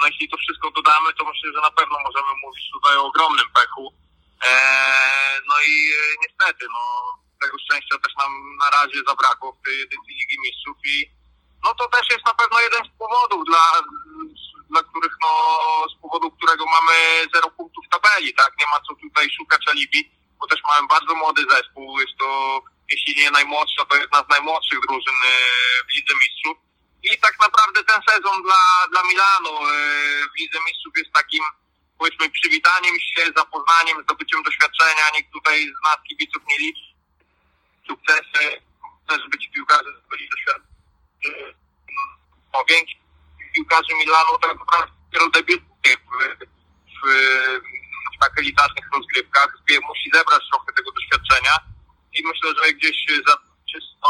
no 0.02 0.08
jeśli 0.08 0.30
to 0.30 0.38
wszystko 0.38 0.72
dodamy, 0.72 1.14
to 1.14 1.26
myślę, 1.26 1.50
że 1.56 1.62
na 1.62 1.72
pewno 1.72 1.98
możemy 2.08 2.32
mówić 2.44 2.66
tutaj 2.74 2.98
o 2.98 3.06
ogromnym 3.06 3.50
pechu. 3.54 3.94
E, 4.46 4.52
no 5.50 5.56
i 5.68 5.74
niestety, 6.24 6.66
no 6.76 6.82
tego 7.42 7.58
szczęścia 7.60 7.98
też 8.04 8.14
nam 8.22 8.32
na 8.58 8.70
razie 8.70 9.00
zabrakło 9.08 9.54
w 9.54 9.64
tej 9.64 9.76
Ligi 10.20 10.38
Mistrzów 10.44 10.78
i 10.86 11.19
no 11.64 11.74
to 11.74 11.90
też 11.90 12.10
jest 12.10 12.26
na 12.26 12.34
pewno 12.34 12.60
jeden 12.60 12.84
z 12.86 12.98
powodów, 13.00 13.46
dla, 13.46 13.66
dla 14.70 14.84
których 14.84 15.16
no, 15.22 15.32
z 15.94 16.02
powodu 16.02 16.32
którego 16.32 16.66
mamy 16.66 16.94
zero 17.34 17.50
punktów 17.50 17.86
tabeli, 17.92 18.34
tak? 18.34 18.52
Nie 18.60 18.66
ma 18.66 18.80
co 18.88 18.96
tutaj 18.96 19.30
szukać 19.38 19.68
alibi, 19.68 20.12
bo 20.40 20.48
też 20.48 20.60
mamy 20.68 20.88
bardzo 20.88 21.16
młody 21.16 21.42
zespół, 21.50 22.00
jest 22.00 22.18
to 22.20 22.60
jeśli 22.92 23.24
nie 23.24 23.32
najmłodsza, 23.32 23.86
to 23.86 23.98
jedna 23.98 24.20
z 24.24 24.30
najmłodszych 24.30 24.80
drużyn 24.80 25.20
e, 25.26 25.32
w 25.88 25.96
Lidze 25.96 26.14
Mistrzów. 26.24 26.58
I 27.04 27.18
tak 27.18 27.40
naprawdę 27.40 27.84
ten 27.84 28.02
sezon 28.10 28.44
dla, 28.44 28.64
dla 28.92 29.04
Milanu 29.04 29.50
e, 29.50 29.72
w 30.32 30.40
Lidze 30.40 30.60
Mistrzów 30.68 30.94
jest 30.98 31.14
takim 31.14 31.44
powiedzmy 32.00 32.30
przywitaniem 32.30 32.96
się, 33.00 33.32
zapoznaniem, 33.36 34.04
zdobyciem 34.04 34.44
doświadczenia. 34.44 35.04
Nikt 35.16 35.34
tutaj 35.34 35.58
z 35.80 35.84
nas 35.84 35.98
kibiców 36.10 36.44
nie 36.50 36.58
liczy 36.58 36.90
sukcesy, 37.88 38.62
też 39.08 39.30
być 39.32 39.50
piłkarzem 39.54 40.02
byli 40.10 40.30
doświadczeni. 40.30 40.79
O 42.54 42.66
większość 42.70 43.00
piłkarzy 43.54 43.94
Milanu 43.96 44.40
tak 44.42 44.60
naprawdę 44.60 44.92
debiutuje 45.34 45.98
w, 45.98 46.46
w, 46.96 47.10
w 48.16 48.20
tak 48.20 48.40
elitarnych 48.40 48.86
rozgrywkach, 48.94 49.58
musi 49.88 50.10
zebrać 50.14 50.44
trochę 50.52 50.74
tego 50.74 50.92
doświadczenia 50.92 51.56
i 52.14 52.24
myślę, 52.28 52.50
że 52.64 52.74
gdzieś 52.74 53.06
za 53.28 53.38
czysto 53.72 54.10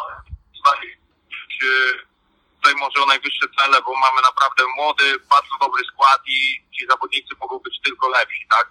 tutaj 2.55 2.75
może 2.75 3.03
o 3.03 3.05
najwyższe 3.05 3.45
cele, 3.57 3.81
bo 3.81 3.99
mamy 3.99 4.21
naprawdę 4.21 4.63
młody, 4.75 5.19
bardzo 5.29 5.57
dobry 5.59 5.83
skład 5.85 6.21
i 6.27 6.63
ci 6.71 6.87
zawodnicy 6.87 7.35
mogą 7.41 7.59
być 7.59 7.81
tylko 7.83 8.09
lepsi, 8.09 8.45
tak? 8.49 8.67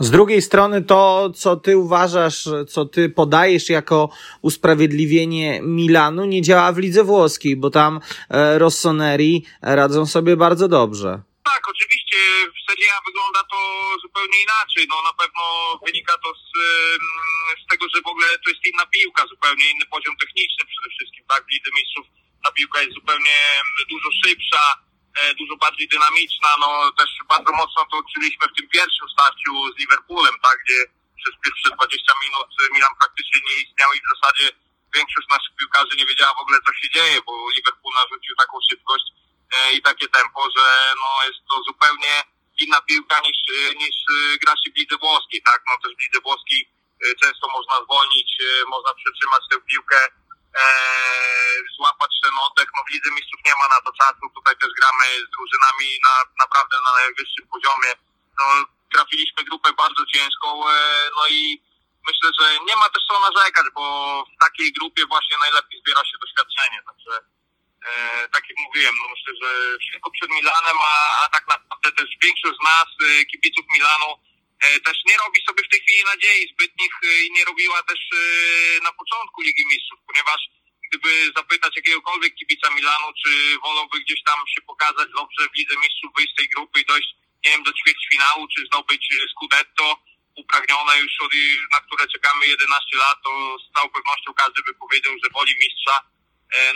Z 0.00 0.10
drugiej 0.10 0.42
strony 0.42 0.82
to, 0.82 1.30
co 1.36 1.56
ty 1.56 1.76
uważasz, 1.76 2.48
co 2.68 2.84
ty 2.84 3.08
podajesz 3.08 3.68
jako 3.68 4.08
usprawiedliwienie 4.42 5.60
Milanu, 5.62 6.24
nie 6.24 6.42
działa 6.42 6.72
w 6.72 6.78
lidze 6.78 7.04
włoskiej, 7.04 7.56
bo 7.56 7.70
tam 7.70 8.00
e, 8.30 8.58
Rossoneri 8.58 9.44
radzą 9.62 10.06
sobie 10.06 10.36
bardzo 10.36 10.68
dobrze. 10.68 11.22
Tak, 11.44 11.62
oczywiście 11.74 12.16
w 12.56 12.70
Serie 12.70 12.88
A 12.96 13.00
wygląda 13.08 13.40
to 13.52 13.58
zupełnie 14.02 14.38
inaczej. 14.46 14.82
No 14.88 14.96
na 15.10 15.14
pewno 15.20 15.42
wynika 15.86 16.14
to 16.24 16.28
z, 16.34 16.44
z 17.62 17.64
tego, 17.70 17.84
że 17.94 17.98
w 18.02 18.10
ogóle 18.12 18.26
to 18.44 18.50
jest 18.50 18.66
inna 18.66 18.86
piłka, 18.86 19.22
zupełnie 19.26 19.70
inny 19.70 19.86
poziom 19.94 20.14
techniczny 20.22 20.62
przede 20.72 20.88
wszystkim, 20.94 21.24
tak? 21.28 21.40
W 21.46 21.50
Lidze 21.52 21.70
Mistrzów 21.76 22.06
ta 22.44 22.50
piłka 22.52 22.78
jest 22.82 22.94
zupełnie 22.94 23.36
dużo 23.92 24.08
szybsza, 24.22 24.62
dużo 25.38 25.56
bardziej 25.56 25.88
dynamiczna, 25.88 26.48
no 26.60 26.92
też 26.98 27.10
bardzo 27.28 27.52
mocno 27.52 27.80
to 27.90 27.96
odczuliśmy 27.98 28.44
w 28.48 28.56
tym 28.56 28.68
pierwszym 28.68 29.08
starciu 29.14 29.52
z 29.72 29.78
Liverpoolem, 29.80 30.34
tak, 30.42 30.56
gdzie 30.64 30.78
przez 31.20 31.34
pierwsze 31.44 31.68
20 31.76 32.12
minut 32.24 32.48
Milan 32.74 32.94
praktycznie 33.00 33.40
nie 33.48 33.56
istniał 33.62 33.90
i 33.92 34.00
w 34.00 34.10
zasadzie 34.14 34.46
większość 34.94 35.28
naszych 35.28 35.54
piłkarzy 35.56 35.96
nie 35.96 36.06
wiedziała 36.06 36.34
w 36.34 36.42
ogóle 36.44 36.58
co 36.66 36.72
się 36.80 36.88
dzieje, 36.96 37.16
bo 37.26 37.32
Liverpool 37.56 37.94
narzucił 37.94 38.34
taką 38.36 38.56
szybkość 38.70 39.06
e, 39.56 39.72
i 39.76 39.82
takie 39.82 40.08
tempo, 40.08 40.40
że 40.56 40.66
no 41.02 41.08
jest 41.28 41.42
to 41.50 41.54
zupełnie 41.68 42.14
inna 42.62 42.80
piłka 42.80 43.20
niż, 43.26 43.38
niż 43.82 43.96
gra 44.42 44.54
się 44.60 44.70
w 44.72 44.76
lidze 44.78 44.96
włoskiej, 44.96 45.42
tak, 45.42 45.60
no 45.66 45.72
też 45.82 45.92
w 45.96 46.02
lidze 46.04 46.20
włoskiej 46.20 46.60
e, 47.02 47.14
często 47.22 47.44
można 47.56 47.74
zwolnić, 47.84 48.30
można 48.74 48.90
przetrzymać 48.94 49.42
tę 49.50 49.56
piłkę 49.70 49.98
e, 50.06 50.10
złapać 51.76 52.12
ten 52.24 52.34
oddech. 52.46 52.68
No 52.76 52.80
w 52.84 52.90
Lidze 52.92 53.10
Mistrzów 53.10 53.40
nie 53.46 53.56
ma 53.60 53.66
na 53.74 53.80
to 53.84 53.90
czasu. 54.00 54.24
Tutaj 54.34 54.54
też 54.60 54.70
gramy 54.78 55.06
z 55.26 55.30
drużynami 55.34 55.88
na, 56.06 56.14
naprawdę 56.44 56.76
na 56.86 56.92
najwyższym 57.00 57.46
poziomie. 57.54 57.90
No, 58.38 58.44
trafiliśmy 58.94 59.44
grupę 59.44 59.72
bardzo 59.72 60.02
ciężką, 60.14 60.48
e, 60.70 60.74
no 61.16 61.22
i 61.38 61.62
myślę, 62.08 62.28
że 62.38 62.46
nie 62.68 62.76
ma 62.76 62.88
też 62.88 63.02
co 63.08 63.14
narzekać, 63.20 63.66
bo 63.74 63.84
w 64.32 64.44
takiej 64.44 64.72
grupie 64.72 65.02
właśnie 65.06 65.36
najlepiej 65.44 65.80
zbiera 65.80 66.02
się 66.04 66.16
doświadczenie. 66.20 66.78
Także 66.88 67.14
e, 67.88 68.28
tak 68.34 68.42
jak 68.48 68.58
mówiłem, 68.66 68.94
no 69.00 69.04
myślę, 69.14 69.32
że 69.42 69.78
wszystko 69.78 70.10
przed 70.10 70.30
Milanem, 70.30 70.78
a, 70.92 70.94
a 71.22 71.28
tak 71.28 71.44
naprawdę 71.48 71.92
też 71.98 72.08
większość 72.22 72.56
z 72.60 72.64
nas, 72.64 72.88
e, 73.02 73.24
kibiców 73.24 73.64
Milanu, 73.74 74.10
E, 74.16 74.29
też 74.84 74.96
nie 75.08 75.16
robi 75.16 75.40
sobie 75.48 75.62
w 75.64 75.68
tej 75.72 75.80
chwili 75.80 76.02
nadziei 76.04 76.52
zbytnich 76.52 76.94
e, 77.02 77.24
i 77.24 77.32
nie 77.32 77.44
robiła 77.44 77.82
też 77.82 78.00
e, 78.12 78.16
na 78.82 78.92
początku 78.92 79.42
Ligi 79.42 79.66
Mistrzów, 79.66 80.00
ponieważ 80.06 80.40
gdyby 80.86 81.32
zapytać 81.36 81.76
jakiegokolwiek 81.76 82.34
kibica 82.34 82.70
Milanu, 82.70 83.08
czy 83.22 83.58
wolałby 83.64 84.00
gdzieś 84.00 84.22
tam 84.22 84.38
się 84.54 84.60
pokazać 84.60 85.08
dobrze 85.14 85.48
w 85.48 85.56
Lidze 85.58 85.76
Mistrzów, 85.76 86.10
wyjść 86.16 86.32
z 86.32 86.36
tej 86.36 86.48
grupy 86.48 86.80
i 86.80 86.84
dojść, 86.84 87.08
nie 87.44 87.50
wiem, 87.50 87.62
do 87.62 87.72
ćwierćfinału, 87.72 88.48
czy 88.52 88.66
zdobyć 88.66 89.04
Scudetto 89.32 89.96
upragnione 90.36 90.98
już, 90.98 91.12
od, 91.20 91.32
na 91.72 91.80
które 91.80 92.04
czekamy 92.14 92.46
11 92.46 92.96
lat, 92.96 93.18
to 93.24 93.30
z 93.58 93.64
całą 93.74 93.88
pewnością 93.88 94.34
każdy 94.34 94.62
by 94.66 94.74
powiedział, 94.74 95.12
że 95.22 95.30
woli 95.34 95.54
mistrza. 95.64 95.96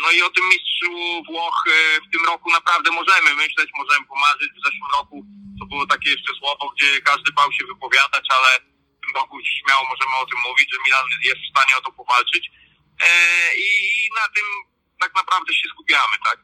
No 0.03 0.11
i 0.11 0.23
o 0.23 0.31
tym 0.31 0.45
mistrzu 0.49 0.91
Włoch 1.29 1.65
w 2.07 2.13
tym 2.13 2.25
roku 2.27 2.51
naprawdę 2.51 2.91
możemy 2.91 3.35
myśleć, 3.35 3.69
możemy 3.75 4.07
pomarzyć. 4.07 4.51
W 4.53 4.65
zeszłym 4.67 4.91
roku 4.99 5.25
to 5.61 5.67
było 5.67 5.87
takie 5.87 6.11
jeszcze 6.11 6.33
słowo, 6.39 6.73
gdzie 6.77 7.01
każdy 7.03 7.33
bał 7.33 7.53
się 7.53 7.65
wypowiadać, 7.67 8.27
ale 8.37 8.51
w 8.97 9.01
tym 9.05 9.13
roku 9.15 9.39
śmiało 9.45 9.85
możemy 9.93 10.15
o 10.17 10.27
tym 10.27 10.39
mówić, 10.49 10.69
że 10.73 10.79
Milan 10.85 11.05
jest 11.23 11.41
w 11.43 11.51
stanie 11.51 11.77
o 11.79 11.81
to 11.81 11.93
powalczyć. 11.93 12.51
E, 13.01 13.11
I 13.57 13.69
na 14.21 14.27
tym 14.35 14.47
tak 15.01 15.15
naprawdę 15.15 15.55
się 15.55 15.69
skupiamy, 15.69 16.17
tak? 16.25 16.39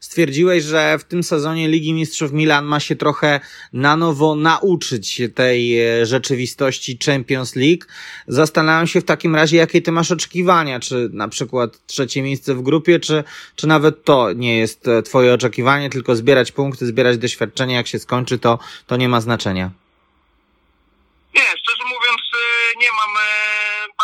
Stwierdziłeś, 0.00 0.64
że 0.64 0.98
w 0.98 1.04
tym 1.04 1.22
sezonie 1.22 1.68
Ligi 1.68 1.92
Mistrzów 1.92 2.32
Milan 2.32 2.64
ma 2.64 2.80
się 2.80 2.96
trochę 2.96 3.40
na 3.72 3.96
nowo 3.96 4.34
nauczyć 4.34 5.22
tej 5.34 5.80
e, 5.80 6.06
rzeczywistości 6.06 6.98
Champions 7.06 7.56
League. 7.56 7.84
Zastanawiam 8.26 8.86
się 8.86 9.00
w 9.00 9.04
takim 9.04 9.34
razie, 9.36 9.56
jakie 9.56 9.82
ty 9.82 9.92
masz 9.92 10.10
oczekiwania, 10.10 10.80
czy 10.80 11.08
na 11.12 11.28
przykład 11.28 11.86
trzecie 11.86 12.22
miejsce 12.22 12.54
w 12.54 12.62
grupie, 12.62 13.00
czy, 13.00 13.24
czy 13.56 13.66
nawet 13.66 14.04
to 14.04 14.32
nie 14.32 14.58
jest 14.58 14.88
e, 14.88 15.02
twoje 15.02 15.34
oczekiwanie, 15.34 15.90
tylko 15.90 16.16
zbierać 16.16 16.52
punkty, 16.52 16.86
zbierać 16.86 17.18
doświadczenie, 17.18 17.74
jak 17.74 17.86
się 17.86 17.98
skończy, 17.98 18.38
to, 18.38 18.58
to 18.86 18.96
nie 18.96 19.08
ma 19.08 19.20
znaczenia. 19.20 19.70
Nie, 21.34 21.46
szczerze 21.58 21.84
mówiąc, 21.84 22.20
e, 22.34 22.78
nie 22.78 22.92
mam 22.92 23.22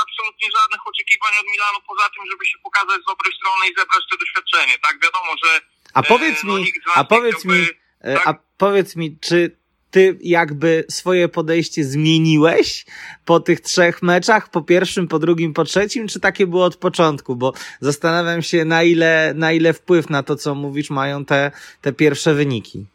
absolutnie 0.02 0.48
żadnych 0.60 0.80
oczekiwań 1.28 1.40
od 1.40 1.52
Milanu 1.52 1.78
poza 1.88 2.08
tym, 2.14 2.24
żeby 2.30 2.46
się 2.46 2.58
pokazać 2.62 3.02
z 3.02 3.06
dobrej 3.06 3.32
strony 3.38 3.62
i 3.70 3.74
zebrać 3.78 4.02
to 4.10 4.16
doświadczenie. 4.16 4.74
Tak, 4.82 4.94
wiadomo, 5.02 5.32
że. 5.44 5.60
A 5.94 6.02
powiedz 6.02 6.44
no, 6.44 6.56
mi, 6.56 6.72
a 6.94 7.04
powiedz 7.04 7.44
mi, 7.44 7.66
e, 8.00 8.14
tak? 8.14 8.26
a 8.28 8.34
powiedz 8.58 8.96
mi, 8.96 9.18
czy 9.20 9.56
ty 9.90 10.18
jakby 10.20 10.84
swoje 10.90 11.28
podejście 11.28 11.84
zmieniłeś 11.84 12.86
po 13.24 13.40
tych 13.40 13.60
trzech 13.60 14.02
meczach, 14.02 14.50
po 14.50 14.62
pierwszym, 14.62 15.08
po 15.08 15.18
drugim, 15.18 15.54
po 15.54 15.64
trzecim, 15.64 16.08
czy 16.08 16.20
takie 16.20 16.46
było 16.46 16.64
od 16.64 16.76
początku? 16.76 17.36
Bo 17.36 17.52
zastanawiam 17.80 18.42
się, 18.42 18.64
na 18.64 18.82
ile, 18.82 19.32
na 19.34 19.52
ile 19.52 19.72
wpływ 19.72 20.10
na 20.10 20.22
to, 20.22 20.36
co 20.36 20.54
mówisz, 20.54 20.90
mają 20.90 21.24
te, 21.24 21.50
te 21.80 21.92
pierwsze 21.92 22.34
wyniki. 22.34 22.86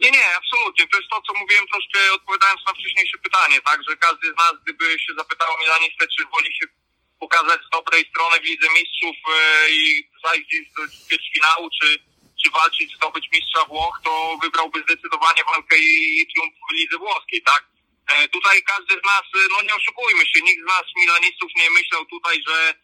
Nie, 0.00 0.10
nie, 0.10 0.26
absolutnie. 0.36 0.88
To 0.88 0.96
jest 0.96 1.10
to, 1.10 1.22
co 1.26 1.32
mówiłem 1.40 1.66
troszkę 1.66 2.12
odpowiadając 2.12 2.60
na 2.66 2.72
wcześniejsze 2.74 3.18
pytanie, 3.18 3.60
tak, 3.60 3.78
że 3.88 3.96
każdy 3.96 4.26
z 4.32 4.36
nas, 4.36 4.54
gdyby 4.62 4.84
się 4.98 5.12
zapytał 5.16 5.48
Milanistę, 5.60 6.06
czy 6.14 6.24
woli 6.32 6.50
się 6.58 6.66
pokazać 7.20 7.60
z 7.66 7.70
dobrej 7.70 8.04
strony 8.10 8.40
w 8.40 8.44
Lidze 8.44 8.68
Mistrzów 8.76 9.16
e, 9.28 9.70
i 9.70 10.08
zajść 10.24 10.48
do 10.76 10.82
ćwierćfinału, 10.88 11.70
czy, 11.82 11.98
czy 12.40 12.50
walczyć, 12.50 12.96
zdobyć 12.96 13.28
mistrza 13.32 13.64
Włoch, 13.64 14.00
to 14.04 14.38
wybrałby 14.42 14.78
zdecydowanie 14.82 15.42
walkę 15.44 15.76
i 15.78 16.26
triumf 16.30 16.54
w 16.70 16.74
Lidze 16.74 16.98
Włoskiej, 16.98 17.42
tak? 17.42 17.62
E, 18.08 18.28
tutaj 18.28 18.62
każdy 18.62 18.94
z 18.94 19.04
nas, 19.12 19.24
e, 19.38 19.38
no 19.52 19.62
nie 19.62 19.74
oszukujmy 19.74 20.26
się, 20.26 20.40
nikt 20.42 20.62
z 20.62 20.68
nas 20.74 20.86
milanistów 20.96 21.50
nie 21.56 21.70
myślał 21.70 22.04
tutaj, 22.06 22.42
że 22.48 22.74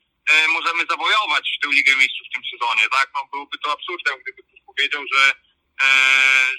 możemy 0.49 0.83
zawojować 0.91 1.59
tę 1.63 1.69
Ligę 1.69 1.97
Mistrzów 1.97 2.27
w 2.29 2.35
tym 2.35 2.43
sezonie, 2.53 2.89
tak? 2.89 3.11
No 3.15 3.21
byłoby 3.33 3.59
to 3.59 3.73
absurdem, 3.73 4.15
gdyby 4.23 4.43
ktoś 4.43 4.61
powiedział, 4.67 5.03
że, 5.13 5.35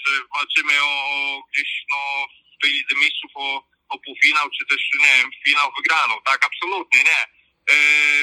że 0.07 0.13
walczymy 0.35 0.83
o 0.83 1.41
gdzieś 1.53 1.69
no, 1.91 2.27
w 2.57 2.61
tej 2.61 2.71
Lidze 2.71 2.95
Mistrzów 2.95 3.31
o, 3.35 3.63
o 3.89 3.99
półfinał, 3.99 4.49
czy 4.49 4.65
też, 4.65 4.81
nie 4.99 5.13
wiem, 5.17 5.31
finał 5.45 5.71
wygraną, 5.77 6.13
tak? 6.25 6.45
Absolutnie, 6.45 7.03
nie. 7.03 7.21
E, 7.69 7.75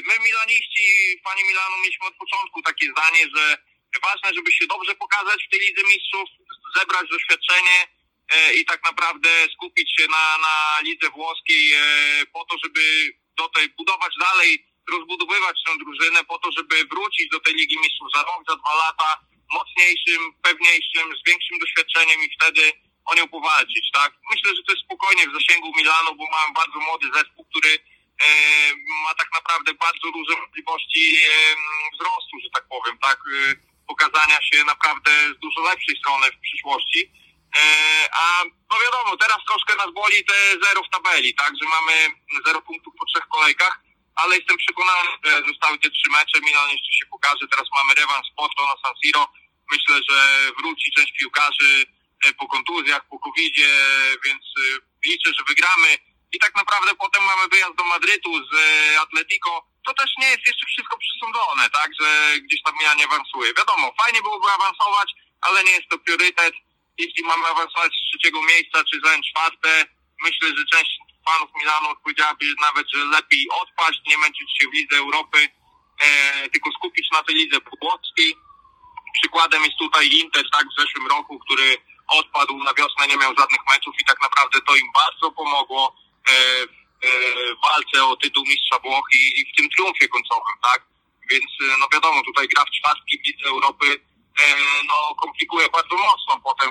my 0.09 0.18
Milaniści, 0.24 0.86
fani 1.24 1.45
Milanu, 1.45 1.76
mieliśmy 1.82 2.07
od 2.07 2.16
początku 2.16 2.62
takie 2.62 2.86
zdanie, 2.90 3.22
że 3.36 3.57
ważne, 4.03 4.34
żeby 4.34 4.53
się 4.53 4.66
dobrze 4.66 4.95
pokazać 4.95 5.45
w 5.47 5.51
tej 5.51 5.61
Lidze 5.61 5.82
Mistrzów, 5.82 6.28
zebrać 6.76 7.09
doświadczenie, 7.11 7.86
E, 8.32 8.55
i 8.55 8.64
tak 8.64 8.84
naprawdę 8.84 9.28
skupić 9.55 9.97
się 9.97 10.07
na, 10.09 10.38
na 10.38 10.80
lidze 10.80 11.11
włoskiej 11.11 11.72
e, 11.72 11.80
po 12.32 12.45
to, 12.45 12.57
żeby 12.64 12.82
do 13.36 13.49
tej 13.49 13.68
budować 13.68 14.14
dalej, 14.20 14.66
rozbudowywać 14.90 15.57
tę 15.66 15.72
drużynę 15.78 16.24
po 16.24 16.38
to, 16.38 16.53
żeby 16.53 16.84
wrócić 16.84 17.28
do 17.28 17.40
tej 17.40 17.55
Ligi 17.55 17.78
Mistrzów 17.78 18.09
za 18.14 18.22
rok, 18.22 18.40
za 18.49 18.57
dwa 18.57 18.74
lata 18.74 19.20
mocniejszym, 19.59 20.20
pewniejszym, 20.42 21.07
z 21.18 21.22
większym 21.28 21.59
doświadczeniem 21.59 22.18
i 22.22 22.34
wtedy 22.36 22.72
o 23.05 23.14
nią 23.14 23.28
powalczyć, 23.28 23.90
tak? 23.92 24.12
Myślę, 24.30 24.50
że 24.57 24.62
to 24.62 24.72
jest 24.72 24.84
spokojnie 24.84 25.24
w 25.28 25.34
zasięgu 25.38 25.72
Milanu, 25.76 26.14
bo 26.18 26.24
mamy 26.36 26.53
bardzo 26.55 26.78
młody 26.78 27.07
zespół, 27.14 27.44
który 27.50 27.72
e, 27.74 28.28
ma 29.05 29.14
tak 29.14 29.28
naprawdę 29.34 29.74
bardzo 29.74 30.07
duże 30.16 30.34
możliwości 30.42 31.03
e, 31.16 31.30
wzrostu, 31.94 32.34
że 32.44 32.50
tak 32.55 32.64
powiem, 32.68 32.98
tak? 32.98 33.18
E, 33.18 33.55
pokazania 33.86 34.38
się 34.42 34.64
naprawdę 34.64 35.11
z 35.36 35.38
dużo 35.38 35.61
lepszej 35.61 35.96
strony 35.96 36.26
w 36.30 36.40
przyszłości. 36.46 37.00
E, 37.57 37.62
a 38.12 38.44
no 38.70 38.76
wiadomo, 38.84 39.16
teraz 39.16 39.38
troszkę 39.48 39.76
nas 39.76 39.90
boli 39.94 40.24
te 40.24 40.38
zero 40.64 40.80
w 40.82 40.92
tabeli, 40.94 41.34
tak, 41.34 41.53
że 41.61 41.66
mamy 41.76 41.94
zero 42.46 42.62
punktów 42.62 42.94
po 42.98 43.05
trzech 43.07 43.26
kolejkach, 43.28 43.74
ale 44.14 44.36
jestem 44.36 44.57
przekonany, 44.57 45.09
że 45.24 45.42
zostały 45.48 45.78
te 45.78 45.90
trzy 45.90 46.09
mecze, 46.11 46.40
Milan 46.40 46.70
jeszcze 46.70 46.92
się 46.98 47.07
pokaże, 47.07 47.44
teraz 47.50 47.68
mamy 47.76 47.94
rewans 47.94 48.26
Porto 48.36 48.62
na 48.66 48.76
San 48.82 48.94
Siro, 49.00 49.28
myślę, 49.75 49.97
że 50.11 50.18
wróci 50.59 50.93
część 50.97 51.12
piłkarzy 51.20 51.87
e, 52.25 52.35
po 52.35 52.47
kontuzjach, 52.47 53.03
po 53.11 53.18
covid 53.18 53.57
więc 54.25 54.45
e, 54.59 54.62
liczę, 55.07 55.31
że 55.39 55.45
wygramy 55.49 55.91
i 56.33 56.39
tak 56.39 56.55
naprawdę 56.57 56.91
potem 56.95 57.23
mamy 57.25 57.49
wyjazd 57.49 57.77
do 57.77 57.85
Madrytu 57.85 58.31
z 58.51 58.53
Atletico, 59.05 59.66
to 59.87 59.95
też 59.95 60.11
nie 60.18 60.29
jest 60.33 60.47
jeszcze 60.47 60.66
wszystko 60.66 60.97
przesądzone, 60.99 61.70
tak, 61.70 61.91
że 62.01 62.09
gdzieś 62.41 62.62
tam 62.62 62.75
Milan 62.79 62.97
nie 62.99 63.05
awansuje. 63.05 63.55
Wiadomo, 63.55 63.95
fajnie 64.03 64.23
byłoby 64.23 64.49
awansować, 64.51 65.09
ale 65.41 65.64
nie 65.64 65.70
jest 65.73 65.89
to 65.91 65.99
priorytet, 65.99 66.55
jeśli 66.99 67.23
mamy 67.23 67.47
awansować 67.47 67.93
z 67.93 68.09
trzeciego 68.09 68.43
miejsca, 68.43 68.85
czy 68.85 69.01
zająć 69.05 69.27
czwarte, 69.31 69.87
myślę, 70.23 70.49
że 70.57 70.64
część 70.73 70.93
fanów 71.27 71.51
Milanu 71.61 71.89
odpowiedziałaby 71.89 72.45
nawet, 72.61 72.87
że 72.95 73.05
lepiej 73.05 73.47
odpaść, 73.62 74.01
nie 74.07 74.18
męczyć 74.18 74.49
się 74.59 74.68
w 74.68 74.75
Lidze 74.75 74.97
Europy, 74.97 75.49
e, 76.01 76.49
tylko 76.49 76.70
skupić 76.73 77.07
na 77.12 77.23
tej 77.23 77.35
lidze 77.35 77.59
włoskiej. 77.83 78.35
Przykładem 79.21 79.65
jest 79.65 79.79
tutaj 79.79 80.11
Inter, 80.11 80.45
tak, 80.53 80.67
w 80.67 80.81
zeszłym 80.81 81.07
roku, 81.07 81.39
który 81.39 81.77
odpadł 82.09 82.57
na 82.57 82.75
wiosnę, 82.75 83.07
nie 83.07 83.17
miał 83.17 83.35
żadnych 83.39 83.61
meczów 83.71 83.95
i 84.01 84.05
tak 84.05 84.23
naprawdę 84.23 84.59
to 84.67 84.77
im 84.77 84.89
bardzo 84.95 85.31
pomogło 85.31 85.97
e, 86.29 86.33
w 86.67 87.05
e, 87.05 87.09
walce 87.63 88.05
o 88.05 88.17
tytuł 88.17 88.45
mistrza 88.47 88.79
Włoch 88.79 89.09
i, 89.13 89.53
w 89.53 89.57
tym 89.57 89.71
triumfie 89.71 90.09
końcowym, 90.09 90.57
tak? 90.63 90.83
Więc 91.31 91.51
e, 91.61 91.77
no 91.81 91.87
wiadomo, 91.93 92.23
tutaj 92.25 92.49
gra 92.49 92.65
w 92.65 92.71
czwartki 92.71 93.19
w 93.19 93.27
Lidze 93.27 93.49
Europy 93.49 94.01
no, 94.89 95.15
komplikuje 95.15 95.69
bardzo 95.69 95.97
mocno 95.97 96.41
potem 96.45 96.71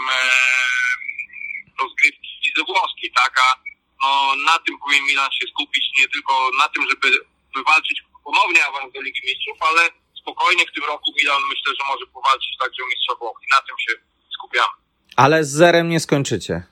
rozgrywki 1.80 2.30
lidze 2.46 2.64
włoskiej, 2.64 3.12
tak? 3.12 3.40
A 3.40 3.56
no, 4.02 4.36
na 4.36 4.60
tym 4.60 4.80
powinien 4.80 5.06
Milan 5.06 5.32
się 5.32 5.48
skupić, 5.48 5.84
nie 5.98 6.08
tylko 6.08 6.50
na 6.58 6.68
tym, 6.70 6.90
żeby 6.90 7.26
wywalczyć 7.56 8.04
ponownie 8.24 8.66
awans 8.66 8.94
do 8.94 9.02
Ligi 9.02 9.22
Mistrzów, 9.26 9.58
ale 9.60 9.90
spokojnie 10.22 10.64
w 10.66 10.74
tym 10.76 10.86
roku 10.94 11.08
Milan 11.18 11.42
myślę, 11.50 11.70
że 11.78 11.84
może 11.92 12.06
powalczyć 12.18 12.54
także 12.62 12.84
o 12.84 12.88
Mistrza 12.92 13.14
Włoch 13.20 13.38
i 13.46 13.48
na 13.56 13.62
tym 13.68 13.76
się 13.86 13.94
skupiamy. 14.36 14.76
Ale 15.16 15.44
z 15.44 15.52
zerem 15.62 15.90
nie 15.90 16.00
skończycie. 16.00 16.64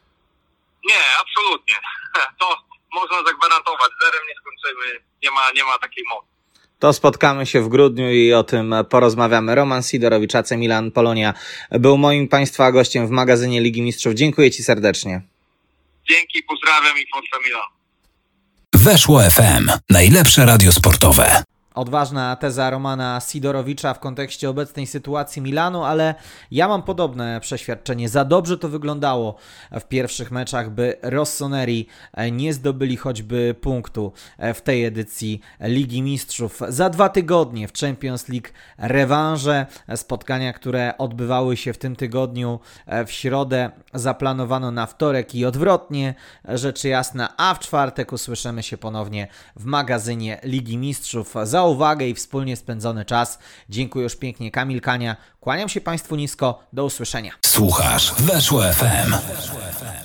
Nie, 0.90 1.04
absolutnie. 1.22 1.76
To 2.40 2.48
można 2.94 3.18
zagwarantować. 3.24 3.92
Zerem 4.04 4.24
nie 4.30 4.36
skończymy. 4.42 4.86
Nie 5.24 5.32
ma, 5.32 5.52
nie 5.52 5.64
ma 5.64 5.78
takiej 5.80 6.04
mocy 6.10 6.30
to 6.80 6.94
spotkamy 6.94 7.46
się 7.46 7.62
w 7.62 7.68
grudniu 7.68 8.12
i 8.12 8.34
o 8.34 8.44
tym 8.44 8.76
porozmawiamy. 8.90 9.56
Roman 9.56 9.84
Sidorowicz, 9.84 10.36
AC 10.36 10.52
Milan 10.52 10.92
Polonia 10.92 11.34
był 11.72 11.98
moim 11.98 12.28
Państwa 12.28 12.72
gościem 12.72 13.08
w 13.08 13.10
magazynie 13.10 13.62
Ligi 13.62 13.82
Mistrzów. 13.82 14.14
Dziękuję 14.14 14.52
Ci 14.52 14.64
serdecznie. 14.64 15.22
Dzięki, 16.10 16.44
pozdrawiam 16.44 16.98
i 16.98 17.06
Forza 17.14 17.48
Milan. 17.48 17.68
Weszło 18.74 19.22
FM. 19.22 19.72
Najlepsze 19.90 20.46
radio 20.46 20.72
sportowe. 20.72 21.44
Odważna 21.80 22.36
teza 22.36 22.70
Romana 22.70 23.22
Sidorowicza 23.30 23.94
w 23.94 24.00
kontekście 24.00 24.50
obecnej 24.50 24.88
sytuacji 24.88 25.42
Milanu, 25.42 25.84
ale 25.84 26.16
ja 26.52 26.68
mam 26.68 26.84
podobne 26.84 27.40
przeświadczenie. 27.40 28.10
Za 28.10 28.26
dobrze 28.26 28.58
to 28.58 28.70
wyglądało 28.70 29.36
w 29.72 29.84
pierwszych 29.84 30.32
meczach, 30.32 30.70
by 30.70 30.98
Rossoneri 31.02 31.88
nie 32.32 32.54
zdobyli 32.54 32.98
choćby 32.98 33.56
punktu 33.62 34.14
w 34.54 34.62
tej 34.62 34.86
edycji 34.86 35.42
Ligi 35.60 36.02
Mistrzów. 36.02 36.62
Za 36.68 36.90
dwa 36.90 37.10
tygodnie 37.10 37.68
w 37.68 37.74
Champions 37.74 38.30
League 38.30 38.48
rewanże, 38.78 39.66
spotkania, 39.96 40.54
które 40.54 40.98
odbywały 40.98 41.58
się 41.58 41.74
w 41.74 41.78
tym 41.78 41.96
tygodniu 41.96 42.60
w 43.06 43.12
środę 43.12 43.72
zaplanowano 43.94 44.72
na 44.72 44.86
wtorek 44.86 45.36
i 45.36 45.46
odwrotnie, 45.46 46.14
rzecz 46.46 46.84
jasna, 46.84 47.34
a 47.38 47.54
w 47.54 47.60
czwartek 47.60 48.14
usłyszymy 48.14 48.64
się 48.64 48.78
ponownie 48.78 49.28
w 49.56 49.66
magazynie 49.66 50.40
Ligi 50.44 50.78
Mistrzów. 50.78 51.36
Za 51.44 51.69
uwagę 51.70 52.08
i 52.08 52.14
wspólnie 52.14 52.56
spędzony 52.56 53.06
czas. 53.06 53.40
Dziękuję 53.70 54.04
już 54.04 54.16
pięknie 54.16 54.52
Kamil 54.52 54.82
Kania. 54.82 55.16
Kłaniam 55.40 55.70
się 55.70 55.82
Państwu 55.82 56.16
nisko. 56.16 56.60
Do 56.74 56.86
usłyszenia. 56.86 57.32
Słuchasz 57.46 58.14
Weszło 58.14 58.62
FM. 58.62 59.12
Weszło 59.12 59.60
FM. 59.60 59.99